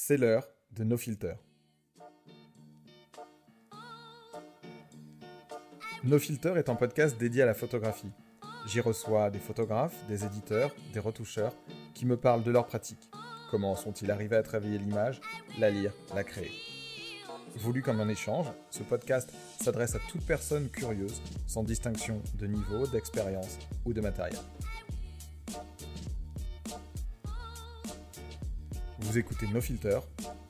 C'est 0.00 0.16
l'heure 0.16 0.48
de 0.70 0.84
No 0.84 0.96
Filter. 0.96 1.34
No 6.04 6.20
Filter 6.20 6.52
est 6.56 6.68
un 6.68 6.76
podcast 6.76 7.18
dédié 7.18 7.42
à 7.42 7.46
la 7.46 7.52
photographie. 7.52 8.12
J'y 8.68 8.78
reçois 8.80 9.28
des 9.28 9.40
photographes, 9.40 10.06
des 10.06 10.24
éditeurs, 10.24 10.72
des 10.92 11.00
retoucheurs 11.00 11.52
qui 11.94 12.06
me 12.06 12.16
parlent 12.16 12.44
de 12.44 12.52
leur 12.52 12.68
pratique. 12.68 13.10
Comment 13.50 13.74
sont-ils 13.74 14.12
arrivés 14.12 14.36
à 14.36 14.44
travailler 14.44 14.78
l'image, 14.78 15.20
la 15.58 15.68
lire, 15.68 15.92
la 16.14 16.22
créer? 16.22 16.52
Voulu 17.56 17.82
comme 17.82 18.00
un 18.00 18.08
échange, 18.08 18.46
ce 18.70 18.84
podcast 18.84 19.32
s'adresse 19.60 19.96
à 19.96 20.00
toute 20.08 20.24
personne 20.24 20.68
curieuse, 20.70 21.20
sans 21.48 21.64
distinction 21.64 22.22
de 22.38 22.46
niveau, 22.46 22.86
d'expérience 22.86 23.58
ou 23.84 23.92
de 23.92 24.00
matériel. 24.00 24.38
Vous 29.08 29.16
écoutez 29.16 29.46
No 29.46 29.62
Filter, 29.62 30.00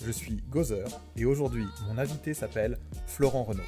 je 0.04 0.10
suis 0.10 0.38
Gozer 0.48 0.88
et 1.14 1.24
aujourd'hui 1.24 1.64
mon 1.86 1.96
invité 1.96 2.34
s'appelle 2.34 2.76
Florent 3.06 3.44
Renaud. 3.44 3.62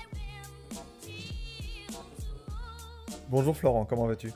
Bonjour 3.28 3.56
Florent, 3.56 3.86
comment 3.86 4.08
vas-tu? 4.08 4.32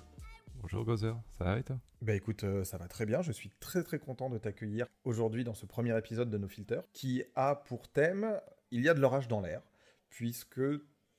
Bonjour 0.62 0.84
Gozer, 0.84 1.16
ça 1.36 1.42
va 1.42 1.58
et 1.58 1.64
toi? 1.64 1.80
Bah 2.02 2.14
écoute, 2.14 2.44
euh, 2.44 2.62
ça 2.62 2.78
va 2.78 2.86
très 2.86 3.04
bien, 3.04 3.20
je 3.20 3.32
suis 3.32 3.50
très 3.58 3.82
très 3.82 3.98
content 3.98 4.30
de 4.30 4.38
t'accueillir 4.38 4.86
aujourd'hui 5.02 5.42
dans 5.42 5.54
ce 5.54 5.66
premier 5.66 5.98
épisode 5.98 6.30
de 6.30 6.38
No 6.38 6.46
Filter 6.46 6.82
qui 6.92 7.24
a 7.34 7.56
pour 7.56 7.88
thème 7.88 8.40
Il 8.70 8.82
y 8.82 8.88
a 8.88 8.94
de 8.94 9.00
l'orage 9.00 9.26
dans 9.26 9.40
l'air, 9.40 9.60
puisque 10.08 10.60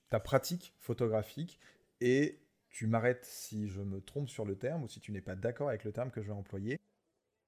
ta 0.09 0.21
pratique 0.21 0.73
photographique 0.79 1.59
et 1.99 2.40
tu 2.70 2.88
m'arrêtes 2.88 3.26
si 3.26 3.67
je 3.67 3.81
me 3.81 3.99
trompe 3.99 4.29
sur 4.29 4.45
le 4.45 4.55
terme 4.55 4.84
ou 4.84 4.88
si 4.88 5.02
tu 5.02 5.12
n'es 5.12 5.20
pas 5.20 5.35
d'accord 5.35 5.67
avec 5.67 5.84
le 5.84 5.91
terme 5.91 6.09
que 6.09 6.21
je 6.21 6.27
vais 6.27 6.34
employer. 6.34 6.79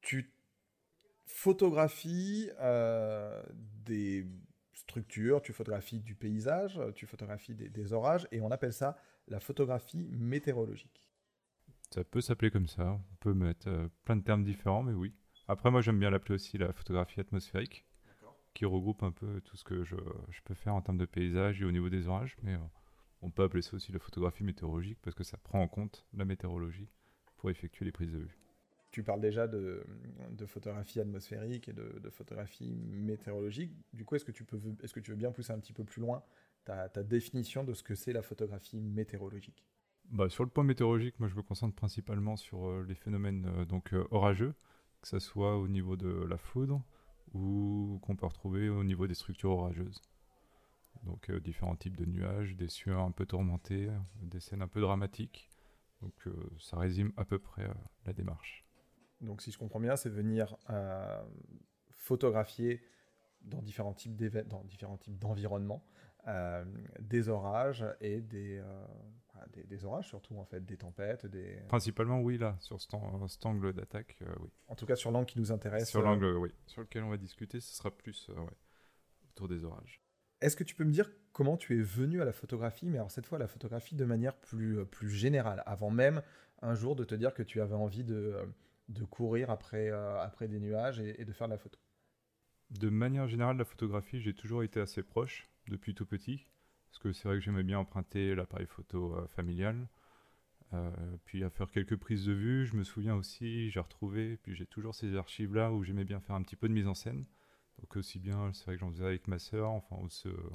Tu 0.02 0.34
photographies 1.28 2.50
euh, 2.60 3.44
des 3.86 4.26
structures, 4.74 5.42
tu 5.42 5.54
photographies 5.54 6.00
du 6.00 6.16
paysage, 6.16 6.82
tu 6.96 7.06
photographies 7.06 7.54
des, 7.54 7.70
des, 7.70 7.94
orages, 7.94 8.28
et 8.32 8.42
on 8.42 8.50
appelle 8.50 8.74
ça 8.74 8.98
la 9.28 9.40
photographie 9.40 10.08
météorologique. 10.12 11.06
Ça 11.94 12.04
peut 12.04 12.22
s'appeler 12.22 12.50
comme 12.50 12.68
ça, 12.68 12.94
on 12.94 13.16
peut 13.20 13.34
mettre 13.34 13.68
euh, 13.68 13.88
plein 14.06 14.16
de 14.16 14.24
termes 14.24 14.44
différents, 14.44 14.84
mais 14.84 14.94
oui. 14.94 15.14
Après, 15.48 15.70
moi 15.70 15.82
j'aime 15.82 16.00
bien 16.00 16.10
l'appeler 16.10 16.36
aussi 16.36 16.58
la 16.58 16.74
photographie 16.74 17.20
atmosphérique, 17.20 17.86
qui 18.54 18.66
regroupe 18.66 19.04
un 19.04 19.12
peu 19.12 19.42
tout 19.42 19.56
ce 19.56 19.64
que 19.64 19.84
je, 19.84 19.96
je, 20.30 20.42
peux 20.44 20.56
faire 20.56 20.74
en 20.74 20.82
termes 20.82 20.98
de 20.98 21.06
paysage 21.06 21.62
et 21.62 21.66
au 21.66 21.72
niveau 21.72 21.90
des 21.90 22.08
orages, 22.08 22.38
mais 22.42 22.56
euh, 22.56 22.70
on 23.22 23.30
peut 23.30 23.44
appeler 23.44 23.62
ça 23.62 23.76
aussi 23.76 23.92
la 23.92 24.00
photographie 24.00 24.44
météorologique, 24.44 25.00
parce 25.02 25.16
que 25.16 25.24
ça 25.24 25.38
prend 25.38 25.62
en 25.62 25.68
compte 25.68 26.06
la 26.14 26.26
météorologie 26.26 26.90
pour 27.38 27.50
effectuer 27.50 27.86
les 27.86 27.92
prises 27.92 28.12
de 28.12 28.20
vue 28.20 28.38
tu 28.92 29.04
parles 29.04 29.22
déjà 29.22 29.48
de, 29.48 29.86
photographie 30.46 31.00
atmosphérique 31.00 31.70
et 31.70 31.74
de, 31.74 32.10
photographie 32.10 32.76
météorologique. 32.76 33.74
Du 33.94 34.06
coup, 34.06 34.16
est-ce 34.16 34.26
que, 34.26 34.32
tu 34.32 34.44
peux, 34.44 34.60
est-ce 34.84 34.94
que 34.94 35.00
tu 35.00 35.12
veux 35.12 35.18
bien 35.18 35.32
pousser 35.32 35.54
un 35.54 35.60
petit 35.60 35.74
peu 35.74 35.84
plus 35.84 36.02
loin 36.02 36.24
ta, 36.64 37.04
définition 37.04 37.64
de 37.64 37.74
ce 37.74 37.84
que 37.84 37.96
c'est 37.96 38.14
la 38.14 38.22
photographie 38.22 38.82
météorologique? 38.82 39.66
Bah, 40.10 40.30
Sur 40.30 40.44
le 40.44 40.50
point 40.50 40.64
météorologique, 40.64 41.20
moi 41.20 41.28
je 41.28 41.36
me 41.36 41.42
concentre 41.42 41.76
principalement 41.76 42.38
sur 42.38 42.68
euh, 42.68 42.86
les 42.88 42.96
phénomènes 42.96 43.46
euh, 43.58 43.66
donc, 43.66 43.94
euh, 43.94 44.08
orageux, 44.12 44.54
que 45.02 45.08
ce 45.08 45.20
soit 45.20 45.58
au 45.58 45.68
niveau 45.68 45.98
de 45.98 46.26
la 46.26 46.38
foudre 46.38 46.82
ou 47.34 48.00
qu'on 48.02 48.16
peut 48.16 48.26
retrouver 48.26 48.70
au 48.70 48.84
niveau 48.84 49.06
des 49.06 49.14
structures 49.14 49.52
orageuses. 49.52 50.02
Donc 51.04 51.32
différents 51.32 51.76
types 51.76 51.96
de 51.96 52.06
nuages, 52.06 52.56
des 52.56 52.70
cieux 52.70 52.96
un 52.96 53.12
peu 53.12 53.26
tourmentés, 53.26 53.90
des 54.22 54.40
scènes 54.40 54.62
un 54.62 54.68
peu 54.68 54.82
dramatiques. 54.82 55.50
Donc 56.02 56.28
ça 56.58 56.78
résume 56.78 57.14
à 57.18 57.26
peu 57.26 57.38
près 57.38 57.70
la 58.06 58.14
démarche. 58.14 58.67
Donc, 59.22 59.42
si 59.42 59.52
je 59.52 59.58
comprends 59.58 59.80
bien, 59.80 59.96
c'est 59.96 60.10
venir 60.10 60.56
euh, 60.70 61.22
photographier 61.92 62.82
dans 63.42 63.62
différents 63.62 63.94
types 63.94 64.16
dans 64.48 64.64
différents 64.64 64.98
types 64.98 65.18
d'environnements 65.18 65.84
euh, 66.28 66.66
des 67.00 67.30
orages 67.30 67.86
et 68.02 68.20
des, 68.20 68.60
euh, 68.60 68.86
des, 69.54 69.64
des, 69.64 69.86
orages 69.86 70.08
surtout 70.08 70.38
en 70.38 70.44
fait, 70.44 70.66
des 70.66 70.78
tempêtes, 70.78 71.26
des. 71.26 71.62
Principalement, 71.68 72.20
oui, 72.20 72.38
là, 72.38 72.58
sur 72.60 72.82
cet, 72.82 72.92
cet 73.28 73.46
angle 73.46 73.74
d'attaque, 73.74 74.18
oui. 74.42 74.50
En 74.68 74.76
tout 74.76 74.86
cas, 74.86 74.96
sur 74.96 75.12
l'angle 75.12 75.28
qui 75.28 75.40
nous 75.40 75.52
intéresse. 75.52 75.90
Sur 75.90 76.02
l'angle, 76.02 76.36
oui, 76.36 76.54
sur 76.66 76.82
lequel 76.82 77.04
on 77.04 77.10
va 77.10 77.18
discuter, 77.18 77.60
ce 77.60 77.74
sera 77.76 77.92
plus 77.92 78.30
ouais, 78.30 78.58
autour 79.32 79.48
des 79.48 79.64
orages. 79.64 80.02
Est-ce 80.42 80.56
que 80.56 80.64
tu 80.64 80.76
peux 80.76 80.84
me 80.84 80.92
dire 80.92 81.10
comment 81.32 81.58
tu 81.58 81.80
es 81.80 81.82
venu 81.82 82.22
à 82.22 82.26
la 82.26 82.34
photographie, 82.34 82.90
mais 82.90 82.98
alors 82.98 83.12
cette 83.12 83.26
fois 83.26 83.40
la 83.40 83.48
photographie 83.48 83.96
de 83.96 84.06
manière 84.06 84.36
plus, 84.36 84.86
plus 84.86 85.10
générale, 85.10 85.64
avant 85.66 85.90
même 85.90 86.22
un 86.62 86.76
jour 86.76 86.96
de 86.96 87.04
te 87.04 87.16
dire 87.16 87.34
que 87.34 87.44
tu 87.44 87.62
avais 87.62 87.76
envie 87.76 88.04
de 88.04 88.36
de 88.90 89.04
courir 89.04 89.50
après, 89.50 89.90
euh, 89.90 90.20
après 90.22 90.48
des 90.48 90.60
nuages 90.60 91.00
et, 91.00 91.26
de 91.26 91.34
faire 91.34 91.48
de 91.48 91.54
la 91.54 91.58
photo 91.58 91.80
De 92.72 92.90
manière 92.90 93.28
générale, 93.28 93.58
la 93.58 93.66
photographie, 93.66 94.22
j'ai 94.22 94.34
toujours 94.34 94.64
été 94.64 94.80
assez 94.80 95.04
proche 95.04 95.50
depuis 95.68 95.94
tout 95.94 96.06
petit. 96.06 96.48
Parce 96.90 97.00
que 97.00 97.12
c'est 97.12 97.28
vrai 97.28 97.38
que 97.38 97.44
j'aimais 97.44 97.64
bien 97.64 97.80
emprunter 97.80 98.34
l'appareil 98.34 98.66
photo 98.66 99.16
euh, 99.16 99.28
familial. 99.28 99.88
Euh, 100.74 100.92
puis 101.26 101.44
à 101.44 101.50
faire 101.50 101.70
quelques 101.70 101.98
prises 101.98 102.26
de 102.26 102.34
vue, 102.34 102.66
je 102.66 102.76
me 102.76 102.84
souviens 102.84 103.16
aussi, 103.16 103.70
j'ai 103.70 103.80
retrouvé, 103.80 104.38
puis 104.38 104.56
j'ai 104.56 104.66
toujours 104.66 104.96
ces 104.96 105.16
archives-là 105.16 105.72
où 105.72 105.84
j'aimais 105.84 106.04
bien 106.04 106.20
faire 106.20 106.36
un 106.36 106.42
petit 106.42 106.56
peu 106.56 106.68
de 106.68 106.74
mise 106.74 106.88
en 106.88 106.94
scène. 106.94 107.26
Donc 107.80 107.96
aussi 107.96 108.20
bien, 108.20 108.52
c'est 108.54 108.66
vrai 108.66 108.76
que 108.76 108.80
j'en 108.80 108.92
faisais 108.92 109.06
avec 109.06 109.28
ma 109.28 109.38
sœur, 109.40 109.70
enfin 109.70 109.98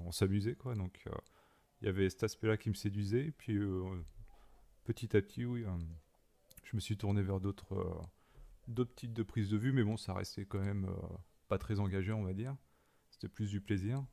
on 0.04 0.10
s'amusait 0.10 0.56
quoi. 0.56 0.75
Donc 0.75 1.06
il 1.81 1.87
y 1.87 1.88
avait 1.88 2.10
cet 2.10 2.25
aspect-là 2.25 2.56
qui 2.56 2.69
me 2.69 2.75
séduisait. 2.75 3.31
Puis 3.38 3.59
petit 4.84 5.16
à 5.16 5.22
petit, 5.22 5.47
oui, 5.47 5.65
je 6.65 6.76
me 6.76 6.81
suis 6.81 6.97
tourné 6.97 7.22
vers 7.22 7.41
d'autres 7.41 8.04
d'autres 8.69 8.95
types 8.95 9.12
de 9.12 9.23
prises 9.23 9.49
de 9.50 9.56
vue, 9.56 9.73
mais 9.73 9.83
bon, 9.83 9.97
ça 9.97 10.15
restait 10.15 10.45
quand 10.45 10.61
même 10.61 10.87
euh, 10.87 11.17
pas 11.49 11.59
très 11.59 11.81
engagé, 11.81 12.12
on 12.12 12.23
va 12.23 12.33
dire. 12.33 12.56
C'était 13.11 13.28
plus 13.28 13.50
du 13.50 13.61
plaisir. 13.61 14.05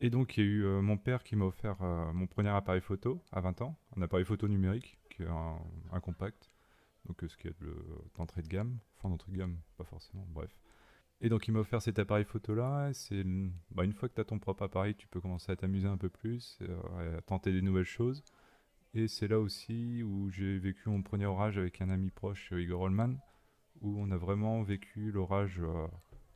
Et 0.00 0.10
donc, 0.10 0.36
il 0.36 0.44
y 0.44 0.46
a 0.46 0.50
eu 0.50 0.64
euh, 0.64 0.82
mon 0.82 0.96
père 0.96 1.22
qui 1.22 1.36
m'a 1.36 1.44
offert 1.44 1.80
euh, 1.82 2.12
mon 2.12 2.26
premier 2.26 2.50
appareil 2.50 2.80
photo 2.80 3.22
à 3.30 3.40
20 3.40 3.62
ans, 3.62 3.78
un 3.96 4.02
appareil 4.02 4.24
photo 4.24 4.48
numérique, 4.48 4.98
qui 5.10 5.22
est 5.22 5.28
un, 5.28 6.00
compact, 6.00 6.50
donc 7.06 7.22
ce 7.26 7.36
qui 7.36 7.48
est 7.48 7.54
d'entrée 8.16 8.42
de 8.42 8.48
gamme, 8.48 8.78
enfin 8.96 9.08
d'entrée 9.08 9.32
de 9.32 9.36
gamme, 9.36 9.58
pas 9.76 9.84
forcément, 9.84 10.26
bref. 10.30 10.50
Et 11.20 11.28
donc, 11.28 11.46
il 11.46 11.52
m'a 11.52 11.60
offert 11.60 11.80
cet 11.80 12.00
appareil 12.00 12.24
photo-là. 12.24 12.92
C'est 12.94 13.22
bah, 13.70 13.84
une 13.84 13.92
fois 13.92 14.08
que 14.08 14.14
tu 14.14 14.20
as 14.20 14.24
ton 14.24 14.40
propre 14.40 14.64
appareil, 14.64 14.96
tu 14.96 15.06
peux 15.06 15.20
commencer 15.20 15.52
à 15.52 15.56
t'amuser 15.56 15.86
un 15.86 15.96
peu 15.96 16.08
plus, 16.08 16.58
à 16.98 17.22
tenter 17.22 17.52
des 17.52 17.62
nouvelles 17.62 17.84
choses. 17.84 18.24
Et 18.94 19.06
c'est 19.06 19.28
là 19.28 19.38
aussi 19.38 20.02
où 20.02 20.30
j'ai 20.30 20.58
vécu 20.58 20.88
mon 20.88 21.00
premier 21.02 21.26
orage 21.26 21.58
avec 21.58 21.80
un 21.80 21.90
ami 21.90 22.10
proche, 22.10 22.52
Igor 22.52 22.82
Holman, 22.82 23.18
où 23.82 24.00
on 24.00 24.10
a 24.10 24.16
vraiment 24.16 24.62
vécu 24.62 25.10
l'orage 25.10 25.60
euh, 25.60 25.86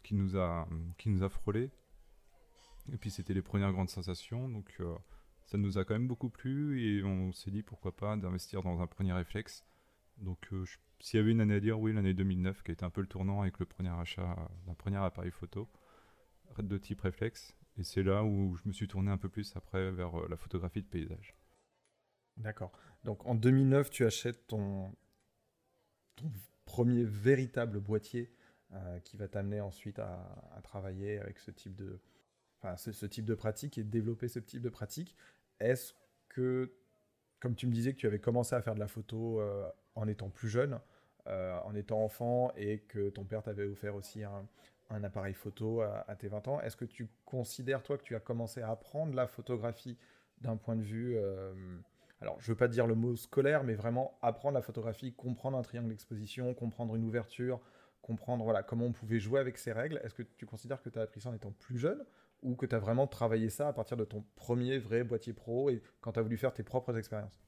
qui, 0.02 0.14
nous 0.14 0.36
a, 0.36 0.68
qui 0.98 1.08
nous 1.08 1.22
a 1.22 1.28
frôlé. 1.28 1.70
Et 2.92 2.98
puis 2.98 3.10
c'était 3.10 3.34
les 3.34 3.42
premières 3.42 3.72
grandes 3.72 3.88
sensations, 3.88 4.48
donc 4.48 4.74
euh, 4.80 4.94
ça 5.46 5.58
nous 5.58 5.78
a 5.78 5.84
quand 5.84 5.94
même 5.94 6.08
beaucoup 6.08 6.28
plu 6.28 6.82
et 6.82 7.02
on 7.02 7.32
s'est 7.32 7.50
dit 7.50 7.62
pourquoi 7.62 7.96
pas 7.96 8.16
d'investir 8.16 8.62
dans 8.62 8.80
un 8.80 8.86
premier 8.86 9.12
réflexe. 9.12 9.64
Donc 10.18 10.52
euh, 10.52 10.64
s'il 11.00 11.18
y 11.18 11.22
avait 11.22 11.32
une 11.32 11.40
année 11.40 11.54
à 11.54 11.60
dire, 11.60 11.80
oui, 11.80 11.92
l'année 11.92 12.14
2009 12.14 12.62
qui 12.62 12.70
a 12.70 12.74
été 12.74 12.84
un 12.84 12.90
peu 12.90 13.00
le 13.00 13.06
tournant 13.06 13.42
avec 13.42 13.58
le 13.58 13.66
premier 13.66 13.90
achat 13.90 14.36
d'un 14.66 14.74
premier 14.74 14.98
appareil 14.98 15.30
photo 15.30 15.68
de 16.58 16.78
type 16.78 17.00
réflexe. 17.00 17.56
Et 17.76 17.84
c'est 17.84 18.02
là 18.02 18.24
où 18.24 18.56
je 18.56 18.62
me 18.66 18.72
suis 18.72 18.88
tourné 18.88 19.10
un 19.10 19.18
peu 19.18 19.28
plus 19.28 19.54
après 19.56 19.90
vers 19.90 20.28
la 20.28 20.36
photographie 20.36 20.80
de 20.80 20.86
paysage. 20.86 21.34
D'accord. 22.38 22.72
Donc 23.04 23.26
en 23.26 23.34
2009, 23.34 23.90
tu 23.90 24.06
achètes 24.06 24.46
ton, 24.46 24.94
ton 26.16 26.30
premier 26.66 27.04
véritable 27.04 27.80
boîtier 27.80 28.30
euh, 28.74 28.98
qui 29.00 29.16
va 29.16 29.28
t'amener 29.28 29.60
ensuite 29.60 29.98
à, 29.98 30.60
travailler 30.62 31.18
avec 31.18 31.38
ce 31.38 31.50
type 31.50 31.74
de, 31.76 31.98
enfin, 32.60 32.76
ce, 32.76 33.06
type 33.06 33.24
de 33.24 33.34
pratique 33.34 33.78
et 33.78 33.84
développer 33.84 34.28
ce 34.28 34.40
type 34.40 34.60
de 34.60 34.68
pratique. 34.68 35.16
Est-ce 35.60 35.94
que, 36.28 36.72
comme 37.40 37.54
tu 37.54 37.66
me 37.66 37.72
disais 37.72 37.92
que 37.92 37.98
tu 37.98 38.06
avais 38.06 38.18
commencé 38.18 38.54
à 38.54 38.60
faire 38.60 38.74
de 38.74 38.80
la 38.80 38.88
photo 38.88 39.40
euh, 39.40 39.66
en 39.94 40.08
étant 40.08 40.28
plus 40.28 40.48
jeune, 40.48 40.78
euh, 41.28 41.56
en 41.60 41.74
étant 41.74 42.04
enfant, 42.04 42.52
et 42.56 42.80
que 42.80 43.08
ton 43.08 43.24
père 43.24 43.42
t'avait 43.42 43.64
offert 43.64 43.94
aussi 43.94 44.24
un, 44.24 44.46
appareil 44.90 45.34
photo 45.34 45.80
à, 45.80 46.14
tes 46.16 46.28
20 46.28 46.48
ans, 46.48 46.60
est-ce 46.60 46.76
que 46.76 46.84
tu 46.84 47.08
considères, 47.24 47.82
toi, 47.82 47.96
que 47.96 48.02
tu 48.02 48.14
as 48.14 48.20
commencé 48.20 48.60
à 48.60 48.70
apprendre 48.70 49.14
la 49.14 49.26
photographie 49.26 49.96
d'un 50.40 50.56
point 50.56 50.76
de 50.76 50.82
vue 50.82 51.16
alors 52.20 52.40
je 52.40 52.50
veux 52.50 52.56
pas 52.56 52.68
dire 52.68 52.86
le 52.86 52.94
mot 52.94 53.16
scolaire, 53.16 53.64
mais 53.64 53.74
vraiment 53.74 54.18
apprendre 54.22 54.54
la 54.54 54.62
photographie, 54.62 55.12
comprendre 55.12 55.58
un 55.58 55.62
triangle 55.62 55.88
d'exposition, 55.88 56.54
comprendre 56.54 56.96
une 56.96 57.04
ouverture, 57.04 57.60
comprendre 58.02 58.44
voilà, 58.44 58.62
comment 58.62 58.86
on 58.86 58.92
pouvait 58.92 59.18
jouer 59.18 59.40
avec 59.40 59.58
ces 59.58 59.72
règles. 59.72 60.00
Est-ce 60.04 60.14
que 60.14 60.22
tu 60.22 60.46
considères 60.46 60.82
que 60.82 60.88
tu 60.88 60.98
as 60.98 61.02
appris 61.02 61.20
ça 61.20 61.30
en 61.30 61.34
étant 61.34 61.52
plus 61.52 61.78
jeune 61.78 62.04
ou 62.42 62.54
que 62.54 62.66
tu 62.66 62.74
as 62.74 62.78
vraiment 62.78 63.06
travaillé 63.06 63.50
ça 63.50 63.68
à 63.68 63.72
partir 63.72 63.96
de 63.96 64.04
ton 64.04 64.24
premier 64.36 64.78
vrai 64.78 65.04
boîtier 65.04 65.32
pro 65.32 65.70
et 65.70 65.82
quand 66.00 66.12
tu 66.12 66.20
as 66.20 66.22
voulu 66.22 66.36
faire 66.36 66.52
tes 66.52 66.62
propres 66.62 66.96
expériences? 66.96 67.40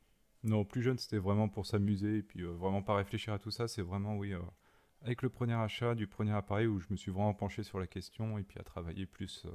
Non, 0.43 0.65
plus 0.65 0.83
jeune, 0.83 0.99
c'était 0.99 1.19
vraiment 1.19 1.49
pour 1.49 1.67
s'amuser 1.67 2.19
et 2.19 2.23
puis 2.23 2.43
euh, 2.43 2.51
vraiment 2.51 2.83
pas 2.83 2.95
réfléchir 2.95 3.33
à 3.33 3.39
tout 3.39 3.51
ça. 3.51 3.69
C'est 3.69 3.83
vraiment, 3.83 4.17
oui, 4.17 4.33
euh, 4.33 4.41
avec 5.03 5.23
le 5.23 5.29
premier 5.29 5.55
achat 5.55 5.95
du 5.95 6.07
premier 6.07 6.33
appareil 6.33 6.67
où 6.67 6.79
je 6.81 6.87
me 6.91 6.97
suis 6.97 7.11
vraiment 7.11 7.35
penché 7.35 7.63
sur 7.63 7.79
la 7.79 7.87
question 7.87 8.39
et 8.39 8.43
puis 8.43 8.59
à 8.59 8.63
travailler 8.63 9.07
plus 9.07 9.45
euh, 9.47 9.51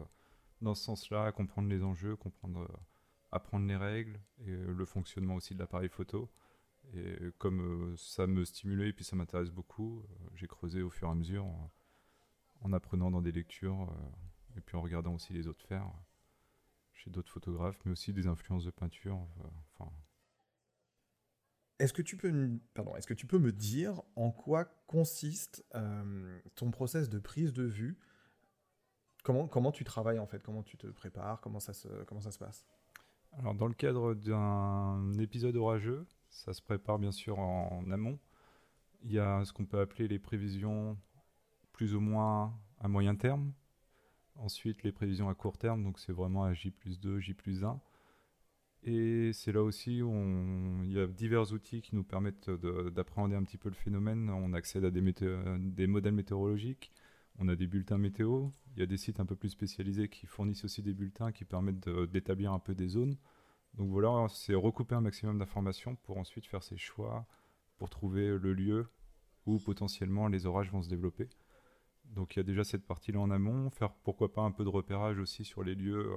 dans 0.62 0.76
ce 0.76 0.84
sens-là, 0.84 1.26
à 1.26 1.32
comprendre 1.32 1.70
les 1.70 1.84
enjeux, 1.84 2.16
comprendre 2.16 2.68
apprendre 3.34 3.68
les 3.68 3.76
règles 3.76 4.20
et 4.40 4.56
le 4.56 4.86
fonctionnement 4.86 5.36
aussi 5.36 5.54
de 5.54 5.60
l'appareil 5.60 5.90
photo. 5.90 6.30
Et 6.94 7.18
comme 7.38 7.62
euh, 7.94 7.98
ça 7.98 8.28
me 8.28 8.44
stimulait 8.44 8.90
et 8.90 8.94
puis 8.94 9.06
ça 9.06 9.16
m'intéresse 9.16 9.52
beaucoup, 9.52 10.00
euh, 10.02 10.30
j'ai 10.36 10.48
creusé 10.48 10.82
au 10.82 10.90
fur 10.90 11.08
et 11.08 11.12
à 11.12 11.16
mesure 11.16 11.46
en, 11.46 11.72
en 12.62 12.74
apprenant 12.74 13.10
dans 13.10 13.22
des 13.22 13.32
lectures 13.32 13.94
et 14.56 14.62
puis 14.62 14.76
en 14.78 14.82
regardant 14.82 15.14
aussi 15.14 15.34
les 15.34 15.48
autres 15.48 15.66
faire 15.66 15.90
chez 16.94 17.10
d'autres 17.10 17.32
photographes, 17.32 17.80
mais 17.86 17.92
aussi 17.92 18.14
des 18.14 18.28
influences 18.28 18.66
de 18.66 18.72
peinture. 18.72 19.28
Est-ce 21.80 21.92
que, 21.92 22.02
tu 22.02 22.16
peux, 22.16 22.60
pardon, 22.74 22.96
est-ce 22.96 23.08
que 23.08 23.14
tu 23.14 23.28
peux 23.28 23.40
me 23.40 23.52
dire 23.52 24.02
en 24.16 24.32
quoi 24.32 24.66
consiste 24.88 25.66
euh, 25.76 26.40
ton 26.56 26.72
process 26.72 27.10
de 27.10 27.20
prise 27.20 27.52
de 27.52 27.64
vue? 27.64 27.98
Comment, 29.24 29.48
comment 29.48 29.72
tu 29.72 29.84
travailles 29.84 30.20
en 30.20 30.28
fait? 30.28 30.44
Comment 30.44 30.64
tu 30.64 30.78
te 30.78 30.88
prépares? 30.88 31.42
Comment 31.42 31.60
ça, 31.60 31.74
se, 31.74 31.88
comment 32.06 32.22
ça 32.22 32.32
se 32.32 32.40
passe? 32.40 32.66
Alors 33.40 33.56
dans 33.56 33.68
le 33.68 33.74
cadre 33.74 34.14
d'un 34.14 35.12
épisode 35.20 35.56
orageux, 35.56 36.06
ça 36.30 36.54
se 36.54 36.62
prépare 36.62 37.00
bien 37.00 37.12
sûr 37.12 37.40
en 37.40 37.84
amont. 37.92 38.20
Il 39.04 39.12
y 39.12 39.20
a 39.20 39.44
ce 39.44 39.52
qu'on 39.54 39.66
peut 39.66 39.80
appeler 39.80 40.08
les 40.08 40.20
prévisions 40.20 40.98
plus 41.74 41.96
ou 41.96 42.00
moins 42.00 42.54
à 42.80 42.88
moyen 42.88 43.16
terme. 43.16 43.52
Ensuite 44.36 44.84
les 44.84 44.92
prévisions 44.92 45.30
à 45.30 45.36
court 45.36 45.58
terme, 45.58 45.84
donc 45.84 46.00
c'est 46.00 46.14
vraiment 46.14 46.44
à 46.44 46.54
J 46.54 46.72
plus 46.72 47.00
2, 47.00 47.20
J 47.20 47.34
plus 47.34 47.64
1. 47.64 47.80
Et 48.86 49.32
c'est 49.34 49.54
là 49.54 49.64
aussi 49.64 50.02
où 50.02 50.12
il 50.84 50.92
y 50.92 51.00
a 51.00 51.08
divers 51.08 51.54
outils 51.54 51.82
qui 51.82 51.96
nous 51.96 52.04
permettent 52.04 52.50
d'appréhender 52.50 53.36
un 53.36 53.44
petit 53.44 53.58
peu 53.58 53.70
le 53.70 53.76
phénomène. 53.76 54.30
On 54.30 54.54
accède 54.54 54.84
à 54.84 54.92
des, 54.92 55.88
modèles 55.88 56.14
météorologiques, 56.14 56.92
on 57.40 57.48
a 57.48 57.56
des 57.56 57.68
bulletins 57.68 57.98
météo, 57.98 58.50
il 58.76 58.80
y 58.80 58.84
a 58.84 58.86
des 58.86 58.98
sites 58.98 59.20
un 59.20 59.26
peu 59.26 59.36
plus 59.36 59.50
spécialisés 59.50 60.10
qui 60.10 60.26
fournissent 60.26 60.66
aussi 60.66 60.82
des 60.82 60.94
bulletins 60.94 61.32
qui 61.32 61.46
permettent 61.46 61.90
d'établir 62.12 62.54
un 62.54 62.60
peu 62.60 62.76
des 62.76 62.88
zones. 62.88 63.18
Donc 63.74 63.90
voilà, 63.90 64.28
c'est 64.30 64.54
recouper 64.54 64.96
un 64.96 65.02
maximum 65.02 65.40
d'informations 65.40 65.96
pour 65.96 66.18
ensuite 66.18 66.46
faire 66.46 66.64
ses 66.64 66.78
choix, 66.78 67.26
pour 67.78 67.90
trouver 67.90 68.38
le 68.38 68.54
lieu 68.54 68.88
où 69.46 69.60
potentiellement 69.60 70.28
les 70.28 70.46
orages 70.46 70.72
vont 70.72 70.84
se 70.84 70.90
développer. 70.90 71.28
Donc 72.06 72.36
il 72.36 72.40
y 72.40 72.42
a 72.42 72.44
déjà 72.44 72.64
cette 72.64 72.86
partie-là 72.86 73.20
en 73.20 73.32
amont, 73.32 73.70
faire 73.72 73.94
pourquoi 73.94 74.32
pas 74.32 74.42
un 74.42 74.52
peu 74.52 74.64
de 74.64 74.70
repérage 74.70 75.18
aussi 75.20 75.44
sur 75.44 75.64
les 75.64 75.76
lieux 75.76 76.12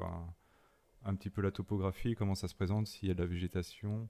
un 1.05 1.15
petit 1.15 1.31
peu 1.31 1.41
la 1.41 1.51
topographie, 1.51 2.15
comment 2.15 2.35
ça 2.35 2.49
se 2.49 2.55
présente, 2.55 2.87
s'il 2.89 3.09
y 3.09 3.11
a 3.11 3.15
de 3.15 3.21
la 3.21 3.27
végétation, 3.27 4.09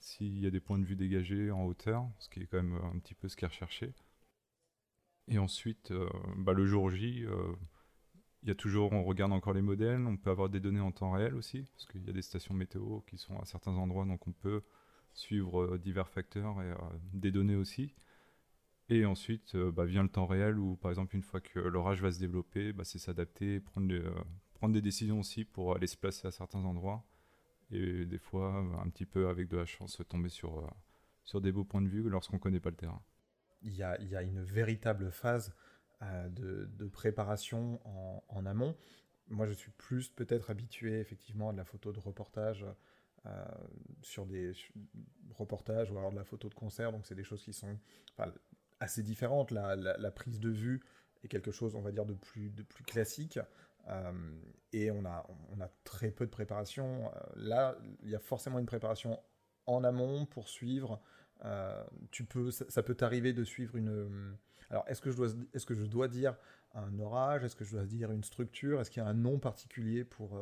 s'il 0.00 0.38
y 0.38 0.46
a 0.46 0.50
des 0.50 0.60
points 0.60 0.78
de 0.78 0.84
vue 0.84 0.96
dégagés 0.96 1.50
en 1.50 1.64
hauteur, 1.64 2.04
ce 2.18 2.28
qui 2.28 2.40
est 2.40 2.46
quand 2.46 2.62
même 2.62 2.78
un 2.92 2.98
petit 2.98 3.14
peu 3.14 3.28
ce 3.28 3.36
qui 3.36 3.44
est 3.44 3.48
recherché. 3.48 3.94
Et 5.32 5.38
ensuite, 5.38 5.92
euh, 5.92 6.10
bah, 6.36 6.52
le 6.52 6.66
jour 6.66 6.90
J, 6.90 7.24
euh, 7.24 7.54
il 8.42 8.48
y 8.48 8.52
a 8.52 8.54
toujours, 8.54 8.92
on 8.92 9.02
regarde 9.02 9.32
encore 9.32 9.54
les 9.54 9.62
modèles, 9.62 10.06
on 10.06 10.18
peut 10.18 10.28
avoir 10.28 10.50
des 10.50 10.60
données 10.60 10.80
en 10.80 10.92
temps 10.92 11.10
réel 11.10 11.34
aussi, 11.34 11.62
parce 11.72 11.86
qu'il 11.86 12.04
y 12.04 12.10
a 12.10 12.12
des 12.12 12.20
stations 12.20 12.52
météo 12.52 13.00
qui 13.06 13.16
sont 13.16 13.38
à 13.38 13.46
certains 13.46 13.72
endroits, 13.72 14.04
donc 14.04 14.26
on 14.26 14.32
peut 14.32 14.60
suivre 15.14 15.62
euh, 15.62 15.78
divers 15.78 16.10
facteurs 16.10 16.60
et 16.60 16.74
des 17.14 17.30
données 17.30 17.56
aussi. 17.56 17.94
Et 18.90 19.06
ensuite 19.06 19.56
bah, 19.56 19.86
vient 19.86 20.02
le 20.02 20.10
temps 20.10 20.26
réel 20.26 20.58
où, 20.58 20.76
par 20.76 20.90
exemple, 20.90 21.16
une 21.16 21.22
fois 21.22 21.40
que 21.40 21.58
l'orage 21.60 22.02
va 22.02 22.12
se 22.12 22.18
développer, 22.18 22.74
bah, 22.74 22.84
c'est 22.84 22.98
s'adapter, 22.98 23.60
prendre 23.60 24.74
des 24.74 24.82
décisions 24.82 25.18
aussi 25.18 25.46
pour 25.46 25.74
aller 25.74 25.86
se 25.86 25.96
placer 25.96 26.28
à 26.28 26.30
certains 26.30 26.62
endroits. 26.62 27.06
Et 27.70 28.04
des 28.04 28.18
fois, 28.18 28.58
un 28.84 28.90
petit 28.90 29.06
peu 29.06 29.28
avec 29.28 29.48
de 29.48 29.56
la 29.56 29.64
chance, 29.64 30.02
tomber 30.10 30.28
sur, 30.28 30.70
sur 31.24 31.40
des 31.40 31.52
beaux 31.52 31.64
points 31.64 31.80
de 31.80 31.88
vue 31.88 32.06
lorsqu'on 32.10 32.36
ne 32.36 32.42
connaît 32.42 32.60
pas 32.60 32.68
le 32.68 32.76
terrain. 32.76 33.00
Il 33.64 33.74
y 33.74 33.82
a, 33.82 34.22
une 34.22 34.42
véritable 34.42 35.10
phase 35.10 35.54
euh, 36.02 36.28
de, 36.28 36.86
préparation 36.86 37.80
en, 38.28 38.46
amont. 38.46 38.76
Moi, 39.28 39.46
je 39.46 39.52
suis 39.52 39.70
plus 39.72 40.08
peut-être 40.08 40.50
habitué 40.50 41.00
effectivement 41.00 41.50
à 41.50 41.52
de 41.52 41.58
la 41.58 41.64
photo 41.64 41.92
de 41.92 42.00
reportage 42.00 42.66
euh, 43.26 43.44
sur 44.02 44.26
des 44.26 44.52
reportages 45.34 45.90
ou 45.90 45.98
alors 45.98 46.10
de 46.10 46.16
la 46.16 46.24
photo 46.24 46.48
de 46.48 46.54
concert. 46.54 46.92
Donc, 46.92 47.06
c'est 47.06 47.14
des 47.14 47.24
choses 47.24 47.42
qui 47.42 47.52
sont 47.52 47.78
assez 48.80 49.02
différentes. 49.02 49.50
La, 49.52 50.10
prise 50.10 50.40
de 50.40 50.50
vue 50.50 50.82
est 51.22 51.28
quelque 51.28 51.52
chose, 51.52 51.76
on 51.76 51.82
va 51.82 51.92
dire, 51.92 52.04
de 52.04 52.14
plus, 52.14 52.52
classique. 52.86 53.38
Euh, 53.88 54.12
et 54.72 54.90
on 54.90 55.04
a, 55.04 55.24
très 55.84 56.10
peu 56.10 56.26
de 56.26 56.30
préparation. 56.30 57.10
Là, 57.36 57.76
il 58.02 58.10
y 58.10 58.14
a 58.16 58.20
forcément 58.20 58.58
une 58.58 58.66
préparation 58.66 59.20
en 59.66 59.84
amont 59.84 60.26
pour 60.26 60.48
suivre. 60.48 61.00
Euh, 61.44 61.84
tu 62.10 62.24
peux, 62.24 62.50
ça, 62.50 62.82
peut 62.82 62.94
t'arriver 62.94 63.32
de 63.32 63.44
suivre 63.44 63.76
une. 63.76 64.36
Alors, 64.70 64.84
est-ce 64.86 65.00
que 65.00 65.10
je 65.10 65.16
dois, 65.16 65.28
est-ce 65.52 65.66
que 65.66 65.74
je 65.74 65.84
dois 65.84 66.08
dire 66.08 66.36
un 66.74 66.98
orage? 66.98 67.44
Est-ce 67.44 67.56
que 67.56 67.64
je 67.64 67.72
dois 67.72 67.84
dire 67.84 68.10
une 68.10 68.24
structure? 68.24 68.80
Est-ce 68.80 68.90
qu'il 68.90 69.02
y 69.02 69.06
a 69.06 69.08
un 69.08 69.14
nom 69.14 69.38
particulier 69.38 70.04
pour 70.04 70.40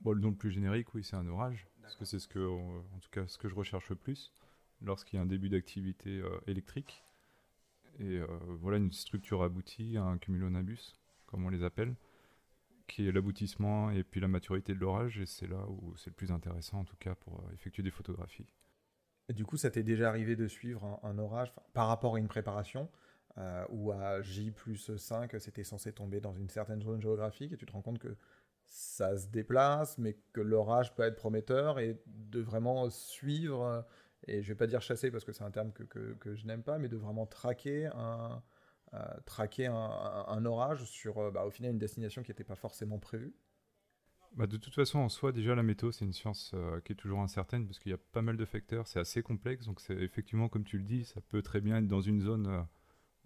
Bon, 0.00 0.12
le 0.12 0.20
nom 0.20 0.30
le 0.30 0.36
plus 0.36 0.50
générique, 0.50 0.94
oui, 0.94 1.04
c'est 1.04 1.14
un 1.14 1.28
orage, 1.28 1.68
parce 1.80 1.94
que 1.94 2.04
c'est 2.04 2.18
ce 2.18 2.26
que, 2.26 2.40
en 2.40 2.98
tout 3.00 3.10
cas, 3.10 3.26
ce 3.28 3.38
que 3.38 3.48
je 3.48 3.54
recherche 3.54 3.88
le 3.88 3.94
plus 3.96 4.32
lorsqu'il 4.80 5.16
y 5.16 5.20
a 5.20 5.22
un 5.22 5.26
début 5.26 5.48
d'activité 5.48 6.22
électrique. 6.46 7.04
Et 8.00 8.20
voilà 8.60 8.78
une 8.78 8.90
structure 8.90 9.42
aboutie, 9.42 9.96
un 9.96 10.18
cumulonimbus, 10.18 10.94
comme 11.26 11.44
on 11.44 11.50
les 11.50 11.62
appelle 11.62 11.94
qui 12.92 13.08
est 13.08 13.12
l'aboutissement 13.12 13.90
et 13.90 14.04
puis 14.04 14.20
la 14.20 14.28
maturité 14.28 14.74
de 14.74 14.78
l'orage, 14.78 15.18
et 15.18 15.26
c'est 15.26 15.46
là 15.46 15.66
où 15.68 15.96
c'est 15.96 16.10
le 16.10 16.14
plus 16.14 16.30
intéressant 16.30 16.80
en 16.80 16.84
tout 16.84 16.96
cas 16.96 17.14
pour 17.14 17.40
euh, 17.40 17.54
effectuer 17.54 17.82
des 17.82 17.90
photographies. 17.90 18.46
Et 19.32 19.34
du 19.34 19.46
coup, 19.46 19.56
ça 19.56 19.70
t'est 19.70 19.82
déjà 19.82 20.10
arrivé 20.10 20.36
de 20.36 20.46
suivre 20.46 21.00
un, 21.02 21.18
orage 21.18 21.54
par 21.72 21.88
rapport 21.88 22.16
à 22.16 22.18
une 22.18 22.28
préparation 22.28 22.90
euh, 23.38 23.64
où 23.70 23.90
à 23.90 24.20
J 24.20 24.50
plus 24.50 24.94
5, 24.94 25.34
c'était 25.40 25.64
censé 25.64 25.90
tomber 25.90 26.20
dans 26.20 26.34
une 26.34 26.50
certaine 26.50 26.82
zone 26.82 27.00
géographique 27.00 27.50
et 27.50 27.56
tu 27.56 27.64
te 27.64 27.72
rends 27.72 27.80
compte 27.80 27.98
que 27.98 28.14
ça 28.66 29.16
se 29.16 29.28
déplace, 29.28 29.96
mais 29.96 30.18
que 30.34 30.42
l'orage 30.42 30.94
peut 30.94 31.02
être 31.02 31.16
prometteur 31.16 31.78
et 31.78 31.98
de 32.04 32.40
vraiment 32.40 32.90
suivre, 32.90 33.86
et 34.26 34.42
je 34.42 34.48
vais 34.48 34.54
pas 34.54 34.66
dire 34.66 34.82
chasser 34.82 35.10
parce 35.10 35.24
que 35.24 35.32
c'est 35.32 35.44
un 35.44 35.50
terme 35.50 35.72
que, 35.72 35.82
que, 35.84 36.34
je 36.34 36.46
n'aime 36.46 36.62
pas, 36.62 36.76
mais 36.76 36.90
de 36.90 36.98
vraiment 36.98 37.24
traquer 37.24 37.86
un, 37.86 38.42
traquer 39.24 39.66
un, 39.66 40.44
orage 40.44 40.84
sur 40.84 41.16
euh, 41.18 41.30
bah, 41.30 41.46
au 41.46 41.50
final 41.50 41.72
une 41.72 41.78
destination 41.78 42.22
qui 42.22 42.32
n'était 42.32 42.44
pas 42.44 42.54
forcément 42.54 42.98
prévue 42.98 43.34
bah, 44.36 44.46
de 44.46 44.56
toute 44.56 44.74
façon, 44.74 44.98
en 44.98 45.08
soi, 45.08 45.32
déjà, 45.32 45.54
la 45.54 45.62
météo, 45.62 45.92
c'est 45.92 46.04
une 46.04 46.12
science 46.12 46.52
euh, 46.54 46.80
qui 46.80 46.92
est 46.92 46.96
toujours 46.96 47.20
incertaine 47.20 47.66
parce 47.66 47.78
qu'il 47.78 47.90
y 47.90 47.94
a 47.94 47.98
pas 47.98 48.22
mal 48.22 48.36
de 48.36 48.44
facteurs, 48.44 48.86
c'est 48.86 48.98
assez 48.98 49.22
complexe. 49.22 49.66
Donc, 49.66 49.80
c'est 49.80 49.94
effectivement, 49.94 50.48
comme 50.48 50.64
tu 50.64 50.78
le 50.78 50.84
dis, 50.84 51.04
ça 51.04 51.20
peut 51.20 51.42
très 51.42 51.60
bien 51.60 51.78
être 51.78 51.88
dans 51.88 52.00
une 52.00 52.20
zone, 52.20 52.46
euh, 52.46 52.62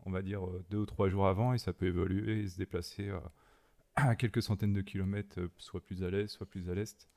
on 0.05 0.11
va 0.11 0.23
dire, 0.23 0.43
deux 0.71 0.79
ou 0.79 0.87
trois 0.87 1.09
jours 1.09 1.29
avant 1.29 1.53
et 1.53 1.59
ça 1.59 1.73
peut 1.73 1.87
évoluer 1.87 2.41
et 2.41 2.49
se 2.49 2.59
déplacer 2.59 3.11
à 3.97 4.17
quelques 4.17 4.43
centaines 4.43 4.73
de 4.73 4.83
kilomètres, 4.83 5.41
soit 5.59 5.83
plus 5.83 6.03
à 6.03 6.11
l'est, 6.11 6.29
soit 6.29 6.47
plus 6.47 6.69
à 6.71 6.75
l'est, 6.75 7.09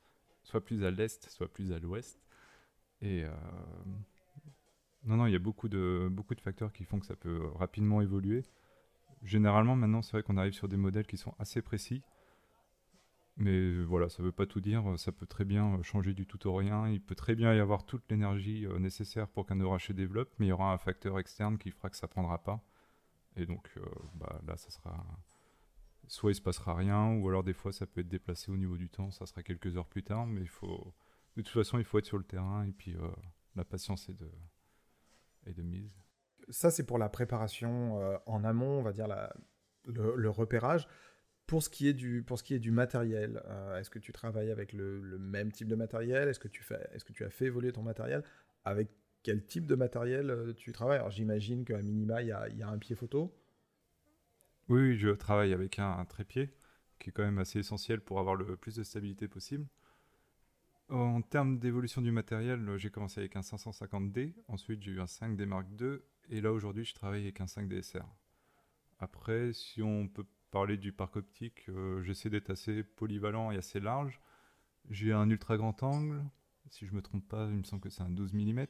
soit 0.44 0.64
plus 0.64 0.84
à 0.84 0.90
l'est, 0.90 1.28
soit 1.28 1.52
plus 1.52 1.72
à 1.72 1.78
l'ouest. 1.78 2.20
Et 3.02 3.24
non, 5.04 5.16
non, 5.16 5.26
il 5.26 5.32
y 5.32 5.36
a 5.36 5.40
beaucoup 5.40 5.68
de, 5.68 6.08
beaucoup 6.10 6.34
de 6.34 6.40
facteurs 6.40 6.72
qui 6.72 6.84
font 6.84 6.98
que 7.00 7.06
ça 7.06 7.16
peut 7.16 7.46
rapidement 7.54 8.02
évoluer. 8.02 8.44
Généralement, 9.22 9.74
maintenant, 9.74 10.02
c'est 10.02 10.12
vrai 10.12 10.22
qu'on 10.22 10.36
arrive 10.36 10.52
sur 10.52 10.68
des 10.68 10.76
modèles 10.76 11.06
qui 11.06 11.16
sont 11.16 11.34
assez 11.38 11.62
précis. 11.62 12.02
Mais 13.40 13.72
voilà, 13.84 14.10
ça 14.10 14.22
ne 14.22 14.26
veut 14.26 14.32
pas 14.32 14.44
tout 14.44 14.60
dire. 14.60 14.84
Ça 14.98 15.12
peut 15.12 15.24
très 15.24 15.46
bien 15.46 15.82
changer 15.82 16.12
du 16.12 16.26
tout 16.26 16.46
au 16.46 16.54
rien. 16.54 16.88
Il 16.88 17.00
peut 17.00 17.14
très 17.14 17.34
bien 17.34 17.54
y 17.54 17.58
avoir 17.58 17.86
toute 17.86 18.04
l'énergie 18.10 18.66
euh, 18.66 18.78
nécessaire 18.78 19.28
pour 19.28 19.46
qu'un 19.46 19.58
orage 19.60 19.86
se 19.86 19.94
développe, 19.94 20.30
mais 20.38 20.46
il 20.46 20.48
y 20.50 20.52
aura 20.52 20.74
un 20.74 20.78
facteur 20.78 21.18
externe 21.18 21.56
qui 21.56 21.70
fera 21.70 21.88
que 21.88 21.96
ça 21.96 22.06
ne 22.06 22.10
prendra 22.10 22.42
pas. 22.42 22.62
Et 23.36 23.46
donc 23.46 23.70
euh, 23.78 23.84
bah, 24.14 24.40
là, 24.46 24.58
ça 24.58 24.68
sera. 24.70 25.06
Soit 26.06 26.32
il 26.32 26.34
se 26.34 26.42
passera 26.42 26.74
rien, 26.74 27.14
ou 27.14 27.28
alors 27.28 27.42
des 27.42 27.54
fois 27.54 27.72
ça 27.72 27.86
peut 27.86 28.02
être 28.02 28.08
déplacé 28.08 28.50
au 28.50 28.56
niveau 28.56 28.76
du 28.76 28.90
temps, 28.90 29.10
ça 29.10 29.26
sera 29.26 29.42
quelques 29.42 29.76
heures 29.76 29.86
plus 29.86 30.02
tard, 30.02 30.26
mais 30.26 30.42
il 30.42 30.48
faut. 30.48 30.92
De 31.36 31.42
toute 31.42 31.54
façon, 31.54 31.78
il 31.78 31.84
faut 31.84 31.98
être 31.98 32.06
sur 32.06 32.18
le 32.18 32.24
terrain, 32.24 32.66
et 32.66 32.72
puis 32.72 32.94
euh, 32.94 33.08
la 33.56 33.64
patience 33.64 34.08
est 34.10 34.18
de, 35.54 35.62
mise 35.62 35.94
Ça, 36.50 36.70
c'est 36.70 36.84
pour 36.84 36.98
la 36.98 37.08
préparation 37.08 38.18
en 38.26 38.44
amont, 38.44 38.80
on 38.80 38.82
va 38.82 38.92
dire 38.92 39.06
le, 39.86 40.28
repérage. 40.28 40.88
Pour 41.50 41.64
ce 41.64 41.68
qui 41.68 41.88
est 41.88 41.94
du, 41.94 42.70
matériel, 42.70 43.42
euh, 43.46 43.80
est-ce 43.80 43.90
que 43.90 43.98
tu 43.98 44.12
travailles 44.12 44.52
avec 44.52 44.72
le, 44.72 45.18
même 45.18 45.50
type 45.50 45.66
de 45.66 45.74
matériel? 45.74 46.28
Est-ce 46.28 46.38
que, 46.38 46.46
tu 46.46 47.24
as 47.24 47.28
fait 47.28 47.46
évoluer 47.46 47.72
ton 47.72 47.82
matériel? 47.82 48.22
Avec 48.64 48.88
quel 49.24 49.44
type 49.44 49.66
de 49.66 49.74
matériel 49.74 50.30
euh, 50.30 50.52
tu 50.54 50.70
travailles? 50.70 50.98
Alors 50.98 51.10
j'imagine 51.10 51.64
qu'à 51.64 51.82
minima, 51.82 52.22
il 52.22 52.28
y 52.28 52.32
a, 52.62 52.68
un 52.68 52.78
pied 52.78 52.94
photo. 52.94 53.36
Oui, 54.68 54.96
je 54.96 55.08
travaille 55.08 55.52
avec 55.52 55.80
un, 55.80 56.04
trépied, 56.04 56.50
qui 57.00 57.10
est 57.10 57.12
quand 57.12 57.24
même 57.24 57.38
assez 57.38 57.58
essentiel 57.58 58.00
pour 58.00 58.20
avoir 58.20 58.36
le 58.36 58.56
plus 58.56 58.76
de 58.76 58.84
stabilité 58.84 59.26
possible. 59.26 59.66
En 60.88 61.20
termes 61.20 61.58
d'évolution 61.58 62.00
du 62.00 62.12
matériel, 62.12 62.60
euh, 62.68 62.78
j'ai 62.78 62.90
commencé 62.90 63.18
avec 63.18 63.34
un 63.34 63.40
550D, 63.40 64.34
ensuite 64.46 64.84
j'ai 64.84 64.92
eu 64.92 65.00
un 65.00 65.06
5D 65.06 65.46
Mark 65.46 65.66
II, 65.80 65.98
et 66.28 66.40
là 66.40 66.52
aujourd'hui 66.52 66.84
je 66.84 66.94
travaille 66.94 67.22
avec 67.22 67.40
un 67.40 67.46
5D 67.46 67.82
SR. 67.82 68.06
Après, 69.00 69.52
si 69.52 69.82
on 69.82 70.06
peut 70.06 70.26
parler 70.50 70.76
du 70.76 70.92
parc 70.92 71.16
optique, 71.16 71.68
euh, 71.68 72.02
j'essaie 72.02 72.30
d'être 72.30 72.50
assez 72.50 72.82
polyvalent 72.82 73.50
et 73.50 73.56
assez 73.56 73.80
large. 73.80 74.20
J'ai 74.88 75.12
un 75.12 75.28
ultra 75.30 75.56
grand 75.56 75.82
angle, 75.82 76.24
si 76.68 76.86
je 76.86 76.94
me 76.94 77.02
trompe 77.02 77.28
pas, 77.28 77.46
il 77.46 77.58
me 77.58 77.64
semble 77.64 77.82
que 77.82 77.90
c'est 77.90 78.02
un 78.02 78.10
12 78.10 78.34
mm. 78.34 78.66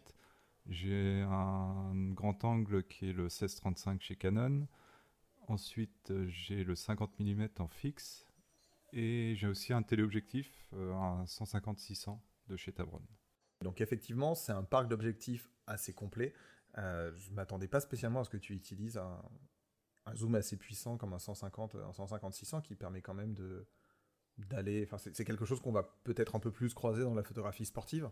J'ai 0.67 1.23
un 1.23 2.13
grand 2.13 2.45
angle 2.45 2.85
qui 2.85 3.09
est 3.09 3.13
le 3.13 3.25
1635 3.25 4.03
chez 4.03 4.17
Canon. 4.17 4.69
Ensuite, 5.49 6.13
j'ai 6.29 6.65
le 6.65 6.75
50 6.75 7.19
mm 7.19 7.49
en 7.59 7.69
fixe 7.69 8.27
et 8.93 9.35
j'ai 9.37 9.47
aussi 9.47 9.73
un 9.73 9.83
téléobjectif, 9.83 10.67
euh, 10.75 10.93
un 10.93 11.25
150-600 11.25 12.19
de 12.49 12.57
chez 12.57 12.73
Tabron. 12.73 13.03
Donc 13.63 13.81
effectivement, 13.81 14.35
c'est 14.35 14.53
un 14.53 14.63
parc 14.63 14.89
d'objectifs 14.89 15.49
assez 15.67 15.93
complet. 15.93 16.35
Euh, 16.79 17.13
je 17.17 17.31
ne 17.31 17.37
m'attendais 17.37 17.69
pas 17.69 17.81
spécialement 17.81 18.21
à 18.21 18.25
ce 18.25 18.31
que 18.31 18.37
tu 18.37 18.55
utilises 18.55 18.97
un, 18.97 19.23
zoom 20.15 20.35
assez 20.35 20.57
puissant 20.57 20.97
comme 20.97 21.13
un 21.13 21.19
150, 21.19 21.77
un 21.77 21.91
150-600 21.91 22.63
qui 22.63 22.75
permet 22.75 23.03
quand 23.03 23.15
même 23.15 23.35
de 23.35 23.67
d'aller. 24.39 24.83
Enfin, 24.85 24.99
c'est 24.99 25.25
quelque 25.25 25.45
chose 25.45 25.61
qu'on 25.61 25.73
va 25.73 25.83
peut-être 26.05 26.35
un 26.35 26.41
peu 26.41 26.51
plus 26.51 26.75
croiser 26.75 27.03
dans 27.03 27.15
la 27.15 27.23
photographie 27.23 27.65
sportive. 27.65 28.11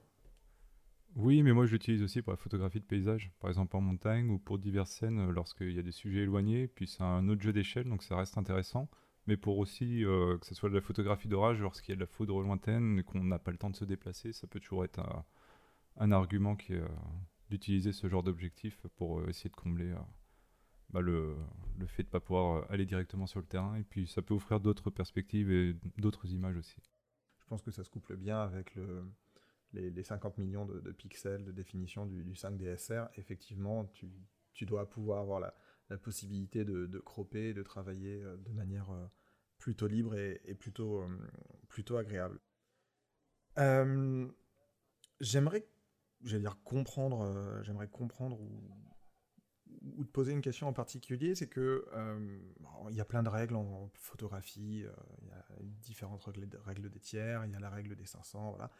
Oui, 1.16 1.42
mais 1.42 1.52
moi 1.52 1.66
je 1.66 1.72
l'utilise 1.72 2.02
aussi 2.02 2.22
pour 2.22 2.32
la 2.32 2.36
photographie 2.36 2.80
de 2.80 2.84
paysage, 2.84 3.32
par 3.40 3.50
exemple 3.50 3.76
en 3.76 3.80
montagne 3.80 4.30
ou 4.30 4.38
pour 4.38 4.58
diverses 4.58 4.90
scènes 4.90 5.18
euh, 5.18 5.32
lorsqu'il 5.32 5.72
y 5.72 5.78
a 5.78 5.82
des 5.82 5.92
sujets 5.92 6.20
éloignés. 6.20 6.68
Puis 6.68 6.86
c'est 6.86 7.02
un 7.02 7.28
autre 7.28 7.42
jeu 7.42 7.52
d'échelle, 7.52 7.88
donc 7.88 8.02
ça 8.02 8.16
reste 8.16 8.38
intéressant. 8.38 8.88
Mais 9.26 9.36
pour 9.36 9.58
aussi 9.58 10.04
euh, 10.04 10.38
que 10.38 10.46
ce 10.46 10.54
soit 10.54 10.68
de 10.68 10.74
la 10.74 10.80
photographie 10.80 11.28
d'orage 11.28 11.60
lorsqu'il 11.60 11.92
y 11.92 11.94
a 11.94 11.96
de 11.96 12.00
la 12.00 12.06
foudre 12.06 12.40
lointaine 12.42 12.98
et 12.98 13.02
qu'on 13.02 13.24
n'a 13.24 13.38
pas 13.38 13.50
le 13.50 13.58
temps 13.58 13.70
de 13.70 13.76
se 13.76 13.84
déplacer, 13.84 14.32
ça 14.32 14.46
peut 14.46 14.60
toujours 14.60 14.84
être 14.84 15.00
un, 15.96 16.12
argument 16.12 16.56
qui 16.56 16.74
est 16.74 16.80
euh, 16.80 16.88
d'utiliser 17.50 17.92
ce 17.92 18.08
genre 18.08 18.22
d'objectif 18.22 18.86
pour 18.96 19.26
essayer 19.28 19.50
de 19.50 19.56
combler 19.56 19.94
bah, 20.90 21.00
le, 21.00 21.36
le, 21.78 21.86
fait 21.86 22.02
de 22.02 22.08
ne 22.08 22.12
pas 22.12 22.20
pouvoir 22.20 22.70
aller 22.70 22.86
directement 22.86 23.26
sur 23.26 23.40
le 23.40 23.46
terrain. 23.46 23.76
Et 23.76 23.84
puis 23.84 24.06
ça 24.06 24.22
peut 24.22 24.34
offrir 24.34 24.60
d'autres 24.60 24.90
perspectives 24.90 25.50
et 25.50 25.76
d'autres 25.98 26.26
images 26.30 26.56
aussi. 26.56 26.76
Je 27.40 27.46
pense 27.46 27.62
que 27.62 27.70
ça 27.70 27.82
se 27.84 27.90
couple 27.90 28.16
bien 28.16 28.40
avec 28.40 28.74
le, 28.74 29.04
les, 29.72 30.02
50 30.02 30.38
millions 30.38 30.66
de, 30.66 30.92
pixels 30.92 31.44
de 31.44 31.52
définition 31.52 32.06
du, 32.06 32.34
5 32.34 32.56
DSR, 32.56 33.08
effectivement, 33.16 33.90
tu, 34.54 34.66
dois 34.66 34.88
pouvoir 34.88 35.20
avoir 35.20 35.40
la, 35.40 35.54
possibilité 36.02 36.64
de, 36.64 36.86
de 36.86 36.98
cropper, 36.98 37.54
de 37.54 37.62
travailler 37.62 38.22
euh, 38.22 38.36
de 38.36 38.52
manière 38.52 38.90
euh, 38.90 39.06
plutôt 39.56 39.86
libre 39.86 40.14
et, 40.16 40.54
plutôt, 40.54 41.00
euh, 41.00 41.08
plutôt 41.68 41.96
agréable. 41.96 42.38
j'aimerais, 45.20 45.66
j'allais 46.22 46.42
dire 46.42 46.58
comprendre, 46.62 47.62
j'aimerais 47.62 47.88
comprendre 47.88 48.38
ou, 48.40 48.70
ou, 49.96 50.04
te 50.04 50.10
poser 50.10 50.32
une 50.32 50.40
question 50.40 50.68
en 50.68 50.72
particulier, 50.72 51.34
c'est 51.34 51.48
que 51.48 51.86
il 52.90 52.96
y 52.96 53.00
a 53.00 53.04
plein 53.04 53.22
de 53.22 53.28
règles 53.28 53.56
en 53.56 53.90
photographie, 53.94 54.84
il 55.22 55.28
y 55.28 55.32
a 55.32 55.44
différentes 55.82 56.24
règles, 56.24 56.90
des 56.90 57.00
tiers, 57.00 57.44
il 57.44 57.52
y 57.52 57.54
a 57.54 57.60
la 57.60 57.70
règle 57.70 57.96
des 57.96 58.06
500, 58.06 58.50
voilà. 58.50 58.70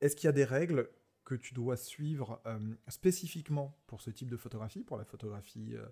Est-ce 0.00 0.16
qu'il 0.16 0.26
y 0.26 0.28
a 0.28 0.32
des 0.32 0.44
règles 0.44 0.88
que 1.24 1.34
tu 1.34 1.54
dois 1.54 1.76
suivre 1.76 2.40
euh, 2.46 2.58
spécifiquement 2.88 3.78
pour 3.86 4.00
ce 4.00 4.10
type 4.10 4.28
de 4.28 4.36
photographie, 4.36 4.82
pour 4.82 4.96
la 4.96 5.04
photographie 5.04 5.74
euh, 5.74 5.86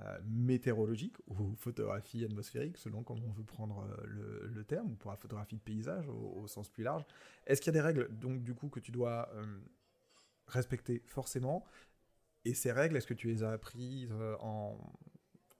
euh, 0.00 0.18
météorologique 0.24 1.16
ou 1.26 1.54
photographie 1.56 2.24
atmosphérique, 2.24 2.78
selon 2.78 3.02
comment 3.02 3.26
on 3.26 3.32
veut 3.32 3.44
prendre 3.44 3.86
le, 4.06 4.64
terme, 4.64 4.92
ou 4.92 4.96
pour 4.96 5.10
la 5.10 5.16
photographie 5.16 5.56
de 5.56 5.60
paysage 5.60 6.08
au, 6.08 6.46
sens 6.46 6.68
plus 6.68 6.84
large? 6.84 7.04
Est-ce 7.46 7.60
qu'il 7.60 7.74
y 7.74 7.76
a 7.76 7.80
des 7.80 7.86
règles, 7.86 8.08
donc, 8.18 8.42
du 8.42 8.54
coup, 8.54 8.68
que 8.68 8.80
tu 8.80 8.92
dois 8.92 9.30
respecter 10.46 11.02
forcément 11.06 11.64
Et 12.44 12.54
ces 12.54 12.72
règles, 12.72 12.96
est-ce 12.96 13.06
que 13.06 13.14
tu 13.14 13.28
les 13.28 13.42
as 13.42 13.50
apprises 13.50 14.12
en, 14.40 14.78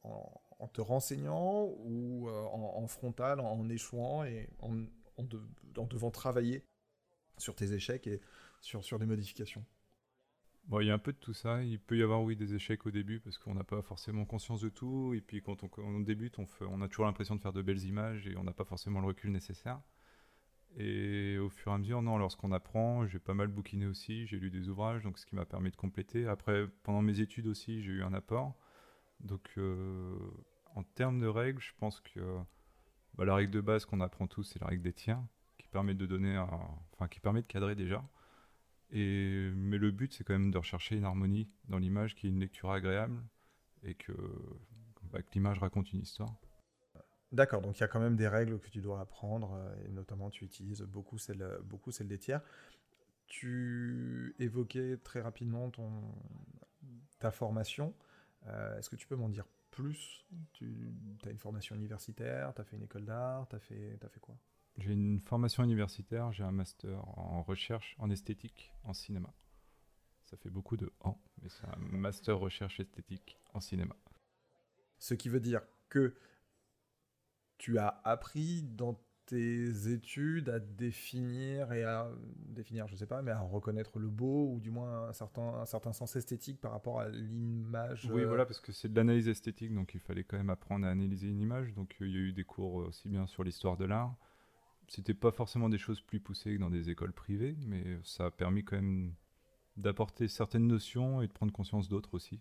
en, 0.02 0.68
te 0.68 0.80
renseignant 0.80 1.64
ou 1.78 2.28
en, 2.28 2.86
frontal, 2.86 3.40
en, 3.40 3.68
échouant 3.68 4.24
et 4.24 4.48
en, 4.60 5.84
devant 5.84 6.10
travailler 6.10 6.64
sur 7.38 7.54
tes 7.54 7.72
échecs 7.72 8.06
et 8.06 8.20
sur, 8.60 8.98
des 8.98 9.06
modifications? 9.06 9.64
Bon, 10.64 10.80
il 10.80 10.86
y 10.86 10.90
a 10.90 10.94
un 10.94 10.98
peu 10.98 11.12
de 11.12 11.18
tout 11.18 11.34
ça. 11.34 11.62
Il 11.62 11.80
peut 11.80 11.98
y 11.98 12.02
avoir, 12.02 12.22
oui, 12.22 12.36
des 12.36 12.54
échecs 12.54 12.86
au 12.86 12.90
début 12.90 13.20
parce 13.20 13.38
qu'on 13.38 13.54
n'a 13.54 13.64
pas 13.64 13.82
forcément 13.82 14.24
conscience 14.24 14.60
de 14.60 14.68
tout. 14.68 15.14
Et 15.14 15.20
puis, 15.20 15.42
quand 15.42 15.62
on, 15.78 16.00
débute, 16.00 16.36
on 16.60 16.80
a 16.80 16.88
toujours 16.88 17.06
l'impression 17.06 17.36
de 17.36 17.40
faire 17.40 17.52
de 17.52 17.62
belles 17.62 17.84
images 17.84 18.26
et 18.26 18.36
on 18.36 18.44
n'a 18.44 18.52
pas 18.52 18.64
forcément 18.64 19.00
le 19.00 19.06
recul 19.06 19.32
nécessaire. 19.32 19.80
Et 20.76 21.38
au 21.38 21.50
fur 21.50 21.72
et 21.72 21.74
à 21.74 21.78
mesure, 21.78 22.00
non, 22.02 22.16
lorsqu'on 22.16 22.52
apprend, 22.52 23.06
j'ai 23.06 23.18
pas 23.18 23.34
mal 23.34 23.48
bouquiné 23.48 23.86
aussi, 23.86 24.26
j'ai 24.26 24.38
lu 24.38 24.50
des 24.50 24.68
ouvrages, 24.68 25.02
donc 25.02 25.18
ce 25.18 25.26
qui 25.26 25.34
m'a 25.34 25.44
permis 25.44 25.70
de 25.70 25.76
compléter. 25.76 26.26
Après, 26.26 26.66
pendant 26.84 27.02
mes 27.02 27.20
études 27.20 27.46
aussi, 27.46 27.82
j'ai 27.82 27.92
eu 27.92 28.02
un 28.02 28.14
apport. 28.14 28.56
Donc, 29.20 29.50
euh, 29.58 30.16
en 30.74 30.82
termes 30.82 31.20
de 31.20 31.26
règles, 31.26 31.60
je 31.60 31.72
pense 31.78 32.00
que 32.00 32.20
bah, 33.14 33.24
la 33.24 33.34
règle 33.34 33.52
de 33.52 33.60
base 33.60 33.84
qu'on 33.84 34.00
apprend 34.00 34.26
tous, 34.26 34.44
c'est 34.44 34.60
la 34.60 34.68
règle 34.68 34.82
des 34.82 34.92
tiers 34.92 35.20
permet 35.70 35.94
de 35.94 36.06
donner, 36.06 36.36
enfin 36.92 37.08
qui 37.08 37.20
permet 37.20 37.42
de 37.42 37.46
cadrer 37.46 37.74
déjà. 37.74 38.04
Et 38.90 39.50
mais 39.54 39.78
le 39.78 39.90
but 39.92 40.12
c'est 40.12 40.24
quand 40.24 40.32
même 40.32 40.50
de 40.50 40.58
rechercher 40.58 40.96
une 40.96 41.04
harmonie 41.04 41.48
dans 41.68 41.78
l'image 41.78 42.14
qui 42.14 42.26
est 42.26 42.30
une 42.30 42.40
lecture 42.40 42.70
agréable 42.70 43.22
et 43.84 43.94
que, 43.94 44.12
bah, 45.12 45.22
que 45.22 45.32
l'image 45.32 45.58
raconte 45.58 45.92
une 45.92 46.00
histoire. 46.00 46.36
D'accord, 47.32 47.62
donc 47.62 47.78
il 47.78 47.80
y 47.80 47.84
a 47.84 47.88
quand 47.88 48.00
même 48.00 48.16
des 48.16 48.26
règles 48.26 48.58
que 48.58 48.68
tu 48.68 48.80
dois 48.80 49.00
apprendre, 49.00 49.54
euh, 49.54 49.86
et 49.86 49.92
notamment 49.92 50.30
tu 50.30 50.44
utilises 50.44 50.82
beaucoup 50.82 51.16
celle, 51.16 51.46
beaucoup 51.64 51.92
celle 51.92 52.08
des 52.08 52.18
tiers. 52.18 52.42
Tu 53.26 54.34
évoquais 54.40 54.96
très 54.96 55.20
rapidement 55.20 55.70
ton, 55.70 55.90
ta 57.20 57.30
formation. 57.30 57.94
Euh, 58.46 58.76
est-ce 58.78 58.90
que 58.90 58.96
tu 58.96 59.06
peux 59.06 59.14
m'en 59.14 59.28
dire 59.28 59.46
plus? 59.70 60.26
Tu 60.52 60.92
as 61.24 61.30
une 61.30 61.38
formation 61.38 61.76
universitaire, 61.76 62.52
tu 62.54 62.60
as 62.60 62.64
fait 62.64 62.76
une 62.76 62.82
école 62.82 63.04
d'art, 63.04 63.46
tu 63.48 63.54
as, 63.54 63.60
fait, 63.60 63.98
as 64.02 64.08
fait 64.08 64.18
quoi? 64.18 64.36
J'ai 64.78 64.92
une 64.92 65.20
formation 65.20 65.62
universitaire, 65.62 66.32
j'ai 66.32 66.42
un 66.42 66.52
master 66.52 67.06
en 67.18 67.42
recherche 67.42 67.94
en 67.98 68.10
esthétique 68.10 68.72
en 68.82 68.94
cinéma. 68.94 69.32
Ça 70.24 70.36
fait 70.36 70.50
beaucoup 70.50 70.76
de 70.76 70.92
en, 71.00 71.20
mais 71.42 71.48
c'est 71.48 71.66
un 71.66 71.76
master 71.76 72.38
recherche 72.38 72.80
esthétique 72.80 73.38
en 73.52 73.60
cinéma. 73.60 73.96
Ce 74.98 75.14
qui 75.14 75.28
veut 75.28 75.40
dire 75.40 75.62
que 75.88 76.14
tu 77.60 77.78
as 77.78 78.00
appris 78.04 78.62
dans 78.62 78.98
tes 79.26 79.92
études 79.92 80.48
à 80.48 80.58
définir 80.58 81.72
et 81.72 81.84
à 81.84 82.10
définir, 82.46 82.88
je 82.88 82.96
sais 82.96 83.06
pas, 83.06 83.20
mais 83.20 83.30
à 83.30 83.38
reconnaître 83.38 83.98
le 83.98 84.08
beau 84.08 84.54
ou 84.54 84.60
du 84.60 84.70
moins 84.70 85.08
un 85.08 85.12
certain, 85.12 85.42
un 85.60 85.66
certain 85.66 85.92
sens 85.92 86.16
esthétique 86.16 86.58
par 86.58 86.72
rapport 86.72 87.00
à 87.00 87.10
l'image. 87.10 88.10
Oui, 88.10 88.24
voilà, 88.24 88.46
parce 88.46 88.60
que 88.60 88.72
c'est 88.72 88.88
de 88.88 88.96
l'analyse 88.96 89.28
esthétique, 89.28 89.74
donc 89.74 89.92
il 89.94 90.00
fallait 90.00 90.24
quand 90.24 90.38
même 90.38 90.48
apprendre 90.48 90.86
à 90.86 90.90
analyser 90.90 91.28
une 91.28 91.40
image. 91.40 91.74
Donc 91.74 91.94
il 92.00 92.08
y 92.08 92.16
a 92.16 92.20
eu 92.20 92.32
des 92.32 92.44
cours 92.44 92.76
aussi 92.76 93.10
bien 93.10 93.26
sur 93.26 93.44
l'histoire 93.44 93.76
de 93.76 93.84
l'art, 93.84 94.16
c'était 94.88 95.14
pas 95.14 95.30
forcément 95.30 95.68
des 95.68 95.78
choses 95.78 96.00
plus 96.00 96.18
poussées 96.18 96.56
que 96.56 96.60
dans 96.60 96.70
des 96.70 96.88
écoles 96.88 97.12
privées, 97.12 97.56
mais 97.66 98.00
ça 98.02 98.26
a 98.26 98.30
permis 98.30 98.64
quand 98.64 98.76
même 98.76 99.14
d'apporter 99.76 100.28
certaines 100.28 100.66
notions 100.66 101.20
et 101.20 101.28
de 101.28 101.32
prendre 101.32 101.52
conscience 101.52 101.88
d'autres 101.88 102.14
aussi. 102.14 102.36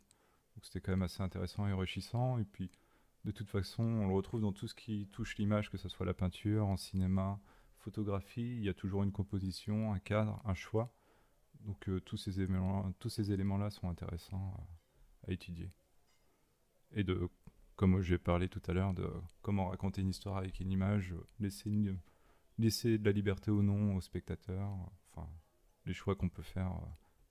Donc 0.56 0.64
c'était 0.64 0.80
quand 0.80 0.94
même 0.94 1.04
assez 1.04 1.22
intéressant 1.22 1.68
et 1.68 1.74
enrichissant. 1.74 2.40
Et 2.40 2.46
puis, 2.46 2.72
de 3.26 3.32
toute 3.32 3.50
façon, 3.50 3.84
on 3.84 4.08
le 4.08 4.14
retrouve 4.14 4.42
dans 4.42 4.54
tout 4.54 4.68
ce 4.68 4.76
qui 4.76 5.08
touche 5.12 5.38
l'image, 5.38 5.70
que 5.70 5.78
ce 5.78 5.90
soit 5.90 6.06
la 6.06 6.14
peinture, 6.14 6.68
en 6.68 6.78
cinéma, 6.78 7.40
photographie. 7.80 8.58
Il 8.58 8.64
y 8.64 8.70
a 8.70 8.74
toujours 8.74 9.04
une 9.04 9.12
composition, 9.12 9.94
un 9.94 10.00
cadre, 10.00 10.42
un 10.46 10.54
choix. 10.54 10.94
Donc 11.62 11.90
euh, 11.90 12.00
tous 12.00 12.18
ces 12.18 12.42
éléments-là 13.32 13.70
sont 13.70 13.90
intéressants 13.90 14.54
à 15.28 15.32
étudier. 15.32 15.70
Et 16.92 17.04
de, 17.04 17.30
comme 17.76 18.02
j'ai 18.02 18.18
parlé 18.18 18.48
tout 18.48 18.62
à 18.68 18.74
l'heure, 18.74 18.94
de 18.94 19.10
comment 19.42 19.68
raconter 19.68 20.02
une 20.02 20.10
histoire 20.10 20.38
avec 20.38 20.60
une 20.60 20.72
image, 20.72 21.14
laisser 21.40 22.98
de 22.98 23.06
la 23.06 23.12
liberté 23.12 23.52
ou 23.52 23.62
non 23.62 23.96
au 23.96 24.02
spectateur, 24.02 24.70
enfin, 25.12 25.30
les 25.86 25.94
choix 25.94 26.16
qu'on 26.16 26.30
peut 26.30 26.42
faire 26.42 26.72
euh, 26.72 26.86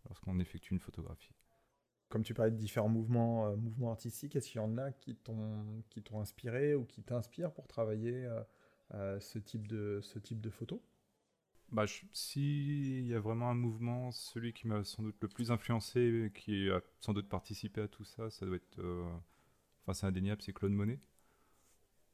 lorsqu'on 0.08 0.38
effectue 0.38 0.74
une 0.74 0.80
photographie. 0.80 1.34
Comme 2.08 2.22
tu 2.22 2.32
parlais 2.32 2.50
de 2.50 2.56
différents 2.56 2.88
mouvements, 2.88 3.48
euh, 3.48 3.56
mouvements 3.56 3.90
artistiques, 3.90 4.34
est-ce 4.36 4.48
qu'il 4.50 4.60
y 4.60 4.64
en 4.64 4.78
a 4.78 4.92
qui 4.92 5.14
t'ont, 5.14 5.82
inspiré 6.14 6.74
ou 6.74 6.84
qui 6.84 7.02
t'inspirent 7.02 7.52
pour 7.52 7.66
travailler 7.66 8.26
euh, 8.94 9.20
ce, 9.20 9.38
type 9.38 9.66
de, 9.66 10.00
ce 10.02 10.18
type 10.18 10.40
de 10.40 10.50
photo? 10.50 10.82
Bah, 11.70 11.84
S'il 12.12 13.06
y 13.06 13.14
a 13.14 13.20
vraiment 13.20 13.50
un 13.50 13.54
mouvement, 13.54 14.10
celui 14.10 14.54
qui 14.54 14.66
m'a 14.68 14.84
sans 14.84 15.02
doute 15.02 15.16
le 15.20 15.28
plus 15.28 15.50
influencé, 15.50 16.32
qui 16.34 16.70
a 16.70 16.80
sans 17.00 17.12
doute 17.12 17.28
participé 17.28 17.82
à 17.82 17.88
tout 17.88 18.04
ça, 18.04 18.30
ça 18.30 18.46
doit 18.46 18.56
être, 18.56 18.80
enfin 19.82 19.92
c'est 19.92 20.06
indéniable, 20.06 20.40
c'est 20.40 20.54
Claude 20.54 20.72
Monet, 20.72 20.98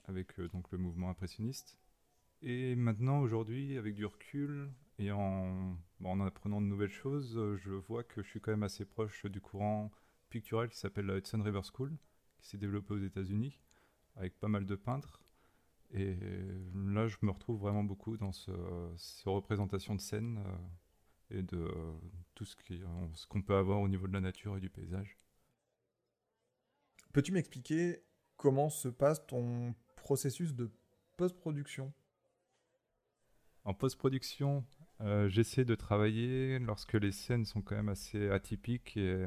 avec 0.06 0.40
donc 0.40 0.72
le 0.72 0.78
mouvement 0.78 1.08
impressionniste. 1.08 1.78
Et 2.42 2.74
maintenant, 2.74 3.20
aujourd'hui, 3.20 3.78
avec 3.78 3.94
du 3.94 4.04
recul 4.04 4.68
et 4.98 5.10
en, 5.10 5.76
en 6.04 6.20
apprenant 6.20 6.60
de 6.60 6.66
nouvelles 6.66 6.90
choses, 6.90 7.36
euh, 7.36 7.56
je 7.56 7.72
vois 7.72 8.04
que 8.04 8.22
je 8.22 8.28
suis 8.28 8.40
quand 8.40 8.52
même 8.52 8.62
assez 8.62 8.84
proche 8.84 9.26
du 9.26 9.40
courant 9.40 9.90
pictural 10.30 10.68
qui 10.68 10.78
s'appelle 10.78 11.06
la 11.06 11.16
Hudson 11.16 11.42
River 11.42 11.62
School, 11.62 11.96
qui 12.38 12.48
s'est 12.48 12.58
développé 12.58 12.94
aux 12.94 13.02
États-Unis, 13.02 13.60
avec 14.16 14.38
pas 14.38 14.48
mal 14.48 14.66
de 14.66 14.74
peintres. 14.74 15.20
Et 15.92 16.16
là, 16.74 17.06
je 17.06 17.16
me 17.22 17.30
retrouve 17.30 17.60
vraiment 17.60 17.84
beaucoup 17.84 18.16
dans 18.16 18.32
ce, 18.32 18.50
ces 18.96 19.30
représentations 19.30 19.94
de 19.94 20.00
scène 20.00 20.42
euh, 21.30 21.38
et 21.38 21.42
de 21.42 21.68
tout 22.34 22.44
ce 22.44 23.26
qu'on 23.26 23.42
peut 23.42 23.56
avoir 23.56 23.80
au 23.80 23.88
niveau 23.88 24.08
de 24.08 24.12
la 24.12 24.20
nature 24.20 24.56
et 24.56 24.60
du 24.60 24.70
paysage. 24.70 25.16
Peux-tu 27.12 27.32
m'expliquer 27.32 28.02
comment 28.36 28.70
se 28.70 28.88
passe 28.88 29.24
ton 29.26 29.74
processus 29.96 30.52
de 30.52 30.70
post-production? 31.16 31.92
En 33.64 33.72
post-production, 33.72 34.64
euh, 35.00 35.28
j'essaie 35.28 35.64
de 35.64 35.74
travailler 35.74 36.58
lorsque 36.58 36.94
les 36.94 37.12
scènes 37.12 37.44
sont 37.44 37.62
quand 37.62 37.74
même 37.74 37.88
assez 37.88 38.30
atypiques 38.30 38.96
et 38.96 39.26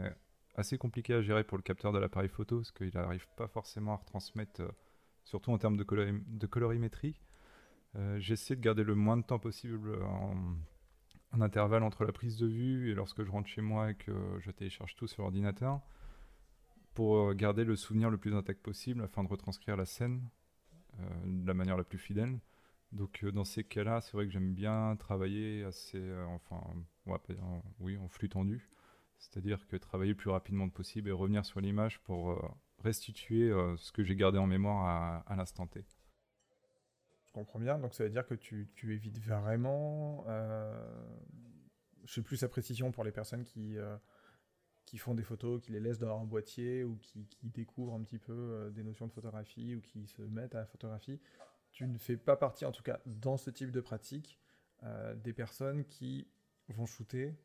assez 0.56 0.78
compliquées 0.78 1.14
à 1.14 1.22
gérer 1.22 1.44
pour 1.44 1.58
le 1.58 1.64
capteur 1.64 1.92
de 1.92 2.00
l'appareil 2.00 2.30
photo, 2.30 2.58
parce 2.58 2.72
qu'il 2.72 2.92
n'arrive 2.94 3.28
pas 3.36 3.48
forcément 3.48 3.94
à 3.94 3.98
retransmettre, 3.98 4.62
euh, 4.62 4.72
surtout 5.24 5.52
en 5.52 5.58
termes 5.58 5.78
de, 5.78 5.84
colorimétrie. 6.48 7.20
Euh, 7.96 8.20
j'essaie 8.20 8.56
de 8.56 8.62
garder 8.62 8.84
le 8.84 8.96
moins 8.96 9.18
de 9.18 9.24
temps 9.24 9.40
possible 9.40 10.02
en, 10.04 10.36
intervalle 11.40 11.84
entre 11.84 12.06
la 12.06 12.12
prise 12.12 12.38
de 12.38 12.48
vue 12.48 12.90
et 12.90 12.96
lorsque 12.96 13.24
je 13.24 13.30
rentre 13.30 13.48
chez 13.48 13.62
moi 13.62 13.92
et 13.92 13.96
que 13.96 14.12
je 14.40 14.50
télécharge 14.50 14.96
tout 14.96 15.08
sur 15.08 15.24
l'ordinateur 15.24 15.82
pour 16.96 17.34
garder 17.36 17.64
le 17.64 17.76
souvenir 17.76 18.10
le 18.10 18.18
plus 18.18 18.34
intact 18.34 18.64
possible 18.64 19.04
afin 19.04 19.24
de 19.24 19.28
retranscrire 19.28 19.76
la 19.78 19.86
scène 19.86 20.28
de 21.26 21.46
la 21.46 21.54
manière 21.54 21.78
la 21.78 21.84
plus 21.84 22.00
fidèle. 22.00 22.40
Donc 22.92 23.26
dans 23.26 23.46
ces 23.46 23.64
cas-là, 23.64 24.02
c'est 24.02 24.14
vrai 24.14 24.26
que 24.26 24.32
j'aime 24.32 24.54
bien 24.54 24.96
travailler 24.98 25.64
assez, 25.64 26.02
enfin, 26.30 26.62
oui, 27.80 27.98
en 27.98 28.08
flux 28.08 28.30
tendu. 28.30 28.70
C'est-à-dire 29.18 29.68
que 29.68 29.76
travailler 29.76 30.12
le 30.12 30.18
plus 30.18 30.30
rapidement 30.30 30.70
possible 30.70 31.10
et 31.10 31.12
revenir 31.12 31.46
sur 31.46 31.60
l'image 31.60 32.00
pour 32.02 32.32
euh, 32.32 32.40
restituer 32.80 33.50
euh, 33.50 33.76
ce 33.78 33.92
que 33.92 34.04
j'ai 34.04 34.16
gardé 34.16 34.38
en 34.38 34.48
mémoire 34.48 35.24
à, 35.26 35.36
l'instant 35.36 35.68
T. 35.68 35.84
Je 37.26 37.32
comprends 37.32 37.60
bien, 37.60 37.78
donc 37.80 37.94
ça 37.94 38.04
veut 38.04 38.10
dire 38.10 38.26
que 38.26 38.36
tu, 38.36 38.70
évites 38.84 39.20
vraiment. 39.20 40.26
Euh, 40.28 40.74
je 42.06 42.14
sais 42.14 42.22
plus 42.22 42.38
sa 42.38 42.48
précision 42.48 42.92
pour 42.92 43.04
les 43.04 43.12
personnes 43.12 43.44
qui, 43.44 43.78
euh, 43.78 43.98
qui 44.86 44.98
font 44.98 45.14
des 45.14 45.24
photos, 45.24 45.62
qui 45.62 45.72
les 45.72 45.80
laissent 45.80 46.00
dans 46.00 46.22
un 46.22 46.26
boîtier 46.26 46.84
ou 46.84 46.98
qui, 46.98 47.28
qui 47.28 47.50
découvrent 47.50 47.96
un 47.96 48.04
petit 48.04 48.20
peu 48.20 48.72
des 48.74 48.84
notions 48.84 49.08
de 49.08 49.12
photographie 49.12 49.76
ou 49.76 49.82
qui 49.82 50.08
se 50.08 50.22
mettent 50.22 50.56
à 50.56 50.60
la 50.60 50.66
photographie. 50.66 51.20
Tu 51.72 51.86
ne 51.86 51.98
fais 51.98 52.18
pas 52.18 52.36
partie, 52.36 52.66
en 52.66 52.72
tout 52.72 52.84
cas 52.84 53.00
dans 53.06 53.38
ce 53.38 53.50
type 53.50 53.72
de 53.72 53.82
pratique, 53.82 54.40
des 55.24 55.34
personnes 55.34 55.86
qui 55.86 56.28
vont 56.70 56.86
shooter 56.86 57.36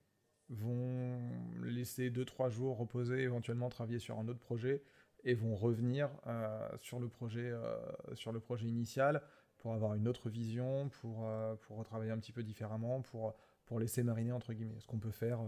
vont 0.49 1.19
laisser 1.63 2.11
2-3 2.11 2.51
jours 2.51 2.77
reposer, 2.77 3.21
éventuellement 3.21 3.69
travailler 3.69 3.99
sur 3.99 4.19
un 4.19 4.29
autre 4.29 4.41
projet, 4.41 4.83
et 5.25 5.35
vont 5.35 5.55
revenir 5.55 6.11
euh, 6.27 6.69
sur, 6.81 6.99
le 6.99 7.09
projet, 7.09 7.51
euh, 7.51 7.77
sur 8.15 8.33
le 8.33 8.41
projet 8.41 8.67
initial 8.67 9.23
pour 9.59 9.75
avoir 9.75 9.95
une 9.95 10.09
autre 10.09 10.29
vision, 10.29 10.89
pour, 10.89 11.25
euh, 11.25 11.55
pour 11.55 11.79
retravailler 11.79 12.11
un 12.11 12.19
petit 12.19 12.33
peu 12.33 12.43
différemment, 12.43 13.01
pour, 13.03 13.35
pour 13.67 13.79
laisser 13.79 14.03
mariner, 14.03 14.33
entre 14.33 14.53
guillemets. 14.53 14.81
Ce 14.81 14.87
qu'on 14.87 14.99
peut 14.99 15.13
faire 15.13 15.39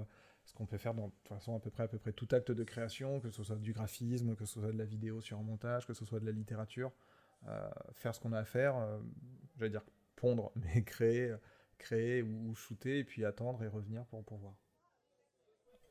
ce 0.45 0.53
qu'on 0.53 0.67
peut 0.67 0.77
faire 0.77 0.93
dans, 0.93 1.07
de 1.07 1.13
toute 1.13 1.29
façon 1.29 1.57
à 1.57 1.59
peu 1.59 1.71
près 1.71 1.85
à 1.85 1.89
peu 1.89 1.99
près 1.99 2.13
tout 2.13 2.29
acte 2.31 2.53
de 2.53 2.65
création, 2.65 3.19
que 3.19 3.31
ce 3.31 3.43
soit 3.43 3.57
du 3.57 3.73
graphisme, 3.73 4.37
que 4.37 4.45
ce 4.45 4.61
soit 4.61 4.73
de 4.73 4.79
la 4.79 4.85
vidéo 4.85 5.23
sur 5.23 5.39
un 5.39 5.43
montage, 5.43 5.87
que 5.87 5.95
ce 5.95 6.05
soit 6.05 6.21
de 6.21 6.27
la 6.27 6.33
littérature, 6.33 6.93
faire 7.93 8.15
ce 8.15 8.21
qu'on 8.21 8.33
a 8.33 8.39
à 8.39 8.45
faire, 8.45 8.75
j'allais 9.57 9.71
dire 9.71 9.85
pondre, 10.17 10.53
mais 10.57 10.83
créer, 10.83 11.35
créer 11.79 12.23
ou, 12.23 12.55
shooter 12.55 12.99
et 12.99 13.05
puis 13.05 13.25
attendre 13.25 13.63
et 13.63 13.69
revenir 13.69 14.05
pour, 14.07 14.25
pour 14.25 14.39
voir. 14.39 14.55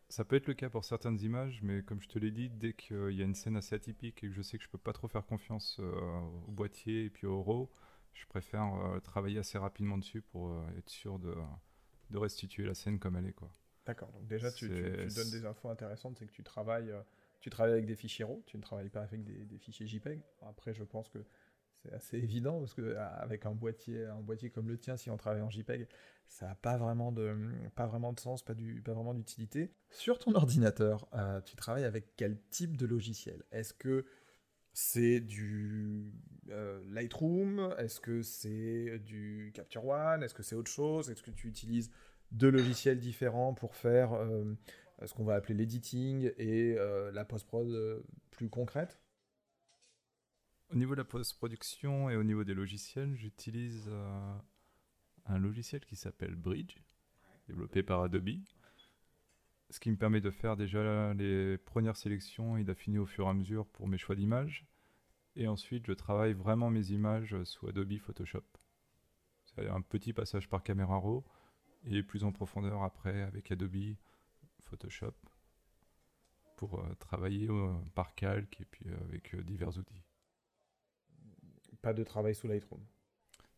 Ça 0.10 0.24
peut 0.24 0.36
être 0.36 0.48
le 0.48 0.54
cas 0.54 0.70
pour 0.70 0.86
certaines 0.86 1.20
images, 1.22 1.62
mais 1.64 1.82
comme 1.82 2.00
je 2.00 2.08
te 2.08 2.20
l'ai 2.20 2.30
dit, 2.30 2.48
dès 2.50 2.74
qu'il 2.74 3.14
y 3.14 3.22
a 3.22 3.26
une 3.26 3.34
scène 3.34 3.56
assez 3.56 3.74
atypique 3.74 4.24
et 4.24 4.28
que 4.28 4.34
je 4.34 4.44
sais 4.44 4.60
que 4.60 4.64
je 4.64 4.70
peux 4.70 4.78
pas 4.78 4.94
trop 4.94 5.08
faire 5.08 5.26
confiance 5.26 5.78
euh, 5.80 6.20
au 6.48 6.52
boîtier 6.52 7.06
et 7.06 7.10
puis 7.10 7.26
au 7.26 7.42
RAW, 7.42 7.68
je 8.14 8.28
préfère 8.28 8.76
euh, 8.76 9.00
travailler 9.00 9.40
assez 9.40 9.58
rapidement 9.58 9.98
dessus 9.98 10.22
pour 10.22 10.52
euh, 10.52 10.78
être 10.78 10.90
sûr 10.90 11.18
de, 11.18 11.34
de, 12.12 12.18
restituer 12.20 12.64
la 12.64 12.76
scène 12.76 13.00
comme 13.00 13.16
elle 13.16 13.26
est. 13.26 13.36
D'accord, 13.88 14.12
donc 14.12 14.28
déjà 14.28 14.52
tu, 14.52 14.70
donnes 14.70 15.32
des 15.32 15.46
infos 15.48 15.70
intéressantes, 15.70 16.18
c'est 16.18 16.28
que 16.28 16.32
tu 16.32 16.44
travailles, 16.44 16.94
tu 17.40 17.50
travailles 17.50 17.74
avec 17.74 17.88
des 17.88 17.96
fichiers 17.96 18.24
RAW, 18.24 18.44
tu 18.46 18.58
ne 18.58 18.62
travailles 18.62 18.90
pas 18.90 19.02
avec 19.02 19.24
des, 19.24 19.46
des 19.46 19.58
fichiers 19.58 19.88
JPEG. 19.88 20.22
Après, 20.44 20.76
je 20.76 20.84
pense 20.84 21.10
que 21.10 21.26
c'est 21.84 21.94
assez 21.94 22.18
évident 22.18 22.60
parce 22.60 22.74
que 22.74 22.96
avec 22.96 23.46
un 23.46 23.52
boîtier, 23.52 24.06
un 24.06 24.22
boîtier 24.22 24.50
comme 24.50 24.70
le 24.70 24.78
tien, 24.78 24.96
si 24.98 25.10
on 25.10 25.18
travaille 25.18 25.42
en 25.42 25.50
JPEG, 25.50 25.88
ça 26.28 26.48
n'a 26.48 26.56
pas 26.56 26.78
vraiment 26.78 27.12
de, 27.12 27.36
pas 27.76 27.86
vraiment 27.86 28.14
de 28.14 28.20
sens, 28.20 28.44
pas, 28.44 28.54
du, 28.54 28.82
pas 28.82 28.94
vraiment 28.94 29.14
d'utilité. 29.14 29.74
Sur 29.92 30.18
ton 30.18 30.34
ordinateur, 30.34 31.08
euh, 31.14 31.42
tu 31.42 31.56
travailles 31.56 31.84
avec 31.84 32.16
quel 32.16 32.40
type 32.50 32.78
de 32.78 32.86
logiciel? 32.86 33.44
Est-ce 33.52 33.74
que 33.74 34.06
c'est 34.72 35.20
du 35.20 36.12
euh, 36.50 36.82
Lightroom? 36.90 37.76
Est-ce 37.78 38.00
que 38.00 38.22
c'est 38.22 39.00
du 39.00 39.52
Capture 39.54 39.86
One? 39.86 40.24
Est-ce 40.24 40.34
que 40.34 40.44
c'est 40.44 40.56
autre 40.56 40.72
chose? 40.72 41.10
Est-ce 41.10 41.22
que 41.22 41.32
tu 41.32 41.48
utilises 41.48 41.92
deux 42.32 42.50
logiciels 42.50 43.00
différents 43.00 43.54
pour 43.54 43.76
faire 43.76 44.14
euh, 44.14 44.56
ce 45.06 45.14
qu'on 45.14 45.26
va 45.26 45.36
appeler 45.36 45.56
l'editing 45.56 46.32
et 46.38 46.76
la 47.12 47.26
post-prod 47.26 48.04
plus 48.32 48.50
concrète? 48.50 49.03
Au 50.74 50.76
niveau 50.76 50.94
de 50.94 51.02
la 51.02 51.06
post-production 51.06 52.10
et 52.10 52.16
au 52.16 52.24
niveau 52.24 52.44
des 52.44 52.56
logiciels, 52.56 53.16
j'utilise 53.16 53.86
euh, 53.90 54.38
un 55.28 55.38
logiciel 55.38 55.86
qui 55.86 55.96
s'appelle 55.96 56.34
Bridge, 56.34 56.78
développé 57.48 57.84
par 57.84 58.02
Adobe. 58.02 58.40
Ce 59.70 59.80
qui 59.80 59.92
me 59.92 59.98
permet 59.98 60.20
de 60.20 60.32
faire 60.32 60.58
déjà 60.58 61.14
les 61.14 61.60
premières 61.60 61.96
sélections 61.96 62.58
et 62.58 62.64
d'affiner 62.64 62.98
au 62.98 63.06
fur 63.06 63.28
et 63.28 63.30
à 63.30 63.34
mesure 63.34 63.68
pour 63.68 63.88
mes 63.88 64.00
choix 64.00 64.16
d'images. 64.16 64.66
Et 65.36 65.48
ensuite, 65.48 65.86
je 65.86 65.94
travaille 65.94 66.34
vraiment 66.34 66.72
mes 66.72 66.92
images 66.92 67.42
sous 67.44 67.68
Adobe 67.68 67.98
Photoshop. 68.00 68.44
C'est 69.46 69.68
un 69.70 69.82
petit 69.82 70.12
passage 70.12 70.50
par 70.50 70.64
caméra 70.64 70.98
RAW 70.98 71.24
et 71.86 72.02
plus 72.02 72.24
en 72.24 72.32
profondeur 72.32 72.82
après 72.82 73.22
avec 73.22 73.52
Adobe 73.52 73.96
Photoshop 74.62 75.14
pour 76.56 76.80
euh, 76.80 76.96
travailler 76.96 77.48
euh, 77.50 77.74
par 77.94 78.16
calque 78.16 78.60
et 78.60 78.66
puis 78.66 78.88
avec 78.90 79.36
divers 79.36 79.78
outils 79.78 80.04
pas 81.84 81.94
de 81.94 82.04
travail 82.04 82.34
sous 82.34 82.48
Lightroom. 82.48 82.82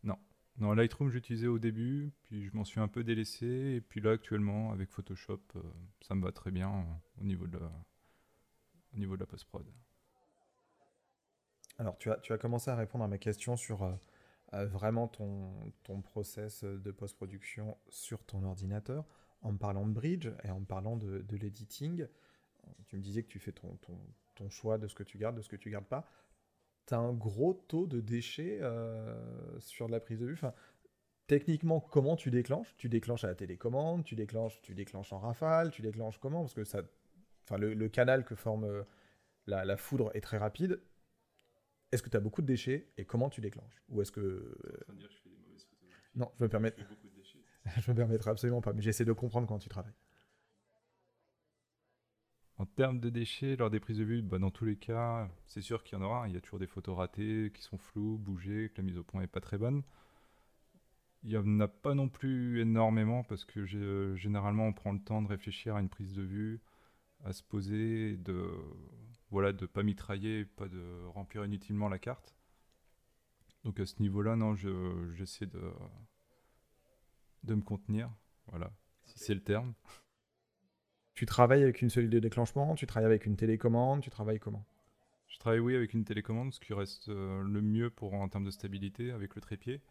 Non. 0.04 0.18
Non, 0.58 0.74
Lightroom 0.74 1.10
j'utilisais 1.10 1.48
au 1.48 1.60
début, 1.60 2.12
puis 2.24 2.44
je 2.44 2.56
m'en 2.56 2.66
suis 2.66 2.80
un 2.82 2.88
peu 2.88 3.04
délaissé, 3.04 3.46
et 3.46 3.82
puis 3.82 4.02
là 4.02 4.12
actuellement 4.12 4.72
avec 4.72 4.90
Photoshop, 4.90 5.42
euh, 5.56 5.62
ça 6.02 6.16
me 6.16 6.24
va 6.24 6.32
très 6.32 6.52
bien 6.52 6.70
euh, 6.70 7.22
au 7.22 7.24
niveau 7.24 7.46
de 7.46 7.58
la, 7.58 7.72
au 8.94 8.98
niveau 8.98 9.16
de 9.16 9.22
la 9.22 9.28
post-prod. 9.28 9.66
Alors 11.78 11.98
tu 11.98 12.10
as, 12.10 12.18
tu 12.18 12.34
as 12.34 12.38
commencé 12.38 12.72
à 12.72 12.76
répondre 12.76 13.04
à 13.04 13.08
ma 13.08 13.20
question 13.20 13.56
sur 13.56 13.84
euh, 13.84 14.66
vraiment 14.66 15.08
ton, 15.08 15.72
ton 15.84 16.02
process 16.02 16.64
de 16.64 16.92
post-production 16.92 17.78
sur 17.90 18.24
ton 18.26 18.42
ordinateur, 18.44 19.06
en 19.42 19.52
me 19.52 19.58
parlant 19.60 19.86
de 19.86 19.94
bridge 19.94 20.30
et 20.44 20.50
en 20.50 20.62
me 20.62 20.66
parlant 20.66 20.98
de, 20.98 21.20
de 21.20 21.38
l'editing. 21.38 22.08
Tu 22.88 22.98
me 22.98 23.02
disais 23.02 23.22
que 23.22 23.28
tu 23.28 23.38
fais 23.38 23.52
ton, 23.52 23.76
ton, 23.76 24.00
ton 24.34 24.50
choix 24.50 24.80
de 24.80 24.88
ce 24.88 24.96
que 24.96 25.04
tu 25.04 25.20
gardes, 25.20 25.36
de 25.36 25.44
ce 25.44 25.50
que 25.50 25.58
tu 25.58 25.70
gardes 25.70 25.86
pas 25.86 26.08
tu 26.88 26.94
as 26.94 26.98
un 26.98 27.14
gros 27.14 27.54
taux 27.54 27.88
de 27.88 28.00
déchets 28.00 28.60
euh, 28.62 29.16
sur 29.60 29.88
la 29.88 30.00
prise 30.00 30.20
de 30.20 30.26
vue. 30.26 30.34
Enfin, 30.34 30.54
techniquement, 31.28 31.80
comment 31.80 32.16
tu 32.16 32.32
déclenches? 32.32 32.76
Tu 32.78 32.90
déclenches 32.90 33.24
à 33.24 33.28
la 33.28 33.36
télécommande, 33.36 34.04
tu 34.04 34.16
déclenches, 34.16 34.62
tu 34.62 34.76
déclenches 34.76 35.14
en 35.14 35.20
rafale, 35.20 35.72
tu 35.72 35.82
déclenches 35.82 36.18
comment? 36.20 36.42
Parce 36.42 36.54
que 36.54 36.64
ça, 36.64 36.82
enfin, 37.44 37.58
le, 37.58 37.90
canal 37.90 38.26
que 38.26 38.36
forme 38.36 38.66
euh, 38.66 38.84
la, 39.48 39.78
foudre 39.78 40.12
est 40.14 40.22
très 40.22 40.38
rapide. 40.38 40.82
Est-ce 41.92 42.04
que 42.04 42.10
tu 42.10 42.18
as 42.18 42.22
beaucoup 42.22 42.42
de 42.42 42.48
déchets 42.48 42.92
et 42.98 43.06
comment 43.06 43.30
tu 43.30 43.42
déclenches? 43.42 43.84
Ou 43.90 44.02
est-ce 44.02 44.12
que. 44.12 44.58
Non, 46.16 46.32
je 46.38 46.44
me 46.44 46.50
permettre. 46.50 46.82
je 47.82 47.92
me 47.92 47.96
permettrai 47.96 48.32
absolument 48.32 48.62
pas, 48.62 48.74
mais 48.74 48.82
j'essaie 48.82 49.06
de 49.06 49.14
comprendre 49.14 49.48
quand 49.48 49.60
tu 49.60 49.70
travailles. 49.70 49.94
En 52.58 52.66
termes 52.66 53.00
de 53.00 53.10
déchets, 53.10 53.58
lors 53.58 53.70
des 53.70 53.82
prises 53.82 53.98
de 53.98 54.04
vue, 54.06 54.22
bah, 54.22 54.40
dans 54.40 54.52
tous 54.52 54.64
les 54.66 54.78
cas, 54.78 55.30
c'est 55.46 55.62
sûr 55.62 55.84
qu'il 55.84 55.98
y 55.98 56.02
en 56.02 56.06
aura. 56.06 56.28
Il 56.28 56.34
y 56.34 56.38
a 56.38 56.42
toujours 56.42 56.60
des 56.60 56.68
photos 56.68 56.96
ratées, 56.96 57.52
qui 57.54 57.62
sont 57.62 57.78
floues, 57.78 58.18
bougées, 58.18 58.70
que 58.70 58.78
la 58.78 58.84
mise 58.84 58.98
au 58.98 59.04
point 59.04 59.22
n'est 59.22 59.28
pas 59.28 59.42
très 59.42 59.58
bonne. 59.58 59.84
Il 61.24 61.30
n'y 61.30 61.38
en 61.38 61.60
a 61.60 61.68
pas 61.68 61.96
non 61.96 62.08
plus 62.08 62.62
énormément 62.62 63.24
parce 63.24 63.46
que 63.46 63.66
généralement 64.16 64.68
on 64.68 64.74
prend 64.74 64.94
le 64.94 65.00
temps 65.00 65.22
de 65.22 65.28
réfléchir 65.28 65.76
à 65.76 65.82
une 65.82 65.90
prise 65.90 66.14
de 66.14 66.22
vue, 66.22 66.62
à 67.24 67.34
se 67.34 67.42
poser, 67.42 68.16
de 68.18 68.52
voilà, 69.32 69.52
de 69.52 69.66
pas 69.66 69.82
mitrailler, 69.82 70.46
pas 70.46 70.68
de 70.68 71.06
remplir 71.08 71.44
inutilement 71.44 71.90
la 71.90 71.98
carte. 72.00 72.36
Donc 73.64 73.80
à 73.80 73.88
ce 73.88 74.00
niveau-là, 74.02 74.36
non, 74.36 74.56
j'essaie 74.56 75.48
de 75.48 75.74
de 77.44 77.56
me 77.56 77.62
contenir, 77.62 78.10
voilà, 78.48 78.72
si 79.04 79.20
c'est 79.20 79.34
le 79.34 79.44
terme. 79.44 79.74
Tu 81.16 81.26
travailles 81.26 81.64
avec 81.64 81.82
une 81.82 81.90
cellule 81.90 82.10
de 82.10 82.20
déclenchement, 82.20 82.76
tu 82.76 82.86
travailles 82.86 83.06
avec 83.06 83.26
une 83.26 83.38
télécommande, 83.38 84.02
tu 84.02 84.10
travailles 84.10 84.40
comment? 84.40 84.66
Je 85.30 85.40
travaille 85.40 85.62
oui 85.62 85.74
avec 85.74 85.94
une 85.94 86.04
télécommande, 86.04 86.54
ce 86.54 86.60
qui 86.60 86.74
reste 86.74 87.08
euh, 87.08 87.42
le 87.42 87.62
mieux 87.62 87.90
pour 87.90 88.14
en 88.16 88.28
termes 88.28 88.44
de 88.44 88.52
stabilité 88.52 89.12
avec 89.12 89.34
le 89.34 89.40
trépied. 89.40 89.82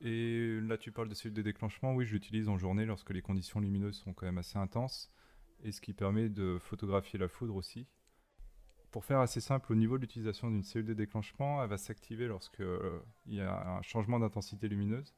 Et 0.00 0.58
là 0.60 0.76
tu 0.76 0.90
parles 0.90 1.08
de 1.08 1.14
cellule 1.14 1.36
de 1.36 1.42
déclenchement, 1.42 1.94
oui 1.94 2.06
je 2.06 2.12
l'utilise 2.12 2.48
en 2.48 2.58
journée 2.58 2.86
lorsque 2.86 3.10
les 3.10 3.22
conditions 3.22 3.60
lumineuses 3.60 3.98
sont 3.98 4.12
quand 4.12 4.26
même 4.26 4.38
assez 4.38 4.58
intenses, 4.58 5.12
et 5.62 5.70
ce 5.70 5.80
qui 5.80 5.92
permet 5.92 6.28
de 6.28 6.58
photographier 6.58 7.20
la 7.20 7.28
foudre 7.28 7.54
aussi. 7.54 7.86
Pour 8.90 9.04
faire 9.04 9.20
assez 9.20 9.40
simple, 9.40 9.72
au 9.72 9.76
niveau 9.76 9.96
de 9.96 10.02
l'utilisation 10.02 10.50
d'une 10.50 10.64
cellule 10.64 10.88
de 10.88 10.94
déclenchement, 10.94 11.62
elle 11.62 11.70
va 11.70 11.78
s'activer 11.78 12.26
lorsque 12.26 12.60
euh, 12.60 13.00
il 13.26 13.34
y 13.34 13.40
a 13.40 13.76
un 13.76 13.82
changement 13.82 14.18
d'intensité 14.18 14.66
lumineuse. 14.66 15.14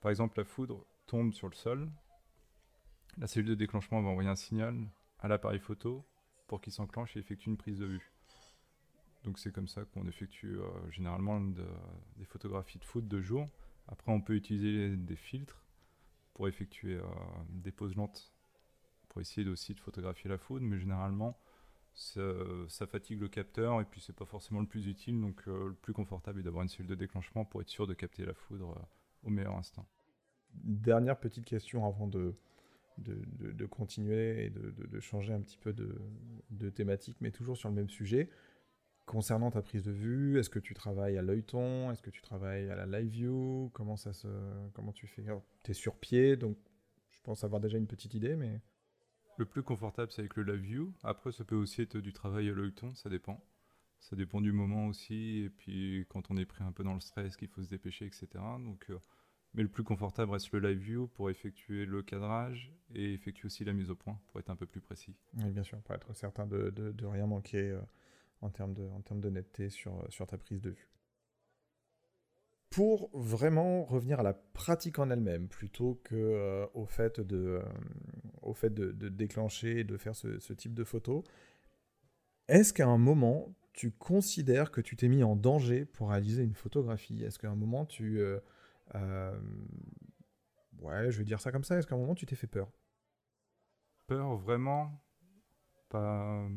Par 0.00 0.10
exemple, 0.10 0.38
la 0.38 0.44
foudre 0.44 0.84
tombe 1.06 1.32
sur 1.32 1.48
le 1.48 1.54
sol, 1.54 1.88
la 3.18 3.26
cellule 3.26 3.50
de 3.50 3.54
déclenchement 3.54 4.02
va 4.02 4.08
envoyer 4.08 4.28
un 4.28 4.36
signal 4.36 4.76
à 5.20 5.28
l'appareil 5.28 5.58
photo 5.58 6.04
pour 6.46 6.60
qu'il 6.60 6.72
s'enclenche 6.72 7.16
et 7.16 7.20
effectue 7.20 7.48
une 7.48 7.56
prise 7.56 7.78
de 7.78 7.86
vue. 7.86 8.12
Donc 9.24 9.38
c'est 9.38 9.52
comme 9.52 9.68
ça 9.68 9.84
qu'on 9.84 10.06
effectue 10.06 10.58
euh, 10.58 10.90
généralement 10.90 11.40
des 11.40 12.24
photographies 12.24 12.78
de 12.78 12.84
foot 12.84 13.08
de 13.08 13.20
jour. 13.20 13.48
Après 13.88 14.12
on 14.12 14.20
peut 14.20 14.34
utiliser 14.34 14.96
des 14.96 15.16
filtres 15.16 15.66
pour 16.34 16.48
effectuer 16.48 16.96
euh, 16.96 17.04
des 17.48 17.72
poses 17.72 17.96
lentes 17.96 18.32
pour 19.08 19.20
essayer 19.20 19.48
aussi 19.48 19.74
de 19.74 19.80
photographier 19.80 20.28
la 20.28 20.38
foudre, 20.38 20.64
mais 20.64 20.78
généralement 20.78 21.38
ça, 21.94 22.20
fatigue 22.86 23.20
le 23.20 23.28
capteur 23.28 23.80
et 23.80 23.86
puis 23.86 24.02
c'est 24.02 24.14
pas 24.14 24.26
forcément 24.26 24.60
le 24.60 24.66
plus 24.66 24.86
utile, 24.86 25.18
donc 25.18 25.42
euh, 25.48 25.68
le 25.68 25.74
plus 25.74 25.94
confortable 25.94 26.40
est 26.40 26.42
d'avoir 26.42 26.62
une 26.62 26.68
cellule 26.68 26.90
de 26.90 26.94
déclenchement 26.94 27.46
pour 27.46 27.62
être 27.62 27.70
sûr 27.70 27.86
de 27.86 27.94
capter 27.94 28.26
la 28.26 28.34
foudre 28.34 28.86
au 29.24 29.30
meilleur 29.30 29.56
instant. 29.56 29.86
Dernière 30.52 31.18
petite 31.18 31.46
question 31.46 31.86
avant 31.86 32.06
de, 32.06 32.34
de, 32.98 33.66
continuer 33.66 34.46
et 34.46 34.50
de, 34.50 35.00
changer 35.00 35.32
un 35.32 35.40
petit 35.40 35.58
peu 35.58 35.72
de, 35.72 36.70
thématique, 36.70 37.16
mais 37.20 37.30
toujours 37.30 37.56
sur 37.56 37.68
le 37.68 37.74
même 37.74 37.88
sujet. 37.88 38.30
Concernant 39.04 39.52
ta 39.52 39.62
prise 39.62 39.84
de 39.84 39.92
vue, 39.92 40.38
est-ce 40.38 40.50
que 40.50 40.58
tu 40.58 40.74
travailles 40.74 41.16
à 41.16 41.22
l'œilleton 41.22 41.92
Est-ce 41.92 42.02
que 42.02 42.10
tu 42.10 42.22
travailles 42.22 42.68
à 42.68 42.74
la 42.74 42.86
live 43.00 43.10
view 43.10 43.70
Comment 43.72 43.96
ça 43.96 44.12
se, 44.12 44.26
comment 44.72 44.92
tu 44.92 45.06
fais? 45.06 45.24
Tu 45.62 45.70
es 45.70 45.74
sur 45.74 45.96
pied, 45.96 46.36
donc 46.36 46.56
je 47.10 47.20
pense 47.22 47.44
avoir 47.44 47.60
déjà 47.60 47.78
une 47.78 47.86
petite 47.86 48.14
idée, 48.14 48.34
mais 48.34 48.60
le 49.38 49.44
plus 49.44 49.62
confortable 49.62 50.10
c'est 50.10 50.22
avec 50.22 50.34
le 50.34 50.42
live 50.42 50.62
view. 50.62 50.94
Après, 51.04 51.30
ça 51.30 51.44
peut 51.44 51.54
aussi 51.54 51.82
être 51.82 51.98
du 51.98 52.12
travail 52.12 52.48
à 52.48 52.52
l'œilleton, 52.52 52.94
ça 52.94 53.08
dépend. 53.08 53.40
Ça 54.00 54.16
dépend 54.16 54.40
du 54.40 54.52
moment 54.52 54.86
aussi, 54.88 55.44
et 55.44 55.50
puis 55.50 56.04
quand 56.08 56.30
on 56.30 56.36
est 56.36 56.44
pris 56.44 56.64
un 56.64 56.72
peu 56.72 56.84
dans 56.84 56.94
le 56.94 57.00
stress, 57.00 57.36
qu'il 57.36 57.48
faut 57.48 57.62
se 57.62 57.68
dépêcher, 57.68 58.06
etc. 58.06 58.28
Donc, 58.58 58.86
euh, 58.90 58.98
mais 59.56 59.62
le 59.62 59.68
plus 59.68 59.82
confortable 59.82 60.30
reste 60.30 60.52
le 60.52 60.60
live 60.60 60.78
view 60.78 61.06
pour 61.08 61.30
effectuer 61.30 61.86
le 61.86 62.02
cadrage 62.02 62.72
et 62.94 63.14
effectuer 63.14 63.46
aussi 63.46 63.64
la 63.64 63.72
mise 63.72 63.90
au 63.90 63.96
point 63.96 64.20
pour 64.28 64.38
être 64.38 64.50
un 64.50 64.56
peu 64.56 64.66
plus 64.66 64.80
précis. 64.80 65.16
Oui, 65.38 65.50
bien 65.50 65.64
sûr, 65.64 65.78
pour 65.80 65.94
être 65.94 66.14
certain 66.14 66.46
de, 66.46 66.70
de, 66.70 67.06
rien 67.06 67.26
manquer. 67.26 67.70
Euh, 67.70 67.80
en 68.42 68.50
termes 68.50 68.74
de, 68.74 68.86
en 68.88 69.00
termes 69.00 69.20
de 69.20 69.30
netteté 69.30 69.70
sur, 69.70 70.04
sur 70.10 70.26
ta 70.26 70.38
prise 70.38 70.60
de 70.60 70.70
vue. 70.70 70.88
Pour 72.70 73.10
vraiment 73.14 73.84
revenir 73.84 74.20
à 74.20 74.22
la 74.22 74.34
pratique 74.34 74.98
en 74.98 75.10
elle-même, 75.10 75.48
plutôt 75.48 76.00
que 76.04 76.14
euh, 76.14 76.66
au 76.74 76.84
fait, 76.84 77.20
de, 77.20 77.36
euh, 77.36 77.62
au 78.42 78.52
fait 78.52 78.74
de, 78.74 79.08
déclencher 79.08 79.80
et 79.80 79.84
de 79.84 79.96
faire 79.96 80.14
ce 80.14 80.52
type 80.52 80.74
de 80.74 80.84
photo, 80.84 81.24
est-ce 82.48 82.72
qu'à 82.72 82.86
un 82.86 82.98
moment, 82.98 83.54
tu 83.72 83.90
considères 83.90 84.70
que 84.70 84.80
tu 84.80 84.96
t'es 84.96 85.08
mis 85.08 85.22
en 85.22 85.36
danger 85.36 85.84
pour 85.84 86.10
réaliser 86.10 86.42
une 86.42 86.54
photographie? 86.54 87.22
Est-ce 87.22 87.38
qu'à 87.38 87.50
un 87.50 87.56
moment, 87.56 87.86
tu... 87.86 88.20
Euh, 88.94 89.38
ouais, 90.78 91.10
je 91.10 91.18
vais 91.18 91.24
dire 91.24 91.40
ça 91.40 91.52
comme 91.52 91.64
ça. 91.64 91.76
Est-ce 91.76 91.86
qu'à 91.86 91.94
un 91.94 91.98
moment, 91.98 92.14
tu 92.14 92.26
t'es 92.26 92.36
fait 92.36 92.46
peur? 92.46 92.70
Peur, 94.06 94.36
vraiment? 94.36 95.02
Pas 95.88 96.48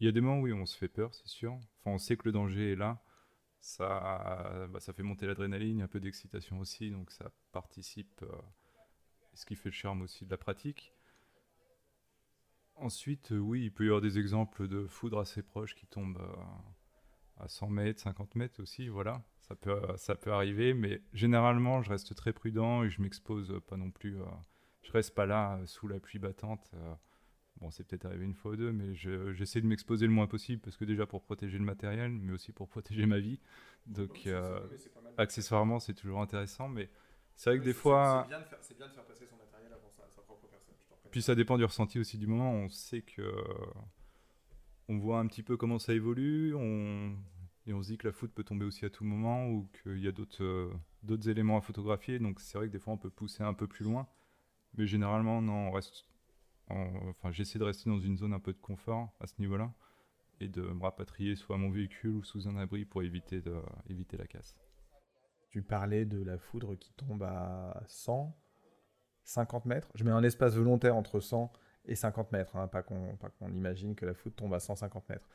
il 0.00 0.06
y 0.06 0.08
a 0.08 0.12
des 0.12 0.22
moments 0.22 0.40
où 0.40 0.48
on 0.48 0.66
se 0.66 0.76
fait 0.76 0.88
peur, 0.88 1.14
c'est 1.14 1.28
sûr. 1.28 1.52
Enfin, 1.52 1.92
on 1.92 1.98
sait 1.98 2.16
que 2.16 2.24
le 2.24 2.32
danger 2.32 2.72
est 2.72 2.76
là. 2.76 3.02
Ça, 3.60 4.66
bah, 4.70 4.80
ça 4.80 4.94
fait 4.94 5.02
monter 5.02 5.26
l'adrénaline, 5.26 5.82
un 5.82 5.88
peu 5.88 6.00
d'excitation 6.00 6.58
aussi, 6.60 6.90
donc 6.90 7.10
ça 7.10 7.30
participe, 7.52 8.22
euh, 8.22 8.40
ce 9.34 9.44
qui 9.44 9.54
fait 9.54 9.68
le 9.68 9.74
charme 9.74 10.00
aussi 10.00 10.24
de 10.24 10.30
la 10.30 10.38
pratique. 10.38 10.94
Ensuite, 12.76 13.32
euh, 13.32 13.38
oui, 13.38 13.64
il 13.64 13.72
peut 13.72 13.84
y 13.84 13.88
avoir 13.88 14.00
des 14.00 14.18
exemples 14.18 14.66
de 14.66 14.86
foudre 14.86 15.18
assez 15.18 15.42
proches 15.42 15.74
qui 15.74 15.86
tombent 15.86 16.22
euh, 16.22 17.44
à 17.44 17.48
100 17.48 17.68
mètres, 17.68 18.00
50 18.00 18.34
mètres 18.36 18.62
aussi, 18.62 18.88
voilà. 18.88 19.22
Ça 19.50 19.56
peut, 19.56 19.80
ça 19.96 20.14
peut 20.14 20.30
arriver, 20.30 20.74
mais 20.74 21.02
généralement, 21.12 21.82
je 21.82 21.90
reste 21.90 22.14
très 22.14 22.32
prudent 22.32 22.84
et 22.84 22.88
je 22.88 23.02
m'expose 23.02 23.60
pas 23.66 23.76
non 23.76 23.90
plus. 23.90 24.16
je 24.82 24.92
reste 24.92 25.12
pas 25.12 25.26
là 25.26 25.60
sous 25.66 25.88
la 25.88 25.98
pluie 25.98 26.20
battante. 26.20 26.70
Bon, 27.60 27.72
c'est 27.72 27.82
peut-être 27.82 28.04
arrivé 28.04 28.24
une 28.24 28.34
fois 28.34 28.52
ou 28.52 28.56
deux, 28.56 28.70
mais 28.70 28.94
j'essaie 28.94 29.60
de 29.60 29.66
m'exposer 29.66 30.06
le 30.06 30.12
moins 30.12 30.28
possible 30.28 30.62
parce 30.62 30.76
que 30.76 30.84
déjà 30.84 31.04
pour 31.04 31.22
protéger 31.22 31.58
le 31.58 31.64
matériel, 31.64 32.12
mais 32.12 32.32
aussi 32.32 32.52
pour 32.52 32.68
protéger 32.68 33.06
ma 33.06 33.18
vie. 33.18 33.40
Donc, 33.86 34.28
euh, 34.28 34.60
accessoirement, 35.18 35.80
c'est 35.80 35.94
toujours 35.94 36.20
intéressant, 36.20 36.68
mais 36.68 36.88
c'est 37.34 37.50
vrai 37.50 37.58
que 37.58 37.64
des 37.64 37.72
fois. 37.72 38.22
C'est 38.28 38.28
bien, 38.76 38.86
de 38.86 38.92
faire 38.92 39.04
passer 39.04 39.26
son 39.26 39.36
matériel 39.36 39.72
avant 39.72 39.90
sa, 39.90 40.22
propre 40.22 40.46
personne. 40.46 40.76
Puis 41.10 41.22
ça 41.22 41.34
dépend 41.34 41.58
du 41.58 41.64
ressenti 41.64 41.98
aussi 41.98 42.18
du 42.18 42.28
moment. 42.28 42.52
On 42.52 42.68
sait 42.68 43.02
que. 43.02 43.34
On 44.88 44.98
voit 44.98 45.18
un 45.18 45.26
petit 45.26 45.42
peu 45.42 45.56
comment 45.56 45.80
ça 45.80 45.92
évolue, 45.92 46.54
on, 46.54 47.16
et 47.66 47.74
on 47.74 47.82
se 47.82 47.88
dit 47.88 47.98
que 47.98 48.06
la 48.06 48.12
foot 48.12 48.32
peut 48.32 48.44
tomber 48.44 48.64
aussi 48.64 48.84
à 48.84 48.90
tout 48.90 49.04
moment 49.04 49.48
ou 49.48 49.68
qu'il 49.82 49.98
y 49.98 50.08
a 50.08 50.12
d'autres 50.12 50.42
euh, 50.42 50.72
d'autres 51.02 51.28
éléments 51.28 51.58
à 51.58 51.60
photographier. 51.60 52.18
Donc 52.18 52.40
c'est 52.40 52.58
vrai 52.58 52.68
que 52.68 52.72
des 52.72 52.78
fois 52.78 52.94
on 52.94 52.98
peut 52.98 53.10
pousser 53.10 53.42
un 53.42 53.54
peu 53.54 53.66
plus 53.66 53.84
loin, 53.84 54.08
mais 54.74 54.86
généralement 54.86 55.38
on 55.38 55.70
reste 55.70 56.06
enfin, 56.68 57.32
j'essaie 57.32 57.58
de 57.58 57.64
rester 57.64 57.90
dans 57.90 57.98
une 57.98 58.16
zone 58.16 58.32
un 58.32 58.40
peu 58.40 58.52
de 58.52 58.58
confort 58.58 59.12
à 59.20 59.26
ce 59.26 59.34
niveau-là 59.38 59.72
et 60.40 60.48
de 60.48 60.62
me 60.62 60.82
rapatrier 60.82 61.36
soit 61.36 61.56
à 61.56 61.58
mon 61.58 61.70
véhicule 61.70 62.16
ou 62.16 62.24
sous 62.24 62.48
un 62.48 62.56
abri 62.56 62.84
pour 62.84 63.02
éviter 63.02 63.42
la 63.42 64.26
casse. 64.26 64.56
Tu 65.50 65.62
parlais 65.62 66.04
de 66.04 66.22
la 66.22 66.38
foudre 66.38 66.76
qui 66.76 66.92
tombe 66.92 67.22
à 67.24 67.82
100, 67.88 68.34
50 69.24 69.66
mètres. 69.66 69.88
Je 69.94 70.04
mets 70.04 70.12
un 70.12 70.22
espace 70.22 70.54
volontaire 70.54 70.96
entre 70.96 71.20
100 71.20 71.52
et 71.86 71.96
50 71.96 72.30
mètres, 72.32 72.56
hein, 72.56 72.68
pas 72.68 72.82
qu'on 72.82 73.52
imagine 73.52 73.94
que 73.94 74.06
la 74.06 74.14
foudre 74.14 74.36
tombe 74.36 74.54
à 74.54 74.60
150 74.60 75.08
mètres. 75.08 75.28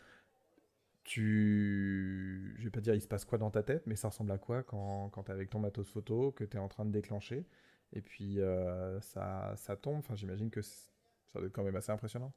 Tu. 1.05 2.55
Je 2.57 2.63
vais 2.65 2.71
pas 2.71 2.81
dire 2.81 2.93
il 2.95 3.01
se 3.01 3.07
passe 3.07 3.25
quoi 3.25 3.37
dans 3.37 3.51
ta 3.51 3.63
tête, 3.63 3.83
mais 3.87 3.95
ça 3.95 4.09
ressemble 4.09 4.31
à 4.31 4.37
quoi 4.37 4.63
quand, 4.63 5.09
quand 5.09 5.23
tu 5.23 5.31
avec 5.31 5.49
ton 5.49 5.59
matos 5.59 5.89
photo, 5.89 6.31
que 6.31 6.43
tu 6.43 6.57
es 6.57 6.59
en 6.59 6.67
train 6.67 6.83
de 6.83 6.91
déclencher, 6.91 7.45
et 7.93 8.01
puis 8.01 8.41
euh, 8.41 8.99
ça, 9.01 9.53
ça 9.55 9.75
tombe. 9.77 9.99
Enfin, 9.99 10.15
j'imagine 10.15 10.49
que 10.49 10.61
ça 10.61 10.89
doit 11.35 11.45
être 11.45 11.53
quand 11.53 11.63
même 11.63 11.75
assez 11.75 11.91
impressionnant. 11.91 12.33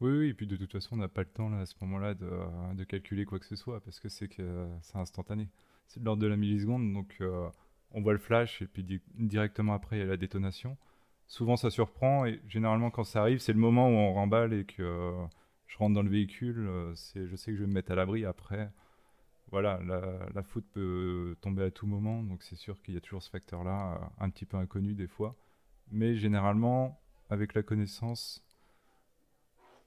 Oui, 0.00 0.12
oui, 0.16 0.28
et 0.28 0.34
puis 0.34 0.46
de 0.46 0.56
toute 0.56 0.72
façon, 0.72 0.94
on 0.94 0.98
n'a 0.98 1.08
pas 1.08 1.22
le 1.22 1.28
temps 1.28 1.48
là, 1.48 1.60
à 1.60 1.66
ce 1.66 1.74
moment-là 1.82 2.14
de, 2.14 2.30
de, 2.74 2.84
calculer 2.84 3.24
quoi 3.24 3.40
que 3.40 3.46
ce 3.46 3.56
soit 3.56 3.80
parce 3.80 3.98
que 3.98 4.08
c'est 4.08 4.28
que 4.28 4.68
c'est 4.80 4.96
instantané. 4.96 5.48
C'est 5.88 6.00
de 6.00 6.04
l'ordre 6.04 6.22
de 6.22 6.28
la 6.28 6.36
milliseconde, 6.36 6.92
donc 6.92 7.16
euh, 7.20 7.48
on 7.90 8.00
voit 8.02 8.12
le 8.12 8.18
flash 8.18 8.62
et 8.62 8.66
puis 8.66 9.02
directement 9.16 9.74
après 9.74 9.96
il 9.96 10.00
y 10.00 10.02
a 10.02 10.06
la 10.06 10.16
détonation. 10.16 10.76
Souvent 11.26 11.56
ça 11.56 11.70
surprend 11.70 12.26
et 12.26 12.40
généralement 12.48 12.90
quand 12.90 13.04
ça 13.04 13.20
arrive, 13.20 13.40
c'est 13.40 13.52
le 13.52 13.58
moment 13.58 13.88
où 13.88 13.92
on 13.92 14.14
remballe 14.14 14.52
et 14.52 14.64
que 14.64 15.14
je 15.68 15.78
rentre 15.78 15.94
dans 15.94 16.02
le 16.02 16.10
véhicule. 16.10 16.66
Euh, 16.66 16.94
je 17.14 17.36
sais 17.36 17.50
que 17.52 17.56
je 17.56 17.62
vais 17.62 17.68
me 17.68 17.74
mettre 17.74 17.92
à 17.92 17.94
l'abri 17.94 18.24
après. 18.24 18.70
Voilà, 19.50 19.80
la, 20.34 20.42
foot 20.42 20.66
peut 20.72 21.34
tomber 21.40 21.62
à 21.62 21.70
tout 21.70 21.86
moment, 21.86 22.22
donc 22.22 22.42
c'est 22.42 22.56
sûr 22.56 22.82
qu'il 22.82 22.92
y 22.92 22.96
a 22.98 23.00
toujours 23.00 23.22
ce 23.22 23.30
facteur-là, 23.30 24.12
un 24.18 24.28
petit 24.28 24.44
peu 24.44 24.58
inconnu 24.58 24.94
des 24.94 25.06
fois. 25.06 25.36
Mais 25.90 26.16
généralement, 26.16 27.00
avec 27.30 27.54
la 27.54 27.62
connaissance 27.62 28.44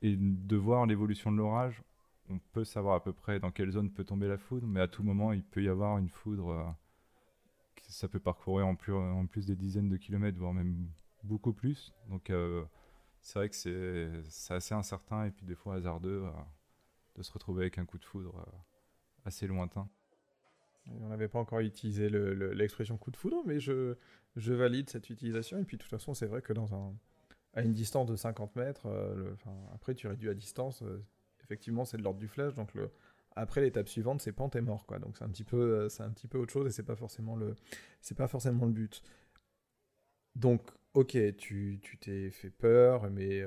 et 0.01 0.15
de 0.17 0.55
voir 0.55 0.87
l'évolution 0.87 1.31
de 1.31 1.37
l'orage, 1.37 1.83
on 2.29 2.39
peut 2.53 2.63
savoir 2.63 2.95
à 2.95 3.03
peu 3.03 3.13
près 3.13 3.39
dans 3.39 3.51
quelle 3.51 3.69
zone 3.69 3.91
peut 3.91 4.03
tomber 4.03 4.27
la 4.27 4.39
foudre, 4.39 4.65
mais 4.65 4.79
à 4.79 4.87
tout 4.87 5.03
moment, 5.03 5.31
il 5.31 5.43
peut 5.43 5.61
y 5.61 5.69
avoir 5.69 5.99
une 5.99 6.09
foudre. 6.09 6.49
Euh, 6.49 6.63
ça 7.87 8.07
peut 8.07 8.19
parcourir 8.19 8.65
en 8.65 8.75
plus, 8.75 9.45
des 9.45 9.55
dizaines 9.55 9.89
de 9.89 9.97
kilomètres, 9.97 10.39
voire 10.39 10.53
même 10.53 10.87
beaucoup 11.23 11.53
plus. 11.53 11.93
Donc, 12.09 12.29
euh, 12.29 12.63
c'est 13.21 13.39
vrai 13.39 13.49
que 13.49 13.55
c'est 13.55 14.53
assez 14.53 14.73
incertain 14.73 15.25
et 15.25 15.31
puis 15.31 15.45
des 15.45 15.55
fois 15.55 15.75
hasardeux 15.75 16.23
euh, 16.25 16.31
de 17.15 17.23
se 17.23 17.31
retrouver 17.31 17.63
avec 17.63 17.77
un 17.77 17.85
coup 17.85 17.97
de 17.97 18.05
foudre 18.05 18.45
assez 19.25 19.47
lointain. 19.47 19.87
On 20.87 21.09
n'avait 21.09 21.27
pas 21.27 21.39
encore 21.39 21.59
utilisé 21.59 22.09
l'expression 22.09 22.97
coup 22.97 23.11
de 23.11 23.17
foudre, 23.17 23.43
mais 23.45 23.59
je, 23.59 23.95
valide 24.35 24.89
cette 24.89 25.09
utilisation. 25.09 25.59
Et 25.59 25.63
puis, 25.63 25.77
de 25.77 25.83
toute 25.83 25.91
façon, 25.91 26.13
c'est 26.13 26.25
vrai 26.25 26.41
que 26.41 26.53
dans 26.53 26.95
à 27.53 27.61
une 27.61 27.73
distance 27.73 28.07
de 28.07 28.15
50 28.15 28.55
mètres. 28.55 28.87
Euh, 28.87 29.35
après, 29.73 29.93
tu 29.93 30.07
réduis 30.07 30.29
à 30.29 30.33
distance. 30.33 30.81
Euh, 30.83 31.03
effectivement, 31.43 31.85
c'est 31.85 31.97
de 31.97 32.03
l'ordre 32.03 32.19
du 32.19 32.27
flash. 32.27 32.55
Donc, 32.55 32.71
après, 33.35 33.61
l'étape 33.61 33.89
suivante, 33.89 34.21
c'est 34.21 34.31
pente 34.31 34.55
et 34.55 34.61
mort. 34.61 34.85
Donc, 35.01 35.17
c'est 35.17 35.23
un, 35.23 35.29
petit 35.29 35.43
peu, 35.43 35.57
euh, 35.57 35.87
un 35.99 36.09
petit 36.11 36.27
peu 36.27 36.37
autre 36.37 36.53
chose 36.53 36.67
et 36.67 36.71
c'est 36.71 36.83
pas 36.83 36.95
pas 36.95 38.27
forcément 38.27 38.65
le 38.65 38.71
but. 38.71 39.03
Donc, 40.35 40.61
ok, 40.93 41.17
tu, 41.37 41.79
t'es 41.99 42.29
fait 42.31 42.49
peur, 42.49 43.09
mais 43.09 43.43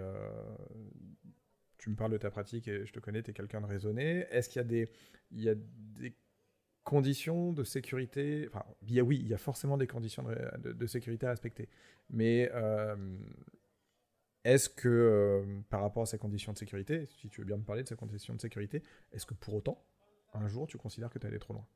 tu 1.79 1.91
me 1.91 1.97
parles 1.97 2.13
de 2.13 2.19
ta 2.19 2.31
pratique 2.31 2.69
et 2.69 2.87
je 2.87 2.93
te 2.93 3.01
connais, 3.01 3.23
tu 3.23 3.31
es 3.31 3.35
quelqu'un 3.35 3.61
de 3.61 3.67
raisonné. 3.67 4.27
Est-ce 4.31 4.49
qu'il 4.49 4.61
y 5.33 5.49
a 5.49 5.55
des, 5.55 6.17
conditions 6.85 7.53
de 7.53 7.65
sécurité 7.65 8.47
Enfin, 8.49 8.65
oui, 8.83 9.19
il 9.21 9.29
y 9.29 9.35
a 9.35 9.39
forcément 9.39 9.79
des 9.79 9.87
conditions 9.87 10.25
de, 10.59 10.87
sécurité 10.87 11.27
à 11.27 11.31
respecter. 11.31 11.69
Mais 12.11 12.51
est-ce 14.45 14.69
que, 14.69 14.89
euh, 14.89 15.61
par 15.71 15.81
rapport 15.81 16.03
à 16.03 16.07
ces 16.07 16.19
conditions 16.19 16.53
de 16.53 16.59
sécurité, 16.59 17.07
si 17.07 17.31
tu 17.31 17.41
veux 17.41 17.47
bien 17.47 17.57
me 17.57 17.65
parler 17.65 17.83
de 17.83 17.89
ces 17.89 17.97
conditions 17.97 18.35
de 18.35 18.41
sécurité, 18.41 18.83
est-ce 19.13 19.25
que 19.25 19.33
pour 19.33 19.55
autant, 19.55 19.83
un 20.35 20.47
jour, 20.49 20.67
tu 20.67 20.77
considères 20.77 21.09
que 21.09 21.19
tu 21.19 21.25
es 21.25 21.29
allé 21.29 21.39
trop 21.39 21.55
loin? 21.55 21.67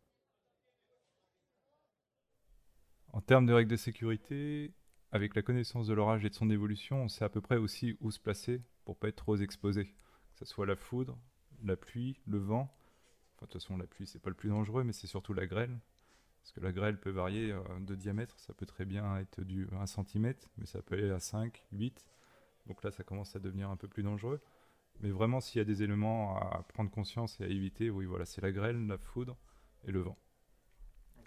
En 3.15 3.23
termes 3.23 3.47
de 3.47 3.55
règles 3.55 3.71
de 3.71 3.77
sécurité, 3.77 4.75
avec 5.13 5.35
la 5.35 5.43
connaissance 5.43 5.87
de 5.87 5.95
l'orage 5.95 6.25
et 6.25 6.29
de 6.29 6.35
son 6.35 6.51
évolution, 6.51 7.03
on 7.05 7.09
sait 7.09 7.25
à 7.25 7.29
peu 7.29 7.41
près 7.41 7.57
aussi 7.57 7.97
où 8.01 8.11
se 8.11 8.21
placer 8.21 8.63
pour 8.85 8.97
pas 8.97 9.09
être 9.09 9.17
trop 9.17 9.37
exposé. 9.37 9.85
Que 9.85 10.39
ce 10.41 10.45
soit 10.45 10.67
la 10.67 10.77
foudre, 10.77 11.19
la 11.65 11.77
pluie, 11.77 12.21
le 12.27 12.39
vent. 12.39 12.75
Enfin, 13.35 13.47
de 13.47 13.53
toute 13.53 13.63
façon, 13.63 13.77
la 13.77 13.87
pluie, 13.87 14.07
c'est 14.07 14.19
pas 14.19 14.31
le 14.31 14.37
plus 14.37 14.51
dangereux, 14.51 14.85
mais 14.85 14.93
c'est 14.93 15.07
surtout 15.07 15.33
la 15.33 15.47
grêle. 15.47 15.79
Parce 16.43 16.53
que 16.53 16.61
la 16.61 16.73
grêle 16.73 16.99
peut 16.99 17.11
varier 17.11 17.53
euh, 17.53 17.63
de 17.81 17.95
diamètre. 17.95 18.39
Ça 18.39 18.53
peut 18.55 18.67
très 18.67 18.85
bien 18.85 19.17
être 19.17 19.43
du 19.43 19.69
1 19.73 19.87
cm, 19.87 20.35
mais 20.57 20.67
ça 20.67 20.83
peut 20.83 20.95
aller 20.95 21.11
à 21.11 21.21
5, 21.21 21.65
8. 21.73 22.05
Donc 22.67 22.83
là, 22.83 22.91
ça 22.91 23.03
commence 23.03 23.35
à 23.35 23.39
devenir 23.39 23.71
un 23.71 23.77
peu 23.77 23.89
plus 23.89 24.03
dangereux. 24.03 24.41
Mais 25.01 25.11
vraiment, 25.11 25.41
s'il 25.41 25.59
y 25.59 25.63
a 25.63 25.65
des 25.65 25.83
éléments 25.83 26.37
à 26.37 26.63
prendre 26.65 26.91
conscience 26.91 27.41
et 27.41 27.45
à 27.45 27.47
éviter, 27.47 27.89
oui, 27.91 28.05
voilà, 28.05 28.25
c'est 28.25 28.41
la 28.41 28.53
grêle, 28.53 28.87
la 28.87 28.99
foudre 28.99 29.37
et 29.85 29.93
le 29.93 30.01
vent. 30.01 30.19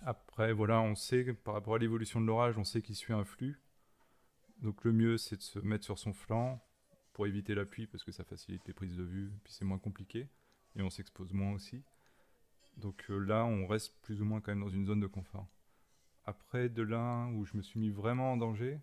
Après, 0.04 0.54
voilà, 0.54 0.82
on 0.82 0.96
sait, 0.96 1.34
par 1.34 1.54
rapport 1.54 1.76
à 1.76 1.78
l'évolution 1.78 2.20
de 2.20 2.26
l'orage, 2.26 2.58
on 2.58 2.64
sait 2.64 2.82
qu'il 2.82 2.96
suit 2.96 3.14
un 3.14 3.24
flux. 3.24 3.60
Donc 4.62 4.84
le 4.84 4.92
mieux, 4.94 5.18
c'est 5.18 5.38
de 5.38 5.42
se 5.42 5.60
mettre 5.60 5.86
sur 5.86 5.98
son 5.98 6.14
flanc 6.14 6.64
pour 7.14 7.28
éviter 7.28 7.56
la 7.56 7.66
pluie, 7.66 7.88
parce 7.88 8.04
que 8.04 8.12
ça 8.12 8.24
facilite 8.24 8.66
les 8.68 8.74
prises 8.74 8.96
de 8.96 9.04
vue, 9.04 9.32
puis 9.44 9.54
c'est 9.54 9.66
moins 9.66 9.80
compliqué, 9.80 10.30
et 10.76 10.82
on 10.82 10.90
s'expose 10.90 11.34
moins 11.34 11.54
aussi. 11.54 11.84
Donc 12.78 13.06
euh, 13.10 13.18
là, 13.18 13.44
on 13.46 13.68
reste 13.68 14.00
plus 14.02 14.22
ou 14.22 14.26
moins 14.26 14.40
quand 14.40 14.52
même 14.52 14.62
dans 14.62 14.70
une 14.70 14.86
zone 14.86 15.00
de 15.02 15.08
confort. 15.08 15.48
Après, 16.26 16.70
de 16.70 16.84
là 16.84 17.28
où 17.34 17.46
je 17.46 17.58
me 17.58 17.62
suis 17.62 17.80
mis 17.80 17.90
vraiment 17.90 18.34
en 18.34 18.38
danger, 18.38 18.80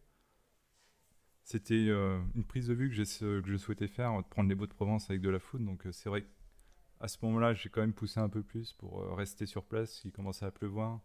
C'était 1.44 1.86
une 1.88 2.44
prise 2.44 2.66
de 2.66 2.74
vue 2.74 2.90
que, 2.90 2.94
je 2.94 3.56
souhaitais 3.56 3.88
faire, 3.88 4.14
de 4.18 4.28
prendre 4.28 4.50
les 4.50 4.54
baux 4.54 4.66
de 4.66 4.74
Provence 4.74 5.08
avec 5.08 5.22
de 5.22 5.30
la 5.30 5.38
foudre. 5.38 5.64
Donc 5.64 5.86
c'est 5.92 6.10
vrai 6.10 6.26
qu'à 7.00 7.08
ce 7.08 7.16
moment-là, 7.22 7.54
j'ai 7.54 7.70
quand 7.70 7.80
même 7.80 7.94
poussé 7.94 8.20
un 8.20 8.28
peu 8.28 8.42
plus 8.42 8.74
pour 8.74 9.16
rester 9.16 9.46
sur 9.46 9.64
place. 9.64 10.04
Il 10.04 10.12
commençait 10.12 10.44
à 10.44 10.50
pleuvoir. 10.50 11.00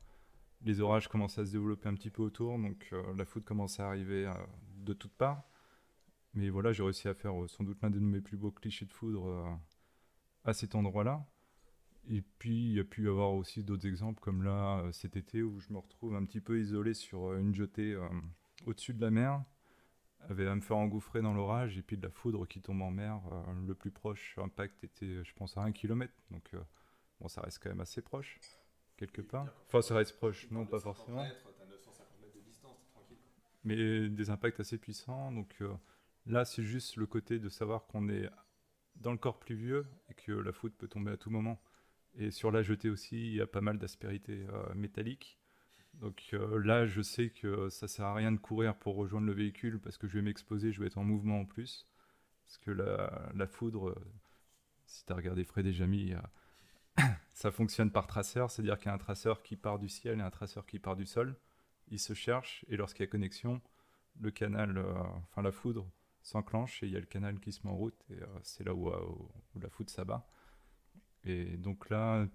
Les 0.63 0.81
orages 0.81 1.07
commençaient 1.07 1.41
à 1.41 1.45
se 1.45 1.51
développer 1.51 1.89
un 1.89 1.95
petit 1.95 2.09
peu 2.09 2.21
autour. 2.21 2.57
Donc 2.57 2.93
la 3.15 3.25
foudre 3.25 3.45
commençait 3.45 3.81
à 3.81 3.87
arriver 3.87 4.31
de 4.77 4.93
toutes 4.93 5.13
parts. 5.13 5.43
Mais 6.33 6.49
voilà, 6.49 6.71
j'ai 6.71 6.83
réussi 6.83 7.07
à 7.07 7.13
faire 7.13 7.33
sans 7.47 7.63
doute 7.63 7.81
l'un 7.81 7.89
de 7.89 7.99
mes 7.99 8.21
plus 8.21 8.37
beaux 8.37 8.51
clichés 8.51 8.85
de 8.85 8.93
foudre 8.93 9.59
à 10.45 10.53
cet 10.53 10.75
endroit-là. 10.75 11.25
Et 12.09 12.21
puis, 12.21 12.69
il 12.69 12.73
y 12.73 12.79
a 12.79 12.83
pu 12.83 13.05
y 13.05 13.07
avoir 13.07 13.33
aussi 13.33 13.63
d'autres 13.63 13.87
exemples, 13.87 14.19
comme 14.19 14.43
là, 14.43 14.79
euh, 14.79 14.91
cet 14.91 15.15
été, 15.15 15.41
où 15.41 15.59
je 15.59 15.71
me 15.71 15.77
retrouve 15.77 16.15
un 16.15 16.25
petit 16.25 16.41
peu 16.41 16.59
isolé 16.59 16.93
sur 16.93 17.31
euh, 17.31 17.39
une 17.39 17.55
jetée 17.55 17.93
euh, 17.93 18.07
au-dessus 18.65 18.93
de 18.93 19.01
la 19.01 19.09
mer, 19.09 19.41
avait 20.19 20.47
à 20.47 20.55
me 20.55 20.61
faire 20.61 20.77
engouffrer 20.77 21.21
dans 21.21 21.33
l'orage, 21.33 21.77
et 21.77 21.81
puis 21.81 21.97
de 21.97 22.03
la 22.03 22.09
foudre 22.09 22.45
qui 22.45 22.61
tombe 22.61 22.81
en 22.81 22.91
mer. 22.91 23.21
le 23.67 23.75
plus 23.75 23.91
proche 23.91 24.37
impact 24.37 24.83
était, 24.83 25.23
je 25.23 25.33
pense, 25.33 25.57
à 25.57 25.61
un 25.61 25.73
kilomètre. 25.73 26.13
Donc, 26.31 26.55
bon, 27.19 27.27
ça 27.27 27.41
reste 27.41 27.59
quand 27.61 27.69
même 27.69 27.81
assez 27.81 28.01
proche, 28.01 28.39
quelque 29.07 29.21
part. 29.21 29.47
Enfin, 29.67 29.81
ça 29.81 29.95
reste 29.95 30.17
proche, 30.17 30.49
non, 30.51 30.65
pas 30.65 30.79
forcément. 30.79 31.25
Mais 33.63 34.09
des 34.09 34.29
impacts 34.29 34.59
assez 34.59 34.77
puissants. 34.77 35.31
Donc, 35.31 35.61
là, 36.25 36.45
c'est 36.45 36.63
juste 36.63 36.97
le 36.97 37.05
côté 37.05 37.39
de 37.39 37.49
savoir 37.49 37.85
qu'on 37.87 38.09
est 38.09 38.29
dans 38.97 39.11
le 39.11 39.17
corps 39.17 39.39
pluvieux 39.39 39.85
et 40.09 40.13
que 40.13 40.31
la 40.31 40.51
foudre 40.51 40.75
peut 40.75 40.87
tomber 40.87 41.11
à 41.11 41.17
tout 41.17 41.29
moment. 41.29 41.61
Et 42.15 42.31
sur 42.31 42.51
la 42.51 42.61
jetée 42.61 42.89
aussi, 42.89 43.27
il 43.27 43.35
y 43.35 43.41
a 43.41 43.47
pas 43.47 43.61
mal 43.61 43.77
d'aspérités 43.77 44.45
euh, 44.49 44.73
métalliques. 44.75 45.39
Donc 45.95 46.29
euh, 46.33 46.59
là, 46.63 46.85
je 46.85 47.01
sais 47.01 47.29
que 47.29 47.69
ça 47.69 47.87
sert 47.87 48.05
à 48.05 48.13
rien 48.13 48.31
de 48.31 48.37
courir 48.37 48.75
pour 48.75 48.95
rejoindre 48.95 49.27
le 49.27 49.33
véhicule 49.33 49.79
parce 49.79 49.97
que 49.97 50.07
je 50.07 50.15
vais 50.15 50.21
m'exposer, 50.21 50.71
je 50.71 50.79
vais 50.79 50.87
être 50.87 50.97
en 50.97 51.03
mouvement 51.03 51.39
en 51.39 51.45
plus. 51.45 51.87
Parce 52.45 52.57
que 52.57 52.71
la, 52.71 53.31
la 53.35 53.47
foudre, 53.47 53.95
si 54.85 55.05
tu 55.05 55.13
as 55.13 55.15
regardé 55.15 55.43
Fred 55.43 55.65
et 55.65 55.73
Jamy, 55.73 56.13
ça 57.33 57.51
fonctionne 57.51 57.91
par 57.91 58.07
traceur, 58.07 58.51
c'est-à-dire 58.51 58.77
qu'il 58.77 58.87
y 58.87 58.89
a 58.89 58.93
un 58.93 58.99
traceur 58.99 59.43
qui 59.43 59.55
part 59.55 59.79
du 59.79 59.89
ciel 59.89 60.19
et 60.19 60.21
un 60.21 60.29
traceur 60.29 60.65
qui 60.65 60.79
part 60.79 60.95
du 60.95 61.05
sol. 61.05 61.35
Ils 61.89 61.99
se 61.99 62.13
cherchent 62.13 62.65
et 62.69 62.77
lorsqu'il 62.77 63.03
y 63.03 63.07
a 63.07 63.11
connexion, 63.11 63.61
le 64.19 64.31
canal, 64.31 64.77
euh, 64.77 64.93
enfin 65.29 65.41
la 65.41 65.51
foudre 65.51 65.89
s'enclenche 66.21 66.81
et 66.83 66.87
il 66.87 66.93
y 66.93 66.97
a 66.97 66.99
le 66.99 67.05
canal 67.05 67.39
qui 67.39 67.51
se 67.51 67.65
met 67.65 67.71
en 67.71 67.75
route 67.75 67.99
et 68.09 68.19
c'est 68.43 68.63
là 68.63 68.73
où, 68.73 68.89
où, 68.89 69.59
la 69.59 69.69
foudre 69.69 69.89
s'abat. 69.89 70.25
Et 71.25 71.57
donc 71.57 71.89
là, 71.89 72.27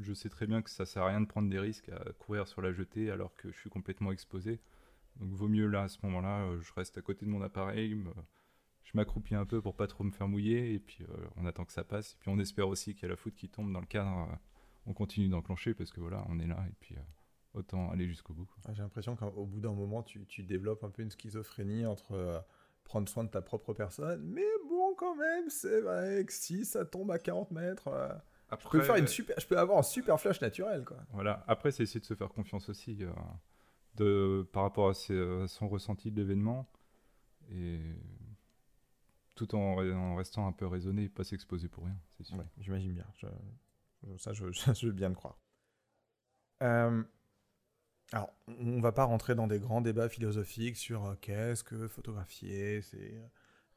je 0.00 0.12
sais 0.12 0.28
très 0.28 0.46
bien 0.46 0.62
que 0.62 0.70
ça 0.70 0.86
sert 0.86 1.02
à 1.02 1.08
rien 1.08 1.20
de 1.20 1.26
prendre 1.26 1.48
des 1.48 1.58
risques 1.58 1.88
à 1.90 2.12
courir 2.18 2.48
sur 2.48 2.62
la 2.62 2.72
jetée 2.72 3.10
alors 3.10 3.34
que 3.36 3.50
je 3.52 3.56
suis 3.58 3.70
complètement 3.70 4.12
exposé. 4.12 4.60
Donc 5.16 5.32
vaut 5.32 5.48
mieux 5.48 5.66
là 5.66 5.82
à 5.82 5.88
ce 5.88 5.98
moment-là, 6.02 6.42
euh, 6.42 6.60
je 6.60 6.72
reste 6.74 6.98
à 6.98 7.02
côté 7.02 7.24
de 7.24 7.30
mon 7.30 7.42
appareil, 7.42 7.94
je 8.86 8.92
m'accroupis 8.94 9.34
un 9.34 9.44
peu 9.44 9.60
pour 9.60 9.76
pas 9.76 9.86
trop 9.86 10.02
me 10.02 10.10
faire 10.10 10.28
mouiller 10.28 10.74
et 10.74 10.78
puis 10.78 11.04
euh, 11.04 11.26
on 11.36 11.44
attend 11.46 11.64
que 11.64 11.72
ça 11.72 11.84
passe. 11.84 12.14
Et 12.14 12.16
puis 12.20 12.30
on 12.30 12.38
espère 12.38 12.68
aussi 12.68 12.94
qu'il 12.94 13.02
y 13.02 13.06
a 13.06 13.10
la 13.10 13.16
foudre 13.16 13.36
qui 13.36 13.48
tombe 13.48 13.72
dans 13.72 13.80
le 13.80 13.86
cadre. 13.86 14.28
Euh, 14.30 14.34
on 14.86 14.94
continue 14.94 15.28
d'enclencher 15.28 15.74
parce 15.74 15.90
que 15.90 16.00
voilà, 16.00 16.24
on 16.28 16.38
est 16.38 16.46
là 16.46 16.64
et 16.68 16.74
puis 16.80 16.96
autant 17.54 17.90
aller 17.90 18.06
jusqu'au 18.06 18.32
bout. 18.34 18.48
J'ai 18.72 18.82
l'impression 18.82 19.16
qu'au 19.16 19.44
bout 19.44 19.60
d'un 19.60 19.72
moment, 19.72 20.02
tu, 20.02 20.24
tu, 20.26 20.42
développes 20.42 20.84
un 20.84 20.90
peu 20.90 21.02
une 21.02 21.10
schizophrénie 21.10 21.86
entre 21.86 22.44
prendre 22.84 23.08
soin 23.08 23.24
de 23.24 23.28
ta 23.28 23.42
propre 23.42 23.74
personne, 23.74 24.22
mais 24.22 24.46
bon 24.68 24.94
quand 24.94 25.16
même, 25.16 25.50
c'est 25.50 25.80
vrai 25.80 26.24
que 26.24 26.32
si 26.32 26.64
ça 26.64 26.84
tombe 26.84 27.10
à 27.10 27.18
40 27.18 27.50
mètres 27.50 27.88
je 28.52 28.68
peux 28.68 28.80
faire 28.80 28.96
une 28.96 29.06
super, 29.06 29.38
je 29.38 29.46
peux 29.46 29.58
avoir 29.58 29.78
un 29.78 29.82
super 29.82 30.20
flash 30.20 30.40
naturel, 30.40 30.84
quoi. 30.84 30.98
Voilà. 31.12 31.44
Après, 31.48 31.72
c'est 31.72 31.82
essayer 31.82 32.00
de 32.00 32.04
se 32.04 32.14
faire 32.14 32.28
confiance 32.28 32.68
aussi 32.68 32.98
euh, 33.00 33.10
de, 33.96 34.48
par 34.52 34.62
rapport 34.62 34.90
à, 34.90 34.94
son 34.94 35.68
ressenti 35.68 36.10
de 36.10 36.16
l'événement 36.16 36.70
et 37.50 37.80
tout 39.36 39.54
en, 39.54 40.14
restant 40.16 40.48
un 40.48 40.52
peu 40.52 40.66
raisonné 40.66 41.04
et 41.04 41.08
pas 41.08 41.22
s'exposer 41.22 41.68
pour 41.68 41.84
rien, 41.84 41.96
c'est 42.16 42.24
sûr. 42.24 42.42
J'imagine 42.58 42.94
bien. 42.94 43.06
ça, 44.16 44.32
je, 44.32 44.50
je, 44.50 44.86
veux 44.86 44.92
bien 44.92 45.10
le 45.10 45.14
croire. 45.14 45.38
Euh, 46.62 47.04
alors, 48.12 48.32
on 48.48 48.80
va 48.80 48.92
pas 48.92 49.04
rentrer 49.04 49.34
dans 49.34 49.46
des 49.46 49.60
grands 49.60 49.82
débats 49.82 50.08
philosophiques 50.08 50.76
sur 50.76 51.04
euh, 51.04 51.14
qu'est-ce 51.20 51.62
que 51.62 51.86
photographier, 51.86 52.80
c'est 52.82 53.14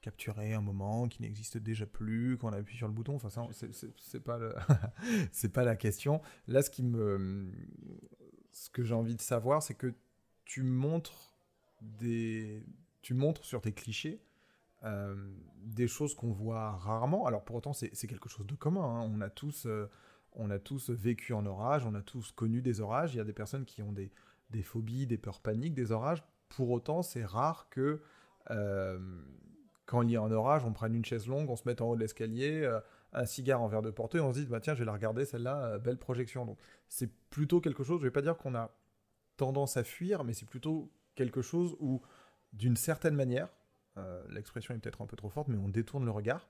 capturer 0.01 0.53
un 0.53 0.61
moment 0.61 1.09
qui 1.09 1.21
n'existe 1.21 1.57
déjà 1.57 1.85
plus 1.85 2.37
quand 2.37 2.47
on 2.49 2.53
appuie 2.53 2.77
sur 2.77 2.87
le 2.87 2.93
bouton. 2.93 3.15
Enfin, 3.15 3.29
ça, 3.29 3.45
c'est 3.51 4.23
pas 4.23 4.39
c'est 5.33 5.51
pas 5.51 5.65
la 5.65 5.75
question. 5.75 6.21
Là, 6.47 6.61
ce 6.61 6.69
qui 6.69 6.83
me, 6.83 7.51
ce 8.53 8.69
que 8.69 8.83
j'ai 8.83 8.93
envie 8.93 9.15
de 9.15 9.21
savoir, 9.21 9.61
c'est 9.61 9.73
que 9.73 9.93
tu 10.45 10.63
montres 10.63 11.37
des, 11.81 12.63
tu 13.01 13.13
montres 13.13 13.43
sur 13.43 13.61
tes 13.61 13.73
clichés 13.73 14.21
euh, 14.85 15.15
des 15.61 15.87
choses 15.87 16.15
qu'on 16.15 16.31
voit 16.31 16.71
rarement. 16.71 17.25
Alors 17.25 17.43
pour 17.43 17.57
autant, 17.57 17.73
c'est 17.73 18.07
quelque 18.07 18.29
chose 18.29 18.47
de 18.47 18.55
commun. 18.55 18.81
Hein. 18.81 19.11
On 19.13 19.21
a 19.21 19.29
tous, 19.29 19.65
euh, 19.65 19.89
on 20.33 20.49
a 20.49 20.57
tous 20.57 20.89
vécu 20.89 21.33
en 21.33 21.45
orage, 21.45 21.85
on 21.85 21.93
a 21.95 22.01
tous 22.01 22.31
connu 22.31 22.61
des 22.61 22.79
orages. 22.79 23.13
Il 23.13 23.17
y 23.17 23.21
a 23.21 23.25
des 23.25 23.33
personnes 23.33 23.65
qui 23.65 23.81
ont 23.81 23.91
des, 23.91 24.11
phobies, 24.63 25.05
des 25.05 25.17
peurs 25.17 25.41
paniques 25.41 25.73
des 25.73 25.91
orages. 25.91 26.23
Pour 26.47 26.69
autant, 26.71 27.01
c'est 27.01 27.25
rare 27.25 27.67
que 27.69 28.01
euh, 28.51 29.21
quand 29.85 30.01
il 30.01 30.11
y 30.11 30.15
a 30.15 30.21
un 30.21 30.31
orage, 30.31 30.63
on 30.65 30.71
prenne 30.71 30.95
une 30.95 31.05
chaise 31.05 31.27
longue, 31.27 31.49
on 31.49 31.55
se 31.55 31.67
met 31.67 31.81
en 31.81 31.89
haut 31.89 31.95
de 31.95 31.99
l'escalier, 31.99 32.79
un 33.11 33.25
cigare 33.25 33.61
en 33.61 33.67
verre 33.67 33.81
de 33.81 33.91
portée, 33.91 34.19
on 34.19 34.33
se 34.33 34.39
dit 34.39 34.45
bah 34.45 34.59
tiens, 34.59 34.75
je 34.75 34.79
vais 34.79 34.85
la 34.85 34.93
regarder 34.93 35.25
celle-là, 35.25 35.77
belle 35.79 35.97
projection. 35.97 36.45
Donc 36.45 36.57
c'est 36.87 37.11
plutôt 37.29 37.59
quelque 37.59 37.83
chose, 37.83 37.99
je 37.99 38.05
vais 38.05 38.11
pas 38.11 38.21
dire 38.21 38.37
qu'on 38.37 38.55
a 38.55 38.71
tendance 39.35 39.77
à 39.77 39.83
fuir, 39.83 40.23
mais 40.23 40.33
c'est 40.33 40.47
plutôt 40.47 40.91
quelque 41.15 41.41
chose 41.41 41.75
où 41.79 42.01
d'une 42.53 42.75
certaine 42.75 43.15
manière, 43.15 43.49
euh, 43.99 44.23
l'expression 44.29 44.73
est 44.73 44.79
peut-être 44.79 45.01
un 45.01 45.07
peu 45.07 45.15
trop 45.15 45.29
forte, 45.29 45.47
mais 45.47 45.57
on 45.57 45.69
détourne 45.69 46.05
le 46.05 46.11
regard. 46.11 46.49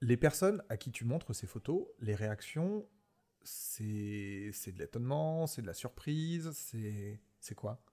Les 0.00 0.16
personnes 0.16 0.62
à 0.68 0.76
qui 0.76 0.90
tu 0.90 1.04
montres 1.04 1.34
ces 1.34 1.46
photos, 1.46 1.86
les 2.00 2.14
réactions, 2.14 2.88
c'est 3.42 4.50
de 4.50 4.78
l'étonnement, 4.78 5.46
c'est 5.46 5.62
de 5.62 5.66
la 5.66 5.74
surprise, 5.74 6.50
c'est 6.52 7.54
quoi? 7.54 7.84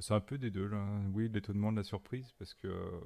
C'est 0.00 0.14
un 0.14 0.20
peu 0.20 0.38
des 0.38 0.50
deux, 0.50 0.66
là. 0.66 0.86
Oui, 1.12 1.28
l'étonnement 1.28 1.72
de 1.72 1.78
la 1.78 1.84
surprise, 1.84 2.32
parce 2.38 2.54
que 2.54 3.00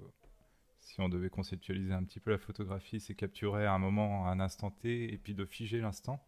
si 0.79 1.01
on 1.01 1.09
devait 1.09 1.31
conceptualiser 1.31 1.93
un 1.93 2.05
petit 2.05 2.21
peu 2.21 2.31
la 2.31 2.39
photographie, 2.39 3.01
c'est 3.01 3.15
capturer 3.15 3.67
un 3.67 3.79
moment, 3.79 4.27
un 4.27 4.41
instant 4.41 4.71
T, 4.71 5.13
et 5.13 5.19
puis 5.19 5.35
de 5.35 5.45
figer 5.45 5.81
l'instant. 5.81 6.27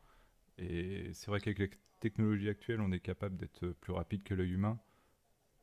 Et 0.59 1.11
c'est 1.15 1.27
vrai 1.27 1.41
qu'avec 1.41 1.59
les 1.59 1.71
technologies 2.01 2.49
actuelles, 2.49 2.81
on 2.81 2.93
est 2.93 3.01
capable 3.01 3.37
d'être 3.37 3.69
plus 3.69 3.93
rapide 3.93 4.23
que 4.23 4.35
l'œil 4.35 4.53
humain 4.53 4.79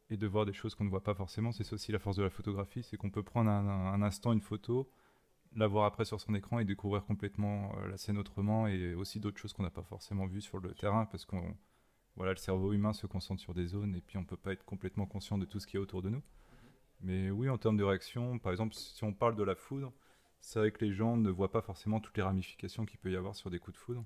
et 0.09 0.17
de 0.17 0.27
voir 0.27 0.45
des 0.45 0.53
choses 0.53 0.75
qu'on 0.75 0.85
ne 0.85 0.89
voit 0.89 1.03
pas 1.03 1.13
forcément. 1.13 1.51
C'est 1.51 1.71
aussi 1.73 1.91
la 1.91 1.99
force 1.99 2.17
de 2.17 2.23
la 2.23 2.29
photographie, 2.29 2.83
c'est 2.83 2.97
qu'on 2.97 3.09
peut 3.09 3.23
prendre 3.23 3.49
un, 3.49 4.01
instant 4.01 4.33
une 4.33 4.41
photo, 4.41 4.89
la 5.55 5.67
voir 5.67 5.85
après 5.85 6.05
sur 6.05 6.19
son 6.19 6.33
écran 6.35 6.59
et 6.59 6.65
découvrir 6.65 7.05
complètement 7.05 7.75
euh, 7.77 7.87
la 7.87 7.97
scène 7.97 8.17
autrement 8.17 8.67
et 8.67 8.93
aussi 8.93 9.19
d'autres 9.19 9.39
choses 9.39 9.53
qu'on 9.53 9.63
n'a 9.63 9.69
pas 9.69 9.83
forcément 9.83 10.27
vues 10.27 10.41
sur 10.41 10.59
le 10.59 10.73
terrain 10.73 11.05
parce 11.05 11.25
qu'on 11.25 11.55
voilà, 12.15 12.33
le 12.33 12.37
cerveau 12.37 12.73
humain 12.73 12.93
se 12.93 13.07
concentre 13.07 13.41
sur 13.41 13.53
des 13.53 13.67
zones 13.67 13.95
et 13.95 14.01
puis 14.01 14.17
on 14.17 14.25
peut 14.25 14.37
pas 14.37 14.51
être 14.51 14.65
complètement 14.65 15.05
conscient 15.05 15.37
de 15.37 15.45
tout 15.45 15.59
ce 15.59 15.67
qui 15.67 15.77
est 15.77 15.79
autour 15.79 16.01
de 16.01 16.09
nous. 16.09 16.21
Mais 17.01 17.31
oui, 17.31 17.49
en 17.49 17.57
termes 17.57 17.77
de 17.77 17.83
réaction, 17.83 18.39
par 18.39 18.51
exemple, 18.51 18.73
si 18.75 19.03
on 19.05 19.13
parle 19.13 19.35
de 19.35 19.43
la 19.43 19.55
foudre, 19.55 19.93
c'est 20.41 20.59
vrai 20.59 20.71
que 20.71 20.83
les 20.83 20.91
gens 20.91 21.15
ne 21.15 21.29
voient 21.29 21.51
pas 21.51 21.61
forcément 21.61 21.99
toutes 21.99 22.17
les 22.17 22.23
ramifications 22.23 22.85
qu'il 22.85 22.99
peut 22.99 23.11
y 23.11 23.15
avoir 23.15 23.35
sur 23.35 23.49
des 23.49 23.59
coups 23.59 23.77
de 23.77 23.81
foudre. 23.81 24.03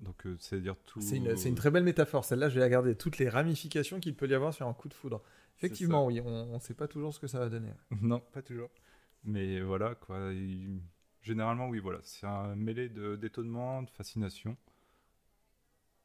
Donc, 0.00 0.26
euh, 0.26 0.36
c'est-à-dire 0.38 0.76
tout. 0.84 1.00
C'est 1.00 1.16
une, 1.16 1.54
très 1.54 1.70
belle 1.70 1.84
métaphore. 1.84 2.24
Celle-là, 2.24 2.48
je 2.48 2.54
vais 2.54 2.60
la 2.60 2.68
garder. 2.68 2.94
Toutes 2.94 3.18
les 3.18 3.28
ramifications 3.28 4.00
qu'il 4.00 4.14
peut 4.14 4.28
y 4.28 4.34
avoir 4.34 4.52
sur 4.52 4.66
un 4.66 4.74
coup 4.74 4.88
de 4.88 4.94
foudre. 4.94 5.22
Effectivement, 5.56 6.06
oui, 6.06 6.20
on 6.20 6.54
ne 6.54 6.58
sait 6.58 6.74
pas 6.74 6.86
toujours 6.86 7.14
ce 7.14 7.20
que 7.20 7.26
ça 7.26 7.38
va 7.38 7.48
donner. 7.48 7.70
non, 8.02 8.20
pas 8.32 8.42
toujours. 8.42 8.68
Mais 9.24 9.60
voilà, 9.60 9.94
quoi. 9.94 10.30
Généralement, 11.22 11.68
oui, 11.68 11.78
voilà. 11.78 11.98
C'est 12.02 12.26
un 12.26 12.54
mêlé 12.54 12.88
d'étonnement, 12.88 13.82
de 13.82 13.90
fascination. 13.90 14.56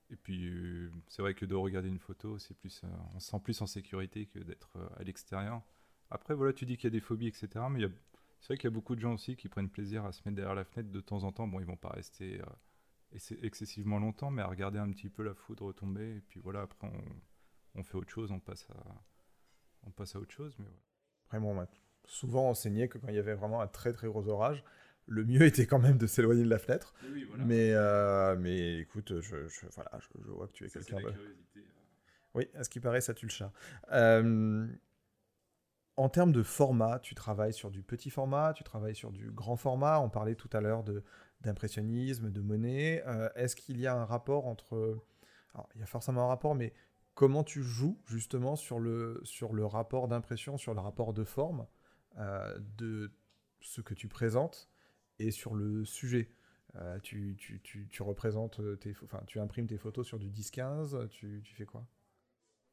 Et 0.09 0.15
puis, 0.15 0.47
euh, 0.47 0.91
c'est 1.07 1.21
vrai 1.21 1.33
que 1.33 1.45
de 1.45 1.55
regarder 1.55 1.87
une 1.87 1.99
photo, 1.99 2.37
c'est 2.37 2.53
plus, 2.53 2.81
euh, 2.83 2.87
on 3.15 3.19
se 3.19 3.29
sent 3.29 3.39
plus 3.43 3.61
en 3.61 3.67
sécurité 3.67 4.25
que 4.25 4.39
d'être 4.39 4.77
à 4.97 5.03
l'extérieur. 5.03 5.61
Après, 6.09 6.33
voilà, 6.33 6.51
tu 6.53 6.65
dis 6.65 6.75
qu'il 6.75 6.85
y 6.85 6.87
a 6.87 6.91
des 6.91 6.99
phobies, 7.01 7.27
etc. 7.27 7.47
Mais 7.69 7.81
c'est 8.39 8.47
vrai 8.47 8.57
qu'il 8.57 8.65
y 8.65 8.73
a 8.73 8.75
beaucoup 8.75 8.95
de 8.95 9.01
gens 9.01 9.13
aussi 9.13 9.35
qui 9.35 9.47
prennent 9.47 9.69
plaisir 9.69 10.05
à 10.05 10.11
se 10.11 10.21
mettre 10.25 10.35
derrière 10.35 10.55
la 10.55 10.65
fenêtre 10.65 10.91
de 10.91 11.01
temps 11.01 11.23
en 11.23 11.31
temps. 11.31 11.47
Bon, 11.47 11.59
ils 11.59 11.65
vont 11.65 11.77
pas 11.77 11.89
rester 11.89 12.41
excessivement 13.41 13.99
longtemps, 13.99 14.31
mais 14.31 14.41
à 14.41 14.47
regarder 14.47 14.79
un 14.79 14.89
petit 14.91 15.09
peu 15.09 15.23
la 15.23 15.33
foudre 15.33 15.73
tomber. 15.73 16.17
Et 16.17 16.21
puis 16.21 16.39
voilà, 16.39 16.61
après, 16.61 16.91
on, 17.75 17.83
fait 17.83 17.95
autre 17.95 18.09
chose, 18.09 18.31
on 18.31 18.39
passe 18.39 18.67
à, 18.69 19.03
on 19.83 19.91
passe 19.91 20.15
à 20.15 20.19
autre 20.19 20.31
chose. 20.31 20.55
Mais 20.59 20.69
Après, 21.25 21.39
bon, 21.39 21.59
on 21.59 21.67
souvent 22.05 22.49
enseigné 22.49 22.87
que 22.87 22.97
quand 22.97 23.07
il 23.09 23.15
y 23.15 23.19
avait 23.19 23.35
vraiment 23.35 23.61
un 23.61 23.67
très 23.67 23.93
très 23.93 24.07
gros 24.07 24.27
orage, 24.27 24.63
le 25.07 25.23
mieux 25.25 25.41
était 25.45 25.65
quand 25.65 25.79
même 25.79 25.97
de 25.97 26.07
s'éloigner 26.07 26.43
de 26.43 26.49
la 26.49 26.59
fenêtre. 26.59 26.93
Mais, 27.37 27.73
euh, 27.73 28.35
mais 28.37 28.79
écoute, 28.79 29.19
je, 29.21 29.35
voilà, 29.75 29.91
je, 29.99 30.31
vois 30.31 30.47
que 30.47 30.53
tu 30.53 30.65
es 30.65 30.69
quelqu'un 30.69 30.99
de... 31.01 31.07
Euh. 31.07 31.35
Oui, 32.33 32.47
à 32.55 32.63
ce 32.63 32.69
qui 32.69 32.79
paraît, 32.79 33.01
ça 33.01 33.13
tue 33.13 33.25
le 33.25 33.31
chat. 33.31 33.51
Euh, 33.91 34.65
en 35.97 36.09
termes 36.09 36.31
de 36.31 36.43
format, 36.43 36.99
tu 36.99 37.13
travailles 37.13 37.53
sur 37.53 37.69
du 37.69 37.83
petit 37.83 38.09
format, 38.09 38.53
tu 38.53 38.63
travailles 38.63 38.95
sur 38.95 39.11
du 39.11 39.29
grand 39.31 39.57
format. 39.57 39.99
On 39.99 40.09
parlait 40.09 40.35
tout 40.35 40.49
à 40.53 40.61
l'heure 40.61 40.83
d'impressionnisme, 41.41 42.31
de, 42.31 42.41
monnaie. 42.41 43.03
Est-ce 43.35 43.55
qu'il 43.55 43.79
y 43.79 43.87
a 43.87 43.95
un 43.95 44.05
rapport 44.05 44.47
entre... 44.47 44.99
Alors, 45.53 45.67
il 45.75 45.81
y 45.81 45.83
a 45.83 45.87
forcément 45.87 46.23
un 46.23 46.27
rapport, 46.27 46.55
mais 46.55 46.73
comment 47.13 47.43
tu 47.43 47.61
joues 47.61 47.99
justement 48.05 48.55
sur 48.55 48.79
le, 48.79 49.19
sur 49.23 49.53
le 49.53 49.65
rapport 49.65 50.07
d'impression, 50.07 50.57
sur 50.57 50.73
le 50.73 50.79
rapport 50.79 51.13
de 51.13 51.23
forme 51.23 51.65
euh, 52.17 52.57
de 52.77 53.11
ce 53.59 53.81
que 53.81 53.93
tu 53.93 54.07
présentes 54.07 54.69
et 55.19 55.31
sur 55.31 55.55
le 55.55 55.85
sujet? 55.85 56.31
Euh, 56.75 56.99
tu, 56.99 57.35
tu, 57.37 57.59
tu, 57.61 57.87
tu, 57.89 58.01
représentes 58.01 58.61
tes, 58.79 58.95
enfin, 59.03 59.21
tu 59.27 59.39
imprimes 59.39 59.67
tes 59.67 59.77
photos 59.77 60.07
sur 60.07 60.19
du 60.19 60.29
10-15, 60.29 61.09
tu, 61.09 61.41
tu 61.43 61.53
fais 61.53 61.65
quoi? 61.65 61.85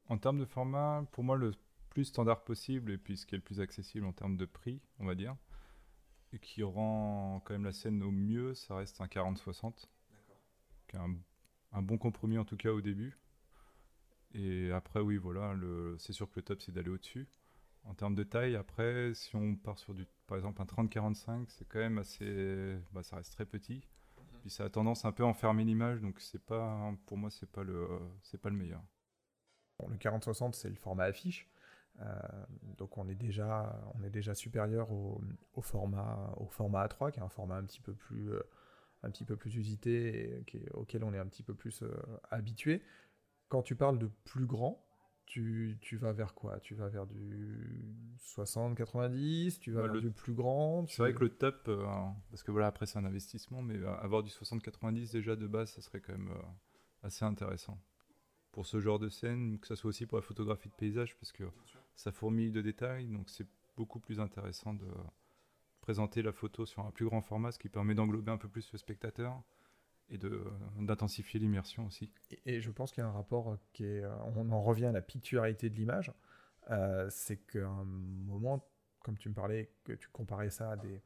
En 0.09 0.19
termes 0.19 0.39
de 0.39 0.45
format, 0.45 1.05
pour 1.11 1.25
moi, 1.25 1.37
le 1.37 1.53
plus 1.91 2.05
standard 2.05 2.45
possible 2.45 2.93
et 2.93 2.99
puis 2.99 3.17
ce 3.17 3.27
qui 3.27 3.35
est 3.35 3.39
le 3.39 3.45
plus 3.45 3.61
accessible 3.61 4.07
en 4.07 4.13
termes 4.13 4.37
de 4.37 4.45
prix, 4.45 4.81
on 5.01 5.07
va 5.07 5.17
dire, 5.17 5.37
et 6.33 6.39
qui 6.39 6.63
rend 6.63 7.41
quand 7.45 7.55
même 7.55 7.65
la 7.65 7.73
scène 7.73 8.03
au 8.03 8.11
mieux, 8.11 8.55
ça 8.55 8.77
reste 8.77 9.01
un 9.01 9.07
40-60. 9.07 9.87
Qui 10.89 10.97
est 10.97 10.99
un, 10.99 11.15
un, 11.73 11.83
bon 11.83 11.99
compromis 11.99 12.39
en 12.39 12.45
tout 12.45 12.57
cas 12.57 12.71
au 12.71 12.81
début. 12.81 13.19
Et 14.35 14.71
après, 14.73 15.01
oui, 15.01 15.17
voilà, 15.17 15.55
c'est 15.99 16.13
sûr 16.13 16.29
que 16.29 16.37
le 16.37 16.43
top 16.43 16.61
c'est 16.61 16.73
d'aller 16.73 16.91
au-dessus. 16.91 17.29
En 17.85 17.95
termes 17.95 18.15
de 18.15 18.23
taille, 18.23 18.57
après, 18.57 19.15
si 19.15 19.35
on 19.35 19.57
part 19.57 19.79
sur 19.79 19.95
du, 19.95 20.07
par 20.27 20.37
exemple 20.37 20.61
un 20.61 20.67
30-45, 20.67 21.47
c'est 21.49 21.67
quand 21.67 21.79
même 21.79 21.99
assez, 21.99 22.77
bah, 22.93 23.03
ça 23.03 23.17
reste 23.17 23.33
très 23.33 23.47
petit. 23.47 23.87
Mhm. 24.17 24.41
Puis 24.41 24.51
ça 24.51 24.65
a 24.65 24.71
tendance 24.71 25.05
un 25.05 25.13
peu 25.13 25.23
à 25.23 25.27
enfermer 25.27 25.65
l'image, 25.65 26.01
donc 26.01 26.21
c'est 26.21 26.45
pas, 26.45 26.93
pour 27.07 27.17
moi, 27.17 27.31
c'est 27.31 27.51
pas 27.51 27.63
le, 27.63 27.89
c'est 28.23 28.39
pas 28.41 28.51
le 28.51 28.57
meilleur. 28.57 28.83
Bon, 29.79 29.89
le 29.89 29.97
40-60, 29.97 30.53
c'est 30.53 30.69
le 30.69 30.75
format 30.75 31.05
affiche. 31.05 31.49
Euh, 32.01 32.05
donc 32.77 32.97
on 32.99 33.09
est 33.09 33.15
déjà, 33.15 33.81
on 33.95 34.05
est 34.05 34.11
déjà 34.11 34.35
supérieur 34.35 34.91
au, 34.91 35.21
format, 35.61 36.33
au 36.37 36.47
format 36.47 36.87
A3, 36.87 37.11
qui 37.11 37.19
est 37.19 37.23
un 37.23 37.29
format 37.29 37.57
un 37.57 37.65
petit 37.65 37.81
peu 37.81 37.93
plus, 37.93 38.33
euh, 38.33 38.43
un 39.03 39.11
petit 39.11 39.25
peu 39.25 39.37
plus 39.37 39.57
usité 39.57 40.45
et 40.47 40.71
auquel 40.75 41.05
on 41.05 41.13
est 41.13 41.19
un 41.19 41.27
petit 41.27 41.43
peu 41.43 41.55
plus 41.55 41.83
euh, 41.83 41.91
habitué. 42.31 42.83
Quand 43.49 43.63
tu 43.63 43.75
parles 43.75 43.99
de 43.99 44.11
plus 44.25 44.47
grand, 44.47 44.85
tu, 45.27 45.79
tu, 45.81 45.97
vas 45.97 46.13
vers 46.13 46.35
quoi? 46.35 46.61
Tu 46.61 46.75
vas 46.75 46.89
vers 46.89 47.07
du 47.07 47.95
60-90 48.21 49.59
Tu 49.59 49.73
vas 49.73 49.83
vers 49.83 49.95
le... 49.95 50.01
du 50.01 50.11
plus 50.11 50.35
grand? 50.35 50.87
C'est 50.87 51.03
vrai 51.03 51.15
que 51.15 51.25
le 51.25 51.31
top, 51.31 51.71
parce 52.31 52.43
que 52.43 52.51
voilà, 52.51 52.69
après 52.69 52.87
c'est 52.87 52.99
un 52.99 53.05
investissement, 53.05 53.61
mais 53.61 53.83
avoir 53.85 54.23
du 54.23 54.31
60-90 54.31 55.13
déjà 55.13 55.37
de 55.37 55.47
base, 55.47 55.73
ça 55.73 55.83
serait 55.83 56.01
quand 56.01 56.13
même 56.13 56.33
assez 57.03 57.25
intéressant. 57.25 57.79
Pour 58.53 58.67
ce 58.67 58.81
genre 58.81 58.99
de 58.99 59.09
scène, 59.09 59.59
que 59.59 59.67
ce 59.67 59.75
soit 59.75 59.89
aussi 59.89 60.07
pour 60.07 60.17
la 60.17 60.23
photographie 60.23 60.69
de 60.69 60.75
paysage, 60.75 61.15
parce 61.17 61.33
que 61.33 61.45
ça 61.99 62.13
fourmille 62.13 62.53
de 62.53 62.63
détails, 62.63 63.09
donc 63.09 63.29
c'est 63.29 63.47
beaucoup 63.77 63.99
plus 63.99 64.21
intéressant 64.21 64.73
de 64.73 64.87
présenter 65.81 66.23
la 66.23 66.33
photo 66.33 66.65
sur 66.65 66.87
un 66.87 66.93
plus 66.93 67.07
grand 67.07 67.21
format, 67.21 67.51
ce 67.51 67.59
qui 67.59 67.69
permet 67.69 67.95
d'englober 67.95 68.31
un 68.31 68.37
peu 68.37 68.49
plus 68.49 68.71
le 68.73 68.79
spectateur 68.79 69.43
et 70.09 70.17
d'intensifier 70.17 71.41
l'immersion 71.41 71.87
aussi. 71.87 72.13
Et, 72.47 72.61
je 72.61 72.71
pense 72.71 72.93
qu'il 72.93 73.03
y 73.03 73.05
a 73.05 73.09
un 73.09 73.13
rapport 73.13 73.59
qui 73.73 73.85
est, 73.85 74.05
on 74.37 74.51
en 74.53 74.63
revient 74.63 74.87
à 74.87 74.93
la 74.93 75.03
picturalité 75.03 75.71
de 75.71 75.75
l'image, 75.75 76.13
euh, 76.71 77.09
c'est 77.11 77.39
qu'à 77.39 77.67
un 77.67 77.85
moment, 77.85 78.65
comme 79.01 79.19
tu 79.19 79.29
me 79.29 79.35
parlais, 79.35 79.73
que 79.83 79.93
tu 79.93 80.09
comparais 80.09 80.51
ça 80.51 80.71
à, 80.71 80.77
des, 80.77 81.03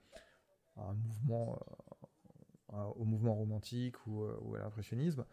un 0.77 0.93
mouvement, 0.93 1.59
euh, 2.75 2.85
au 2.97 3.07
mouvement 3.07 3.35
romantique 3.35 3.97
euh, 4.09 4.37
ou 4.43 4.57
à 4.57 4.59
l'impressionnisme, 4.59 5.25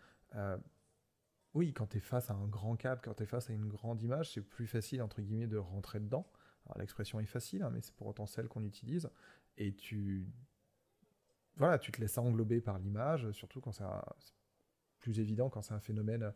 oui, 1.56 1.74
quand 1.74 1.88
tu 1.88 1.98
es 1.98 2.00
face 2.02 2.30
à 2.30 2.34
un 2.34 2.48
grand 2.48 2.76
cadre, 2.76 3.02
quand 3.02 3.16
tu 3.16 3.24
es 3.24 3.26
face 3.26 3.50
à 3.50 3.54
une 3.54 3.68
grande 3.68 4.02
image, 4.02 4.34
c'est 4.34 4.42
plus 4.42 4.68
facile, 4.68 5.02
entre 5.02 5.22
guillemets, 5.22 5.48
de 5.48 5.58
rentrer 5.58 6.00
dedans. 6.00 6.28
l'expression 6.76 7.20
est 7.20 7.26
facile, 7.26 7.64
hein, 7.64 7.72
mais 7.72 7.82
c'est 7.82 7.96
pour 7.96 8.08
autant 8.08 8.28
celle 8.28 8.48
qu'on 8.48 8.64
utilise. 8.64 9.10
Et 9.58 9.74
tu... 9.74 10.28
Voilà, 11.56 11.80
tu 11.80 11.92
te 11.92 12.00
laisses 12.00 12.18
englober 12.18 12.62
par 12.62 12.78
l'image, 12.80 13.32
surtout 13.32 13.60
quand 13.62 13.72
c'est 13.72 13.84
plus 15.00 15.20
évident, 15.20 15.50
quand 15.50 15.62
c'est 15.62 15.74
un 15.74 15.80
phénomène, 15.80 16.32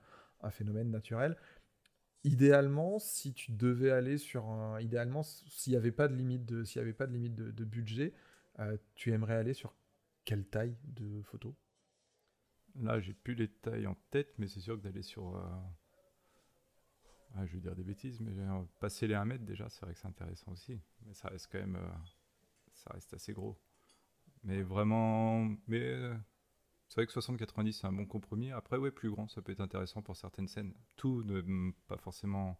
naturel. 0.90 1.38
Idéalement, 2.24 3.00
si 3.00 3.34
tu 3.34 3.52
devais 3.52 3.92
aller 3.92 4.18
sur 4.18 4.46
un... 4.46 4.80
Idéalement, 4.82 5.24
s'il 5.24 5.72
n'y 5.72 5.78
avait 5.78 5.92
pas 5.92 6.08
de 6.08 6.16
limite 6.16 6.46
de, 6.46 6.64
avait 6.80 6.94
pas 6.94 7.06
de, 7.06 7.14
limite 7.14 7.36
de, 7.36 7.64
budget, 7.66 8.14
euh, 8.60 8.78
tu 8.96 9.12
aimerais 9.12 9.36
aller 9.36 9.54
sur 9.54 9.76
quelle 10.26 10.46
taille 10.46 10.76
de 10.86 11.22
photo? 11.22 11.56
Là, 12.76 13.00
j'ai 13.00 13.14
plus 13.14 13.36
les 13.36 13.50
tailles 13.50 13.88
en 13.88 13.96
tête, 14.10 14.34
mais 14.38 14.48
c'est 14.48 14.60
sûr 14.60 14.78
que 14.78 14.82
d'aller 14.82 15.04
sur. 15.04 15.36
Euh, 15.36 15.42
ah, 17.36 17.46
je 17.46 17.54
vais 17.54 17.62
dire 17.62 17.76
des 17.76 17.84
bêtises, 17.84 18.20
mais 18.20 18.32
passer 18.80 19.08
les 19.08 19.16
1 19.16 19.26
mètre 19.26 19.46
déjà, 19.46 19.70
c'est 19.70 19.86
vrai 19.86 19.94
que 19.94 20.00
c'est 20.00 20.08
intéressant 20.08 20.52
aussi. 20.52 20.80
Mais 21.06 21.14
ça 21.14 21.30
reste 21.30 21.50
quand 21.52 21.60
même. 21.60 21.76
Euh, 21.76 21.94
ça 22.74 22.92
reste 22.94 23.14
assez 23.14 23.34
gros. 23.34 23.60
Mais 24.44 24.64
vraiment. 24.64 25.48
Mais. 25.68 25.82
Euh, 25.82 26.16
c'est 26.90 27.02
vrai 27.02 27.08
que 27.08 27.14
60-90, 27.14 27.72
c'est 27.72 27.88
un 27.88 27.94
bon 27.94 28.06
compromis. 28.06 28.52
Après, 28.52 28.78
ouais, 28.78 28.92
plus 28.92 29.10
grand, 29.10 29.28
ça 29.28 29.42
peut 29.42 29.52
être 29.52 29.62
intéressant 29.62 30.04
pour 30.04 30.16
certaines 30.16 30.48
scènes. 30.48 30.74
Tout 30.96 31.24
ne 31.24 31.72
pas 31.88 31.98
forcément. 31.98 32.60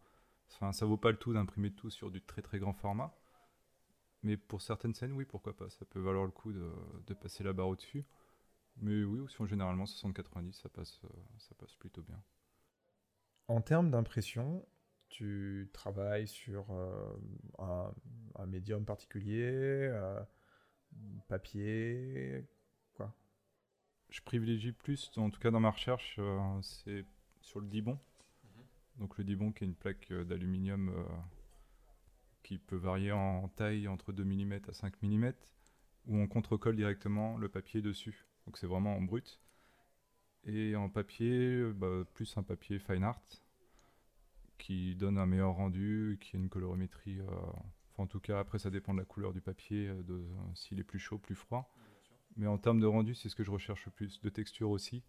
Enfin, 0.50 0.72
ça 0.72 0.86
vaut 0.86 0.96
pas 0.96 1.12
le 1.12 1.18
tout 1.18 1.32
d'imprimer 1.32 1.72
tout 1.72 1.90
sur 1.90 2.10
du 2.10 2.20
très 2.20 2.42
très 2.42 2.58
grand 2.58 2.72
format. 2.72 3.14
Mais 4.22 4.36
pour 4.36 4.60
certaines 4.60 4.94
scènes, 4.94 5.12
oui, 5.12 5.24
pourquoi 5.24 5.56
pas. 5.56 5.70
Ça 5.70 5.84
peut 5.84 6.00
valoir 6.00 6.24
le 6.24 6.32
coup 6.32 6.52
de 6.52 7.14
passer 7.14 7.44
la 7.44 7.52
barre 7.52 7.68
au-dessus. 7.68 8.04
Mais 8.78 9.04
oui, 9.04 9.20
aussi 9.20 9.36
généralement 9.46 9.84
60-90, 9.84 10.52
ça 10.52 10.68
passe, 10.68 11.00
euh, 11.04 11.08
ça 11.38 11.54
passe 11.54 11.74
plutôt 11.76 12.02
bien. 12.02 12.20
En 13.46 13.60
termes 13.60 13.90
d'impression, 13.90 14.66
tu 15.08 15.70
travailles 15.72 16.26
sur 16.26 16.70
euh, 16.70 17.16
un, 17.58 18.46
médium 18.46 18.84
particulier, 18.84 19.44
euh, 19.44 20.20
papier, 21.28 22.46
quoi? 22.94 23.14
Je 24.08 24.20
privilégie 24.22 24.72
plus, 24.72 25.10
en 25.16 25.30
tout 25.30 25.40
cas 25.40 25.50
dans 25.50 25.60
ma 25.60 25.70
recherche, 25.70 26.18
c'est 26.62 27.04
sur 27.40 27.60
le 27.60 27.68
Dibon. 27.68 27.98
Mhm. 28.44 28.64
Donc 28.96 29.18
le 29.18 29.24
Dibon 29.24 29.52
qui 29.52 29.64
est 29.64 29.66
une 29.66 29.74
plaque 29.74 30.12
d'aluminium 30.12 30.92
qui 32.42 32.58
peut 32.58 32.76
varier 32.76 33.12
en 33.12 33.48
taille 33.48 33.88
entre 33.88 34.12
2 34.12 34.24
mm 34.24 34.60
à 34.68 34.72
5 34.72 35.02
mm, 35.02 35.32
où 36.06 36.18
on 36.18 36.28
contre-colle 36.28 36.76
directement 36.76 37.36
le 37.38 37.48
papier 37.48 37.82
dessus. 37.82 38.26
Donc 38.46 38.58
c'est 38.58 38.66
vraiment 38.66 38.96
en 38.96 39.02
brut. 39.02 39.40
Et 40.46 40.76
en 40.76 40.88
papier, 40.90 41.72
bah, 41.74 42.04
plus 42.12 42.36
un 42.36 42.42
papier 42.42 42.78
fine 42.78 43.02
art 43.02 43.20
qui 44.58 44.94
donne 44.94 45.18
un 45.18 45.26
meilleur 45.26 45.54
rendu, 45.54 46.18
qui 46.20 46.36
a 46.36 46.38
une 46.38 46.48
colorimétrie. 46.48 47.20
Euh, 47.20 47.26
enfin, 47.92 48.04
en 48.04 48.06
tout 48.06 48.20
cas, 48.20 48.38
après, 48.38 48.58
ça 48.58 48.70
dépend 48.70 48.94
de 48.94 48.98
la 48.98 49.04
couleur 49.04 49.32
du 49.32 49.40
papier, 49.40 49.88
euh, 49.88 50.02
de 50.02 50.24
s'il 50.54 50.78
est 50.80 50.84
plus 50.84 50.98
chaud, 50.98 51.18
plus 51.18 51.34
froid. 51.34 51.70
Mais 52.36 52.46
en 52.46 52.58
termes 52.58 52.80
de 52.80 52.86
rendu, 52.86 53.14
c'est 53.14 53.28
ce 53.28 53.36
que 53.36 53.44
je 53.44 53.50
recherche 53.50 53.84
le 53.86 53.92
plus. 53.92 54.20
De 54.20 54.28
texture 54.28 54.70
aussi, 54.70 55.02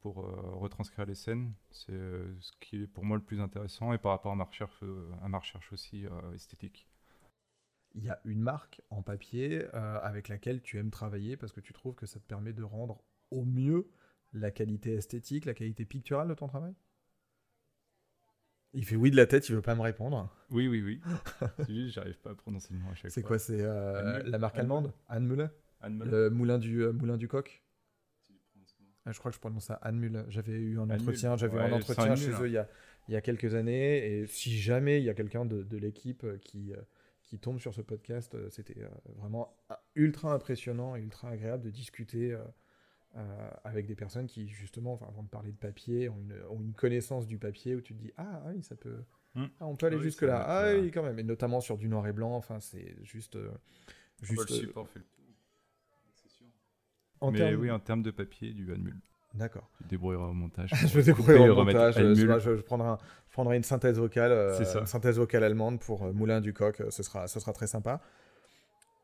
pour 0.00 0.20
euh, 0.20 0.54
retranscrire 0.54 1.06
les 1.06 1.14
scènes. 1.14 1.52
C'est 1.70 1.92
ce 1.92 2.52
qui 2.60 2.82
est 2.82 2.86
pour 2.86 3.04
moi 3.04 3.16
le 3.16 3.22
plus 3.22 3.40
intéressant 3.40 3.92
et 3.92 3.98
par 3.98 4.12
rapport 4.12 4.32
à 4.32 4.36
ma 4.36 4.44
recherche, 4.44 4.82
à 5.22 5.28
ma 5.28 5.38
recherche 5.38 5.72
aussi 5.72 6.06
esthétique 6.34 6.89
il 7.94 8.04
y 8.04 8.10
a 8.10 8.20
une 8.24 8.40
marque 8.40 8.80
en 8.90 9.02
papier 9.02 9.64
euh, 9.74 9.98
avec 10.00 10.28
laquelle 10.28 10.62
tu 10.62 10.78
aimes 10.78 10.90
travailler 10.90 11.36
parce 11.36 11.52
que 11.52 11.60
tu 11.60 11.72
trouves 11.72 11.94
que 11.94 12.06
ça 12.06 12.20
te 12.20 12.24
permet 12.24 12.52
de 12.52 12.62
rendre 12.62 13.02
au 13.30 13.44
mieux 13.44 13.88
la 14.32 14.50
qualité 14.50 14.94
esthétique, 14.94 15.44
la 15.44 15.54
qualité 15.54 15.84
picturale 15.84 16.28
de 16.28 16.34
ton 16.34 16.46
travail? 16.46 16.74
Il 18.72 18.84
fait 18.84 18.94
oui 18.94 19.10
de 19.10 19.16
la 19.16 19.26
tête, 19.26 19.48
il 19.48 19.56
veut 19.56 19.62
pas 19.62 19.74
me 19.74 19.80
répondre. 19.80 20.32
Oui, 20.50 20.68
oui, 20.68 20.80
oui. 20.80 21.00
c'est 21.66 21.74
juste, 21.74 21.94
j'arrive 21.94 22.18
pas 22.20 22.30
à 22.30 22.34
prononcer 22.36 22.72
le 22.72 22.78
nom 22.78 22.90
à 22.90 22.94
chaque 22.94 23.02
fois. 23.02 23.10
C'est 23.10 23.22
quoi 23.22 23.38
C'est 23.40 23.60
euh, 23.60 24.22
la 24.24 24.38
marque 24.38 24.58
allemande? 24.58 24.92
Anne 25.08 25.26
Muller? 25.26 25.48
Le 25.82 26.28
moulin 26.28 26.58
du, 26.58 26.82
euh, 26.82 26.92
moulin 26.92 27.16
du 27.16 27.26
coq? 27.26 27.64
Ah, 29.06 29.12
je 29.12 29.18
crois 29.18 29.30
que 29.30 29.34
je 29.34 29.40
prononce 29.40 29.64
ça 29.64 29.74
Anne 29.82 29.98
Muller. 29.98 30.22
J'avais 30.28 30.52
eu 30.52 30.78
un 30.78 30.88
entretien, 30.88 31.36
j'avais 31.36 31.58
un 31.58 31.72
entretien 31.72 32.14
chez 32.14 32.30
eux 32.30 32.46
il 32.46 32.52
y, 32.52 32.58
a, 32.58 32.68
il 33.08 33.14
y, 33.14 33.16
a, 33.16 33.20
quelques 33.20 33.54
années. 33.56 34.20
Et 34.20 34.26
si 34.28 34.56
jamais 34.56 35.00
il 35.00 35.04
y 35.04 35.10
a 35.10 35.14
quelqu'un 35.14 35.44
de, 35.44 35.64
de 35.64 35.76
l'équipe 35.76 36.24
qui, 36.42 36.72
qui 37.30 37.38
tombe 37.38 37.60
sur 37.60 37.72
ce 37.72 37.80
podcast. 37.80 38.34
Euh, 38.34 38.50
c'était 38.50 38.82
euh, 38.82 38.88
vraiment 39.16 39.56
ultra 39.94 40.34
impressionnant 40.34 40.96
et 40.96 41.00
ultra 41.00 41.30
agréable 41.30 41.62
de 41.62 41.70
discuter 41.70 42.36
euh, 43.16 43.50
avec 43.62 43.86
des 43.86 43.94
personnes 43.94 44.26
qui, 44.26 44.48
justement, 44.48 45.00
avant 45.08 45.22
de 45.22 45.28
parler 45.28 45.52
de 45.52 45.56
papier, 45.56 46.08
ont 46.08 46.18
une, 46.58 46.74
connaissance 46.74 47.28
du 47.28 47.38
papier 47.38 47.76
où 47.76 47.80
tu 47.80 47.94
te 47.94 48.00
dis 48.00 48.12
Ah, 48.16 48.42
oui, 48.48 48.62
ça 48.64 48.74
peut. 48.74 48.98
Hmm. 49.36 49.46
Ah, 49.60 49.66
on 49.66 49.76
peut 49.76 49.86
aller 49.86 49.98
ah 50.00 50.02
jusque-là. 50.02 50.44
Ah 50.44 50.74
oui, 50.74 50.90
quand 50.90 51.04
même. 51.04 51.20
Et 51.20 51.22
notamment 51.22 51.60
sur 51.60 51.78
du 51.78 51.88
noir 51.88 52.06
et 52.08 52.12
blanc. 52.12 52.34
Enfin, 52.34 52.58
c'est 52.58 52.96
juste. 53.04 53.38
juste 54.20 54.50
le 54.50 54.56
support 54.56 54.88
fait 54.88 54.98
le 54.98 55.04
En 57.20 57.30
Mais 57.30 57.54
oui, 57.54 57.70
en 57.70 57.78
termes 57.78 58.02
de 58.02 58.10
papier, 58.10 58.52
du 58.52 58.66
Van 58.66 58.74
D'accord. 59.34 59.70
Tu 59.78 59.84
te 59.84 59.88
débrouilleras 59.88 60.26
au 60.26 60.32
montage. 60.32 60.70
je 60.92 60.98
me 60.98 61.02
débrouillerai 61.02 61.50
au 61.50 61.64
montage. 61.64 61.94
Je, 61.94 62.14
je, 62.14 62.62
prendrai 62.62 63.56
une 63.56 63.62
synthèse 63.62 63.98
vocale, 63.98 64.32
euh, 64.32 64.84
synthèse 64.86 65.18
vocale 65.18 65.44
allemande 65.44 65.80
pour 65.80 66.04
euh, 66.04 66.12
Moulin 66.12 66.40
du 66.40 66.52
Coq. 66.52 66.82
Ce 66.90 67.02
sera, 67.02 67.28
ce 67.28 67.38
sera 67.38 67.52
très 67.52 67.66
sympa. 67.66 68.00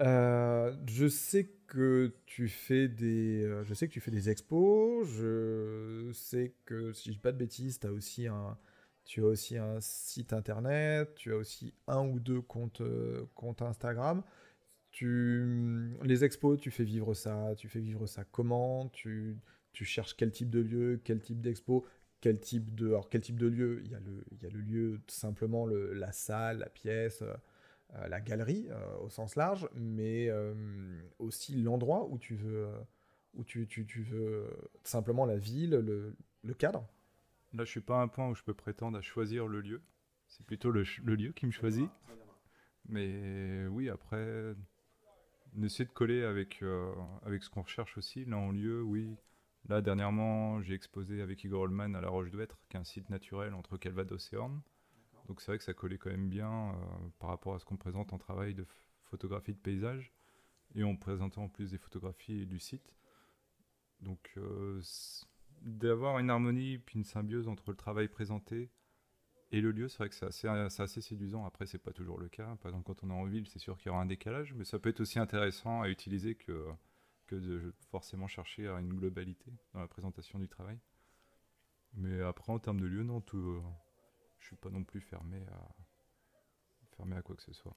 Euh, 0.03 0.74
je 0.87 1.07
sais 1.07 1.51
que 1.68 2.12
tu 2.27 2.49
fais 2.49 2.89
des, 2.89 3.49
je 3.64 3.72
sais 3.72 3.89
que 3.89 3.93
tu 3.93 4.01
fais 4.01 4.11
des 4.11 4.29
expos. 4.29 5.07
Je 5.09 6.11
sais 6.12 6.55
que 6.64 6.93
si 6.93 7.11
je 7.11 7.14
dis 7.14 7.20
pas 7.20 7.33
de 7.33 7.39
bêtises, 7.39 7.79
as 7.85 7.93
aussi 7.93 8.27
un, 8.27 8.59
tu 9.05 9.22
as 9.22 9.27
aussi 9.27 9.57
un 9.57 9.81
site 9.81 10.33
internet. 10.33 11.14
Tu 11.14 11.33
as 11.33 11.37
aussi 11.37 11.72
un 11.87 12.05
ou 12.05 12.18
deux 12.18 12.41
comptes, 12.41 12.83
comptes 13.35 13.62
Instagram. 13.62 14.22
Tu, 14.91 15.95
les 16.03 16.24
expos, 16.24 16.59
tu 16.59 16.70
fais 16.70 16.85
vivre 16.85 17.14
ça. 17.14 17.55
Tu 17.57 17.68
fais 17.68 17.81
vivre 17.81 18.07
ça 18.07 18.24
comment 18.24 18.89
Tu 18.89 19.37
tu 19.77 19.85
cherches 19.85 20.16
quel 20.16 20.31
type 20.31 20.49
de 20.49 20.61
lieu, 20.61 21.01
quel 21.05 21.20
type 21.20 21.43
d'expo, 21.43 21.85
quel 22.22 22.41
type 22.41 22.74
de, 22.74 22.89
alors, 22.89 23.11
quel 23.11 23.20
type 23.20 23.39
de 23.39 23.47
lieu 23.47 23.83
il 23.85 23.91
y, 23.91 23.95
a 23.95 24.01
le, 24.01 24.24
il 24.33 24.43
y 24.43 24.47
a 24.47 24.49
le 24.49 24.61
lieu, 24.61 25.01
simplement 25.07 25.66
le, 25.66 25.93
la 25.93 26.12
salle, 26.12 26.59
la 26.61 26.70
pièce, 26.70 27.20
euh, 27.20 28.09
la 28.09 28.20
galerie 28.20 28.68
au 29.01 29.11
sens 29.11 29.37
large, 29.37 29.68
mais 29.74 30.29
aussi 31.18 31.57
l'endroit 31.62 32.09
où 32.09 32.18
tu 32.18 32.35
veux, 32.35 32.68
où 33.35 33.45
tu, 33.45 33.66
tu, 33.68 33.87
tu, 33.87 34.03
veux 34.03 34.49
simplement 34.83 35.24
la 35.24 35.37
ville, 35.37 35.70
le, 35.70 36.16
le 36.43 36.55
cadre. 36.55 36.89
Là, 37.53 37.64
je 37.64 37.70
suis 37.70 37.81
pas 37.81 38.01
à 38.01 38.03
un 38.03 38.09
point 38.09 38.29
où 38.29 38.35
je 38.35 38.43
peux 38.43 38.55
prétendre 38.55 38.99
à 38.99 39.03
choisir 39.03 39.47
le 39.47 39.61
lieu. 39.61 39.83
C'est 40.27 40.45
plutôt 40.45 40.70
le, 40.70 40.85
le, 41.05 41.14
lieu 41.14 41.33
qui 41.33 41.47
me 41.47 41.53
choisit. 41.53 41.89
Mais 42.89 43.66
oui, 43.68 43.89
après, 43.89 44.55
essayer 45.64 45.85
de 45.85 45.93
coller 45.93 46.24
avec, 46.24 46.62
euh, 46.62 46.93
avec 47.24 47.43
ce 47.43 47.51
qu'on 47.51 47.62
recherche 47.62 47.97
aussi. 47.97 48.24
Là, 48.24 48.37
en 48.37 48.51
lieu, 48.51 48.83
oui. 48.83 49.16
Là, 49.69 49.81
dernièrement, 49.81 50.62
j'ai 50.62 50.75
exposé 50.75 51.21
avec 51.23 51.43
Igor 51.43 51.62
Holman 51.62 51.97
à 51.97 52.01
La 52.01 52.09
Roche 52.09 52.31
d'Ouêtre, 52.31 52.59
qui 52.69 52.77
est 52.77 52.81
un 52.81 52.85
site 52.85 53.11
naturel 53.11 53.53
entre 53.55 53.77
Calvados 53.77 54.33
et 54.33 54.37
Orne. 54.37 54.62
Donc 55.27 55.41
c'est 55.41 55.49
vrai 55.49 55.59
que 55.59 55.64
ça 55.64 55.75
collait 55.75 55.99
quand 55.99 56.11
même 56.11 56.29
bien 56.29 56.71
euh, 56.71 56.75
par 57.19 57.31
rapport 57.31 57.55
à 57.55 57.59
ce 57.59 57.64
qu'on 57.64 57.77
présente 57.77 58.12
en 58.12 58.19
travail 58.19 58.55
de 58.55 58.64
photographie 59.03 59.53
de 59.53 59.59
paysage. 59.59 60.12
Et 60.77 60.85
on 60.85 60.97
présentait 60.97 61.39
en 61.39 61.49
plus 61.49 61.73
des 61.73 61.79
photographies 61.79 62.47
du 62.47 62.61
site. 62.61 62.95
Donc 64.01 64.33
euh, 64.37 64.81
d'avoir 65.62 66.21
une 66.21 66.31
harmonie 66.31 66.79
puis 66.79 66.99
une 66.99 67.05
symbiose 67.05 67.49
entre 67.49 67.71
le 67.71 67.77
travail 67.77 68.09
présenté 68.09 68.71
et 69.53 69.61
le 69.61 69.71
lieu, 69.71 69.89
c'est 69.89 69.99
vrai 69.99 70.09
que 70.09 70.14
c'est 70.14 70.27
assez, 70.27 70.49
assez, 70.49 71.01
séduisant. 71.01 71.45
Après, 71.45 71.67
c'est 71.67 71.79
pas 71.79 71.93
toujours 71.93 72.19
le 72.19 72.29
cas. 72.29 72.57
Par 72.57 72.71
exemple, 72.71 72.85
quand 72.85 73.05
on 73.05 73.11
est 73.11 73.14
en 73.14 73.25
ville, 73.25 73.47
c'est 73.47 73.61
sûr 73.61 73.77
qu'il 73.79 73.87
y 73.87 73.91
aura 73.91 74.03
un 74.03 74.07
décalage, 74.07 74.55
mais 74.55 74.64
ça 74.64 74.79
peut 74.79 74.89
être 74.89 75.01
aussi 75.01 75.21
intéressant 75.21 75.83
à 75.83 75.89
utiliser 75.89 76.35
que, 76.35 76.67
que 77.27 77.37
de 77.37 77.74
forcément 77.91 78.27
chercher 78.27 78.68
à 78.68 78.79
une 78.81 78.95
globalité 78.95 79.53
dans 79.72 79.81
la 79.81 79.89
présentation 79.89 80.39
du 80.39 80.49
travail. 80.49 80.79
Mais 81.95 82.20
après, 82.22 82.53
en 82.53 82.59
termes 82.59 82.81
de 82.81 82.87
lieu, 82.87 83.03
non, 83.03 83.20
tout, 83.20 83.37
euh, 83.37 83.62
je 84.39 84.47
suis 84.47 84.57
pas 84.57 84.70
non 84.70 84.85
plus 84.85 85.01
fermé 85.01 85.45
à, 85.49 85.68
fermé 86.97 87.16
à 87.16 87.22
quoi 87.22 87.37
que 87.37 87.43
ce 87.43 87.53
soit. 87.53 87.77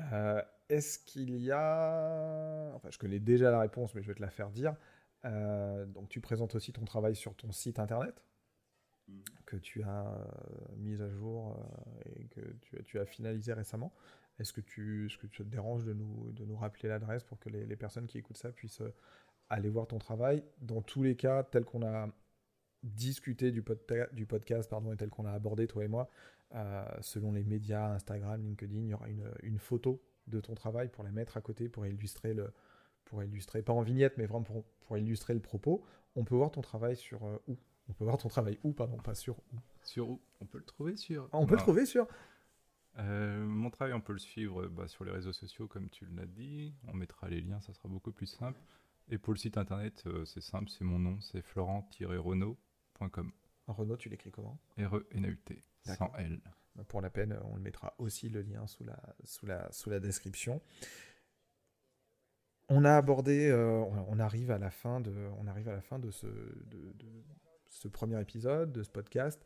Euh, 0.00 0.42
est-ce 0.68 0.98
qu'il 0.98 1.36
y 1.36 1.50
a. 1.52 2.72
Enfin, 2.74 2.88
je 2.90 2.98
connais 2.98 3.20
déjà 3.20 3.50
la 3.50 3.60
réponse, 3.60 3.94
mais 3.94 4.02
je 4.02 4.08
vais 4.08 4.14
te 4.14 4.22
la 4.22 4.30
faire 4.30 4.50
dire. 4.50 4.74
Euh, 5.24 5.86
donc, 5.86 6.08
tu 6.08 6.20
présentes 6.20 6.54
aussi 6.54 6.72
ton 6.72 6.84
travail 6.84 7.14
sur 7.14 7.36
ton 7.36 7.52
site 7.52 7.78
internet 7.78 8.24
que 9.46 9.56
tu 9.56 9.82
as 9.82 10.06
euh, 10.06 10.76
mis 10.76 11.00
à 11.02 11.10
jour 11.10 11.58
et 12.16 12.26
que 12.28 12.40
tu, 12.84 12.98
as 12.98 13.04
finalisé 13.04 13.52
récemment. 13.52 13.92
Est-ce 14.38 14.52
que, 14.52 14.60
tu, 14.60 15.08
ce 15.10 15.18
que 15.18 15.26
tu 15.26 15.42
te 15.44 15.48
dérange 15.48 15.84
de 15.84 15.92
nous, 15.92 16.32
de 16.32 16.44
nous 16.44 16.56
rappeler 16.56 16.88
l'adresse 16.88 17.22
pour 17.22 17.38
que 17.38 17.48
les, 17.48 17.76
personnes 17.76 18.06
qui 18.06 18.18
écoutent 18.18 18.38
ça 18.38 18.50
puissent 18.50 18.80
euh, 18.80 18.94
aller 19.50 19.68
voir 19.68 19.86
ton 19.86 19.98
travail? 19.98 20.42
Dans 20.60 20.82
tous 20.82 21.02
les 21.02 21.16
cas, 21.16 21.42
tel 21.44 21.64
qu'on 21.64 21.82
a 21.82 22.08
discuté 22.82 23.52
du, 23.52 23.62
du 24.12 24.26
podcast 24.26 24.68
pardon, 24.68 24.92
et 24.92 24.96
tel 24.96 25.10
qu'on 25.10 25.26
a 25.26 25.32
abordé, 25.32 25.66
toi 25.66 25.84
et 25.84 25.88
moi, 25.88 26.08
selon 27.00 27.32
les 27.32 27.44
médias, 27.44 27.92
Instagram, 27.92 28.42
LinkedIn, 28.42 28.80
il 28.80 28.88
y 28.88 28.94
aura 28.94 29.08
une, 29.08 29.30
une, 29.42 29.58
photo 29.58 30.02
de 30.26 30.40
ton 30.40 30.54
travail 30.54 30.88
pour 30.88 31.04
la 31.04 31.10
mettre 31.10 31.36
à 31.36 31.40
côté 31.40 31.68
pour 31.68 31.86
illustrer 31.86 32.34
le, 32.34 32.52
pour 33.04 33.22
illustrer, 33.22 33.62
pas 33.62 33.72
en 33.72 33.82
vignette, 33.82 34.18
mais 34.18 34.26
vraiment 34.26 34.42
pour, 34.42 34.64
pour 34.80 34.98
illustrer 34.98 35.34
le 35.34 35.40
propos. 35.40 35.84
On 36.16 36.24
peut 36.24 36.34
voir 36.34 36.50
ton 36.50 36.60
travail 36.60 36.96
sur 36.96 37.22
où? 37.46 37.56
On 37.88 37.92
peut 37.92 38.04
voir 38.04 38.18
ton 38.18 38.28
travail 38.28 38.58
où, 38.62 38.72
pardon, 38.72 38.96
pas 38.96 39.14
sur 39.14 39.38
où. 39.38 39.56
Sur 39.82 40.10
où? 40.10 40.20
On 40.40 40.46
peut 40.46 40.58
le 40.58 40.64
trouver 40.64 40.96
sur. 40.96 41.28
Ah, 41.32 41.38
on 41.38 41.46
peut 41.46 41.54
le 41.54 41.60
trouver 41.60 41.86
sur. 41.86 42.06
Euh, 42.98 43.44
mon 43.44 43.70
travail, 43.70 43.94
on 43.94 44.00
peut 44.00 44.12
le 44.12 44.18
suivre 44.18 44.66
bah, 44.66 44.86
sur 44.88 45.04
les 45.04 45.10
réseaux 45.10 45.32
sociaux, 45.32 45.66
comme 45.66 45.88
tu 45.88 46.06
l'as 46.06 46.26
dit. 46.26 46.74
On 46.88 46.94
mettra 46.94 47.28
les 47.28 47.40
liens, 47.40 47.60
ça 47.60 47.72
sera 47.72 47.88
beaucoup 47.88 48.12
plus 48.12 48.26
simple. 48.26 48.60
Et 49.08 49.18
pour 49.18 49.32
le 49.32 49.38
site 49.38 49.56
internet, 49.56 50.02
euh, 50.06 50.24
c'est 50.24 50.40
simple, 50.40 50.68
c'est 50.68 50.84
mon 50.84 50.98
nom, 50.98 51.20
c'est 51.20 51.42
florent-renault.com. 51.42 53.32
Renault, 53.68 53.96
tu 53.96 54.08
l'écris 54.08 54.30
comment? 54.30 54.58
R-E-N-A-U-T, 54.78 55.62
sans 55.84 56.12
L. 56.16 56.40
Bah, 56.74 56.84
pour 56.84 57.00
la 57.00 57.10
peine, 57.10 57.38
on 57.44 57.56
le 57.56 57.62
mettra 57.62 57.94
aussi 57.98 58.28
le 58.28 58.42
lien 58.42 58.66
sous 58.66 58.84
la, 58.84 58.98
sous 59.24 59.46
la, 59.46 59.70
sous 59.72 59.90
la 59.90 60.00
description. 60.00 60.60
On 62.68 62.84
a 62.84 62.96
abordé, 62.96 63.48
euh, 63.48 63.84
on 64.08 64.18
arrive 64.18 64.50
à 64.50 64.58
la 64.58 64.70
fin 64.70 65.00
de, 65.00 65.12
on 65.38 65.46
arrive 65.46 65.68
à 65.68 65.72
la 65.72 65.82
fin 65.82 65.98
de 65.98 66.10
ce, 66.10 66.26
de, 66.26 66.94
ce 67.68 67.88
premier 67.88 68.20
épisode, 68.20 68.72
de 68.72 68.82
ce 68.82 68.90
podcast. 68.90 69.44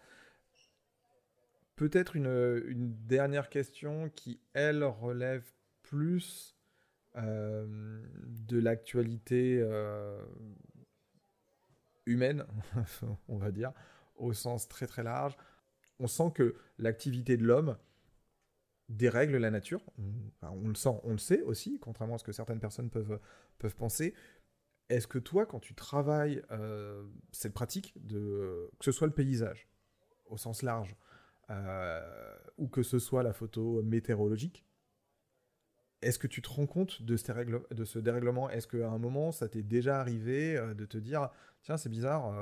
Peut-être 1.76 2.16
une, 2.16 2.96
dernière 3.06 3.50
question 3.50 4.08
qui, 4.08 4.40
elle, 4.54 4.82
relève 4.82 5.44
plus 5.82 6.56
euh, 7.16 8.02
de 8.16 8.58
l'actualité 8.58 9.58
euh, 9.60 10.24
humaine, 12.06 12.46
on 13.28 13.36
va 13.36 13.50
dire, 13.50 13.72
au 14.16 14.32
sens 14.32 14.68
très 14.68 14.86
très 14.86 15.02
large. 15.02 15.36
On 15.98 16.06
sent 16.06 16.32
que 16.34 16.56
l'activité 16.78 17.36
de 17.36 17.44
l'homme 17.44 17.76
dérègle 18.88 19.36
la 19.36 19.50
nature. 19.50 19.82
on 20.42 20.68
le 20.68 20.74
sent, 20.74 20.98
on 21.02 21.12
le 21.12 21.18
sait 21.18 21.42
aussi, 21.42 21.78
contrairement 21.78 22.14
à 22.14 22.18
ce 22.18 22.24
que 22.24 22.32
certaines 22.32 22.60
personnes 22.60 22.88
peuvent, 22.88 23.20
peuvent 23.58 23.76
penser. 23.76 24.14
Est-ce 24.88 25.06
que 25.06 25.18
toi, 25.18 25.44
quand 25.44 25.60
tu 25.60 25.74
travailles 25.74 26.42
euh, 26.52 27.04
cette 27.32 27.52
pratique, 27.52 27.94
que 28.08 28.70
ce 28.80 28.92
soit 28.92 29.08
le 29.08 29.12
paysage, 29.12 29.68
au 30.26 30.36
sens 30.36 30.62
large, 30.62 30.96
ou 32.58 32.68
que 32.68 32.82
ce 32.82 32.98
soit 32.98 33.22
la 33.22 33.32
photo 33.32 33.82
météorologique, 33.82 34.64
est-ce 36.02 36.18
que 36.18 36.26
tu 36.26 36.42
te 36.42 36.48
rends 36.48 36.66
compte 36.66 37.02
de, 37.02 37.16
ce 37.16 37.98
dérèglement? 37.98 38.50
Est-ce 38.50 38.66
qu'à 38.66 38.88
un 38.88 38.98
moment, 38.98 39.32
ça 39.32 39.48
t'est 39.48 39.62
déjà 39.62 39.98
arrivé 40.00 40.56
euh, 40.56 40.74
de 40.74 40.84
te 40.84 40.98
dire 40.98 41.30
Tiens, 41.62 41.76
c'est 41.76 41.88
bizarre, 41.88 42.32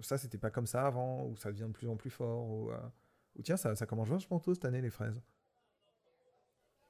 ça, 0.00 0.18
c'était 0.18 0.38
pas 0.38 0.50
comme 0.50 0.66
ça 0.66 0.84
avant, 0.84 1.26
ou 1.26 1.36
ça 1.36 1.52
devient 1.52 1.68
de 1.68 1.72
plus 1.72 1.88
en 1.88 1.94
plus 1.94 2.10
fort, 2.10 2.48
ou, 2.48 2.72
ou 3.36 3.42
tiens, 3.42 3.56
ça, 3.56 3.76
ça 3.76 3.86
commence 3.86 4.08
vachement 4.08 4.40
tôt 4.40 4.54
cette 4.54 4.64
année, 4.64 4.80
les 4.80 4.90
fraises? 4.90 5.22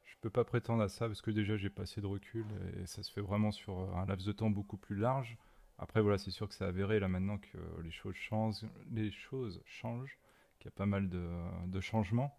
Je 0.05 0.23
peux 0.23 0.31
pas 0.31 0.45
prétendre 0.45 0.83
à 0.83 0.89
ça 0.89 1.07
parce 1.07 1.23
que 1.23 1.31
déjà 1.31 1.57
j'ai 1.57 1.71
pas 1.71 1.83
assez 1.83 2.01
de 2.01 2.07
recul 2.07 2.45
et 2.77 2.87
ça 2.87 3.05
se 3.05 3.13
fait 3.13 3.21
vraiment 3.21 3.53
sur 3.53 3.79
un 3.97 4.05
laps 4.07 4.27
de 4.27 4.33
temps 4.33 4.51
beaucoup 4.51 4.77
plus 4.77 4.97
large. 4.97 5.39
Après 5.79 6.01
voilà, 6.01 6.19
c'est 6.19 6.33
sûr 6.33 6.49
que 6.49 6.55
c'est 6.55 6.65
avéré 6.65 6.99
là 6.99 7.07
maintenant 7.07 7.39
que 7.39 7.59
les 7.85 7.93
choses 7.93 8.17
changent, 8.17 8.65
les 8.91 9.13
choses 9.13 9.63
changent, 9.65 10.19
qu'il 10.59 10.67
y 10.67 10.69
a 10.69 10.77
pas 10.77 10.87
mal 10.87 11.09
de, 11.09 11.81
changements. 11.81 12.37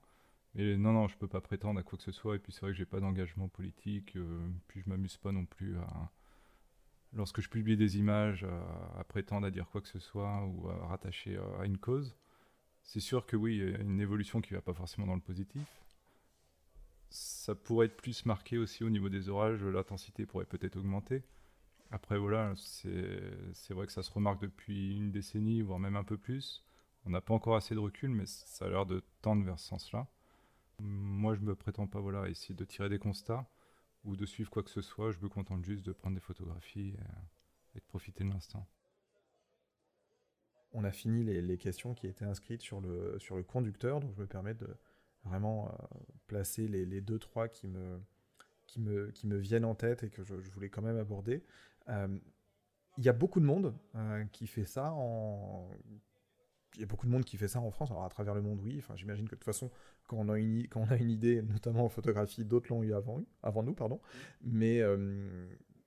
Mais 0.56 0.78
non, 0.78 0.94
non, 0.94 1.08
je 1.08 1.18
peux 1.18 1.28
pas 1.28 1.42
prétendre 1.42 1.80
à 1.80 1.84
quoi 1.84 1.98
que 1.98 2.04
ce 2.04 2.12
soit. 2.12 2.36
Et 2.36 2.40
puis 2.40 2.52
c'est 2.52 2.62
vrai 2.62 2.72
que 2.72 2.78
j'ai 2.78 2.86
pas 2.86 3.00
d'engagement 3.00 3.48
politique. 3.48 4.16
Euh, 4.16 4.48
puis 4.68 4.82
je 4.82 4.90
m'amuse 4.90 5.18
pas 5.18 5.32
non 5.32 5.46
plus 5.46 5.78
à, 5.78 6.12
lorsque 7.14 7.42
je 7.42 7.50
publie 7.50 7.78
des 7.78 7.98
images, 7.98 8.46
à, 8.98 9.04
prétendre 9.04 9.46
à 9.46 9.52
dire 9.52 9.70
quoi 9.70 9.82
que 9.82 9.88
ce 9.88 10.00
soit 10.00 10.46
ou 10.46 10.70
à 10.70 10.88
rattacher 10.88 11.40
à 11.60 11.66
une 11.66 11.78
cause. 11.78 12.16
C'est 12.84 13.00
sûr 13.00 13.26
que 13.26 13.36
oui, 13.36 13.58
il 13.58 13.70
y 13.70 13.76
a 13.76 13.80
une 13.80 14.02
évolution 14.02 14.42
qui 14.42 14.54
va 14.54 14.62
pas 14.62 14.74
forcément 14.74 15.08
dans 15.08 15.16
le 15.16 15.22
positif 15.22 15.68
ça 17.10 17.56
pourrait 17.56 17.88
être 17.88 17.98
plus 17.98 18.26
marqué 18.26 18.58
aussi 18.58 18.84
au 18.84 18.90
niveau 18.90 19.10
des 19.10 19.30
orages, 19.30 19.64
l'intensité 19.64 20.26
pourrait 20.26 20.46
peut-être 20.46 20.78
augmenter. 20.78 21.24
Après, 21.92 22.20
voilà, 22.20 22.54
c'est 22.56 23.74
vrai 23.74 23.88
que 23.88 23.92
ça 23.92 24.04
se 24.04 24.12
remarque 24.12 24.42
depuis 24.42 24.96
une 24.96 25.12
décennie, 25.12 25.62
voire 25.62 25.80
même 25.80 25.96
un 25.96 26.04
peu 26.04 26.18
plus. 26.18 26.64
On 27.06 27.10
n'a 27.12 27.22
pas 27.22 27.34
encore 27.34 27.56
assez 27.56 27.74
de 27.74 27.80
recul, 27.80 28.10
mais 28.10 28.26
ça 28.26 28.66
a 28.66 28.70
l'air 28.70 28.86
de 28.86 29.04
tendre 29.22 29.44
vers 29.44 29.60
ce 29.60 29.68
sens-là. 29.68 30.08
Moi, 30.80 31.36
je 31.36 31.42
me 31.42 31.56
prétends 31.56 31.88
pas 31.88 32.00
voilà, 32.00 32.30
essayer 32.30 32.56
de 32.56 32.66
tirer 32.66 32.90
des 32.90 33.00
constats 33.00 33.50
ou 34.04 34.16
de 34.16 34.26
suivre 34.26 34.50
quoi 34.50 34.64
que 34.64 34.70
ce 34.70 34.82
soit. 34.82 35.12
Je 35.12 35.20
me 35.20 35.30
contente 35.30 35.64
juste 35.64 35.86
de 35.86 35.92
prendre 35.92 36.16
des 36.16 36.22
photographies 36.22 36.96
et, 37.76 37.80
de 37.80 37.86
profiter 37.86 38.24
de 38.24 38.30
l'instant. 38.30 38.68
On 40.72 40.84
a 40.84 40.92
fini 40.92 41.24
les, 41.24 41.58
questions 41.58 41.96
qui 41.96 42.08
étaient 42.08 42.26
inscrites 42.26 42.62
sur 42.62 42.80
le, 42.80 43.18
sur 43.18 43.36
le 43.36 43.44
conducteur, 43.44 44.00
donc 44.00 44.14
je 44.16 44.22
me 44.22 44.28
permets 44.28 44.54
de, 44.54 44.68
vraiment 45.24 45.70
euh, 45.70 45.86
placer 46.28 46.68
les, 46.68 46.86
les, 46.86 47.02
deux, 47.02 47.20
trois 47.20 47.48
qui 47.48 47.68
me, 47.68 48.00
qui, 48.68 48.80
me, 48.80 49.12
qui 49.12 49.28
me 49.28 49.38
viennent 49.38 49.66
en 49.66 49.76
tête 49.76 50.04
et 50.04 50.10
que 50.10 50.24
je, 50.24 50.36
voulais 50.36 50.70
quand 50.70 50.82
même 50.82 50.98
aborder. 50.98 51.44
Euh, 51.90 52.20
il 52.98 53.04
y 53.04 53.10
a 53.10 53.14
beaucoup 53.14 53.40
de 53.40 53.46
monde 53.46 53.76
euh, 53.96 54.26
qui 54.26 54.48
fait 54.48 54.66
ça 54.66 54.92
en. 54.94 55.70
Il 56.76 56.82
y 56.82 56.84
a 56.84 56.88
beaucoup 56.88 57.08
de 57.08 57.12
monde 57.12 57.26
qui 57.26 57.38
fait 57.38 57.48
ça 57.48 57.60
en 57.60 57.72
France, 57.72 57.92
alors 57.92 58.06
à 58.06 58.10
travers 58.10 58.36
le 58.36 58.42
monde, 58.42 58.60
oui. 58.64 58.76
Enfin, 58.78 58.96
j'imagine 58.96 59.26
que 59.26 59.32
de 59.32 59.40
toute 59.40 59.46
façon, 59.46 59.72
quand 60.08 60.18
on 60.18 60.30
a 60.30 60.38
une, 60.40 60.68
quand 60.68 60.82
on 60.82 60.92
a 60.92 60.98
une 60.98 61.10
idée, 61.10 61.42
notamment 61.54 61.86
en 61.86 61.90
photographie, 61.90 62.46
d'autres 62.46 62.70
l'ont 62.70 62.84
eu 62.84 62.94
avant, 62.94 63.22
avant 63.44 63.64
nous, 63.64 63.74
pardon. 63.74 64.00
Mais 64.44 64.78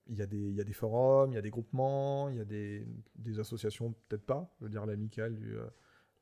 il 0.07 0.15
y, 0.15 0.21
a 0.21 0.25
des, 0.25 0.49
il 0.49 0.55
y 0.55 0.61
a 0.61 0.63
des 0.63 0.73
forums, 0.73 1.31
il 1.31 1.35
y 1.35 1.37
a 1.37 1.41
des 1.41 1.49
groupements, 1.49 2.29
il 2.29 2.35
y 2.35 2.41
a 2.41 2.45
des, 2.45 2.85
des 3.15 3.39
associations, 3.39 3.93
peut-être 4.09 4.25
pas, 4.25 4.53
je 4.59 4.65
veux 4.65 4.69
dire 4.69 4.85
l'amicale 4.85 5.35
du, 5.35 5.57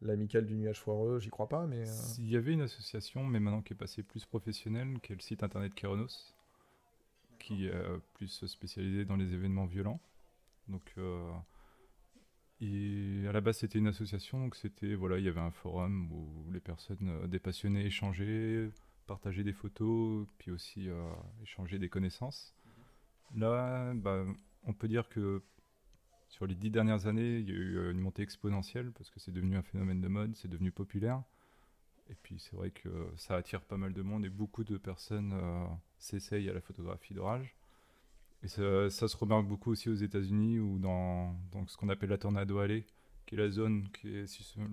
l'amicale 0.01 0.45
du 0.45 0.55
nuage 0.55 0.79
foireux, 0.79 1.19
j'y 1.19 1.29
crois 1.29 1.47
pas, 1.47 1.65
mais... 1.67 1.87
Euh, 1.87 1.93
il 2.17 2.29
y 2.29 2.35
avait 2.35 2.53
une 2.53 2.61
association, 2.61 3.23
mais 3.23 3.39
maintenant 3.39 3.61
qui 3.61 3.73
est 3.73 3.77
passée 3.77 4.03
plus 4.03 4.25
professionnelle, 4.25 4.99
qui 5.01 5.13
est 5.13 5.15
le 5.15 5.21
site 5.21 5.43
internet 5.43 5.73
Keronos, 5.73 6.33
qui 7.39 7.67
est 7.67 7.73
euh, 7.73 7.99
plus 8.13 8.45
spécialisé 8.45 9.05
dans 9.05 9.15
les 9.15 9.33
événements 9.33 9.65
violents. 9.65 10.01
Donc, 10.67 10.93
euh, 10.97 11.29
et 12.61 13.27
à 13.27 13.31
la 13.31 13.41
base, 13.41 13.57
c'était 13.57 13.79
une 13.79 13.87
association, 13.87 14.39
donc 14.39 14.55
c'était, 14.55 14.95
voilà, 14.95 15.17
il 15.17 15.25
y 15.25 15.27
avait 15.27 15.41
un 15.41 15.51
forum 15.51 16.11
où 16.11 16.51
les 16.51 16.59
personnes, 16.59 17.27
des 17.27 17.39
passionnés 17.39 17.85
échangeaient, 17.85 18.69
partageaient 19.07 19.43
des 19.43 19.53
photos, 19.53 20.27
puis 20.37 20.51
aussi 20.51 20.87
échanger 21.41 21.79
des 21.79 21.89
connaissances. 21.89 22.55
Là, 23.35 23.93
bah, 23.95 24.25
on 24.63 24.73
peut 24.73 24.87
dire 24.87 25.09
que 25.09 25.41
sur 26.31 26.47
les 26.47 26.55
dix 26.55 26.71
dernières 26.71 27.07
années, 27.07 27.39
il 27.39 27.49
y 27.49 27.51
a 27.51 27.55
eu 27.55 27.77
euh, 27.77 27.91
une 27.91 27.99
montée 27.99 28.21
exponentielle 28.23 28.91
parce 28.93 29.09
que 29.09 29.19
c'est 29.19 29.33
devenu 29.33 29.57
un 29.57 29.61
phénomène 29.61 29.99
de 29.99 30.07
mode, 30.07 30.35
c'est 30.35 30.47
devenu 30.47 30.71
populaire. 30.71 31.21
Et 32.09 32.15
puis 32.15 32.39
c'est 32.39 32.55
vrai 32.55 32.71
que 32.71 32.89
ça 33.17 33.35
attire 33.35 33.61
pas 33.61 33.77
mal 33.77 33.93
de 33.93 34.01
monde 34.01 34.25
et 34.25 34.29
beaucoup 34.29 34.63
de 34.63 34.77
personnes 34.77 35.33
euh, 35.33 35.65
s'essayent 35.99 36.49
à 36.49 36.53
la 36.53 36.61
photographie 36.61 37.13
d'orage. 37.13 37.53
Et 38.43 38.47
ça, 38.47 38.89
se 38.89 39.17
remarque 39.17 39.47
beaucoup 39.47 39.71
aussi 39.71 39.89
aux 39.89 39.95
États-Unis 39.95 40.59
ou 40.59 40.79
dans, 40.79 41.35
ce 41.67 41.77
qu'on 41.77 41.89
appelle 41.89 42.09
la 42.09 42.17
Tornado 42.17 42.57
Alley, 42.57 42.85
qui 43.25 43.35
est 43.35 43.37
la 43.37 43.49
zone 43.49 43.87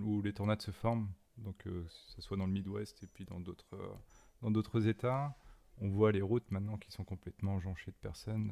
où 0.01 0.21
les 0.21 0.33
tornades 0.33 0.61
se 0.61 0.71
forment. 0.71 1.09
Donc, 1.37 1.57
que 1.57 1.85
ce 1.87 2.21
soit 2.21 2.35
dans 2.35 2.47
le 2.47 2.51
Midwest 2.51 3.03
et 3.03 3.07
puis 3.07 3.25
d'autres, 3.25 3.77
dans 4.41 4.51
d'autres 4.51 4.87
États. 4.87 5.37
On 5.81 5.89
voit 5.89 6.11
les 6.11 6.21
routes 6.21 6.49
maintenant 6.51 6.77
qui 6.77 6.91
sont 6.91 7.05
complètement 7.05 7.59
jonchées 7.59 7.91
de 7.91 7.97
personnes. 7.97 8.51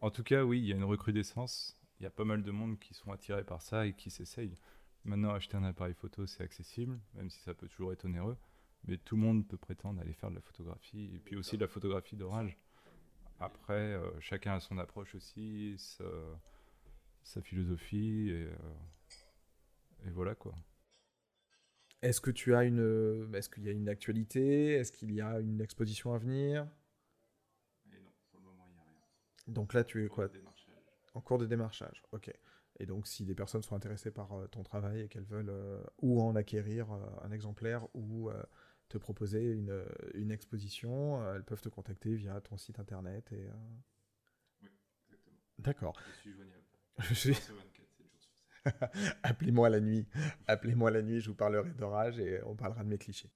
En 0.00 0.10
tout 0.10 0.22
cas, 0.22 0.44
oui, 0.44 0.60
il 0.60 0.66
y 0.66 0.72
a 0.72 0.76
une 0.76 0.84
recrudescence. 0.84 1.76
Il 1.98 2.04
y 2.04 2.06
a 2.06 2.10
pas 2.10 2.24
mal 2.24 2.42
de 2.42 2.50
monde 2.50 2.78
qui 2.78 2.94
sont 2.94 3.12
attirés 3.12 3.44
par 3.44 3.60
ça 3.60 3.86
et 3.86 3.94
qui 3.94 4.10
s'essayent. 4.10 4.56
Maintenant, 5.04 5.34
acheter 5.34 5.56
un 5.56 5.64
appareil 5.64 5.94
photo, 5.94 6.26
c'est 6.26 6.42
accessible, 6.42 6.98
même 7.14 7.28
si 7.28 7.40
ça 7.40 7.52
peut 7.54 7.68
toujours 7.68 7.92
être 7.92 8.04
onéreux. 8.04 8.36
Mais 8.86 8.96
tout 8.98 9.16
le 9.16 9.22
monde 9.22 9.46
peut 9.46 9.56
prétendre 9.56 10.00
aller 10.00 10.12
faire 10.12 10.30
de 10.30 10.34
la 10.34 10.40
photographie, 10.40 11.10
et 11.14 11.18
puis 11.18 11.36
aussi 11.36 11.56
de 11.56 11.62
la 11.62 11.68
photographie 11.68 12.16
d'orage. 12.16 12.56
Après, 13.40 13.94
euh, 13.94 14.10
chacun 14.20 14.54
a 14.54 14.60
son 14.60 14.78
approche 14.78 15.14
aussi, 15.14 15.74
sa, 15.78 16.04
sa 17.22 17.42
philosophie, 17.42 18.30
et, 18.30 18.44
euh, 18.44 20.06
et, 20.06 20.10
voilà 20.10 20.34
quoi. 20.34 20.54
Est-ce 22.02 22.20
que 22.20 22.30
tu 22.30 22.54
as 22.54 22.64
une, 22.64 23.34
est-ce 23.34 23.48
qu'il 23.48 23.64
y 23.64 23.68
a 23.68 23.72
une 23.72 23.88
actualité? 23.88 24.74
Est-ce 24.74 24.92
qu'il 24.92 25.12
y 25.12 25.20
a 25.20 25.40
une 25.40 25.60
exposition 25.60 26.12
à 26.12 26.18
venir? 26.18 26.68
Et 27.92 27.98
Non, 27.98 28.10
pour 28.30 28.40
le 28.40 28.46
moment 28.46 28.66
il 28.68 28.74
n'y 28.74 28.78
a 28.78 28.84
rien. 28.84 29.02
Donc 29.48 29.72
là, 29.72 29.84
tu 29.84 30.04
es 30.04 30.08
quoi? 30.08 30.28
En 31.14 31.20
cours 31.20 31.38
de 31.38 31.46
démarchage. 31.46 32.02
Ok. 32.12 32.30
Et 32.80 32.86
donc, 32.86 33.06
si 33.06 33.24
des 33.24 33.34
personnes 33.34 33.62
sont 33.62 33.76
intéressées 33.76 34.10
par 34.10 34.32
euh, 34.32 34.46
ton 34.48 34.62
travail 34.62 35.02
et 35.02 35.08
qu'elles 35.08 35.24
veulent 35.24 35.50
euh, 35.50 35.82
ou 36.02 36.20
en 36.20 36.34
acquérir 36.34 36.92
euh, 36.92 36.98
un 37.22 37.30
exemplaire 37.30 37.86
ou 37.94 38.30
te 38.88 38.98
proposer 38.98 39.52
une, 39.52 39.84
une, 40.14 40.30
exposition, 40.30 41.32
elles 41.34 41.44
peuvent 41.44 41.60
te 41.60 41.68
contacter 41.68 42.14
via 42.14 42.40
ton 42.40 42.56
site 42.56 42.78
internet. 42.78 43.32
Et, 43.32 43.48
Oui, 44.62 44.70
exactement. 45.04 45.38
D'accord. 45.58 45.94
Je 46.06 46.20
suis 46.20 46.32
joignable. 46.32 46.64
Je 46.98 47.14
suis... 47.14 47.36
Appelez-moi 49.22 49.68
la 49.68 49.80
nuit. 49.80 50.06
Appelez-moi 50.46 50.90
la 50.90 51.02
nuit, 51.02 51.20
je 51.20 51.28
vous 51.28 51.34
parlerai 51.34 51.70
d'orage 51.70 52.18
et 52.18 52.42
on 52.44 52.54
parlera 52.54 52.82
de 52.82 52.88
mes 52.88 52.98
clichés. 52.98 53.30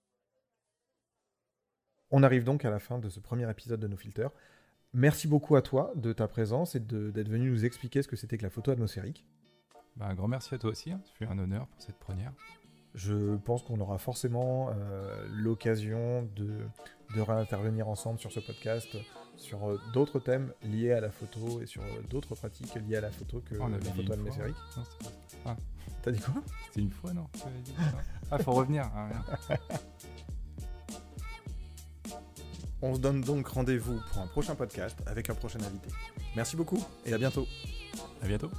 On 2.11 2.23
arrive 2.23 2.45
donc 2.45 2.65
à 2.65 2.71
la 2.71 2.79
fin 2.79 2.99
de 2.99 3.09
ce 3.09 3.21
premier 3.21 3.51
épisode 3.51 3.81
de 3.81 3.89
nos 3.89 3.97
filters. 3.97 4.31
Merci 4.95 5.29
beaucoup 5.29 5.57
à 5.57 5.63
toi 5.63 5.93
de 5.97 6.13
ta 6.13 6.27
présence 6.27 6.75
et 6.75 6.81
d'être 6.81 7.29
venu 7.29 7.51
nous 7.51 7.65
expliquer 7.67 8.03
ce 8.03 8.09
que 8.09 8.17
c'était 8.17 8.39
que 8.39 8.45
la 8.45 8.51
photo 8.51 8.71
atmosphérique. 8.71 9.27
Bah, 9.97 10.07
un 10.07 10.15
grand 10.15 10.29
merci 10.29 10.55
à 10.55 10.59
toi 10.59 10.71
aussi, 10.71 10.91
hein. 10.93 11.03
un 11.29 11.39
honneur 11.39 11.67
pour 11.67 11.83
cette 11.83 11.99
première. 11.99 12.33
Je 12.99 13.37
pense 13.37 13.63
qu'on 13.63 13.79
aura 13.79 13.97
forcément 13.97 14.71
euh, 14.71 15.25
l'occasion 15.31 16.29
de, 16.35 16.51
de 17.15 17.21
réintervenir 17.21 17.89
ensemble 17.89 18.19
sur 18.19 18.33
ce 18.33 18.41
podcast 18.41 18.89
sur 19.37 19.69
euh, 19.71 19.81
d'autres 19.95 20.19
thèmes 20.19 20.53
liés 20.65 20.91
à 20.91 21.01
la 21.01 21.13
photo 21.13 21.63
et 21.63 21.67
sur 21.67 21.81
euh, 21.81 22.03
d'autres 22.11 22.35
pratiques 22.35 22.75
liées 22.75 22.97
à 22.97 23.03
la 23.03 23.13
photo 23.13 23.41
que 23.49 23.55
On 23.61 23.69
la 23.69 23.79
photo 23.79 24.13
atmosphérique. 24.13 24.57
Ah. 25.47 25.57
T'as 26.03 26.11
dit 26.11 26.19
quoi? 26.19 26.43
C'était 26.67 26.81
une 26.81 26.91
fois, 26.91 27.13
non 27.13 27.29
Ah, 28.33 28.39
faut 28.39 28.51
revenir. 28.51 28.91
Ah, 28.93 29.11
On 32.83 32.97
se 32.97 33.01
donne 33.01 33.21
donc 33.21 33.47
rendez-vous 33.47 34.01
pour 34.11 34.23
un 34.23 34.27
prochain 34.27 34.57
podcast 34.57 34.99
avec 35.07 35.31
un 35.31 35.35
prochain 35.35 35.61
invité. 35.61 35.91
Merci 36.35 36.57
beaucoup 36.57 36.85
et 37.07 37.13
à 37.13 37.19
bientôt. 37.19 37.47
À 38.23 38.27
bientôt. 38.27 38.51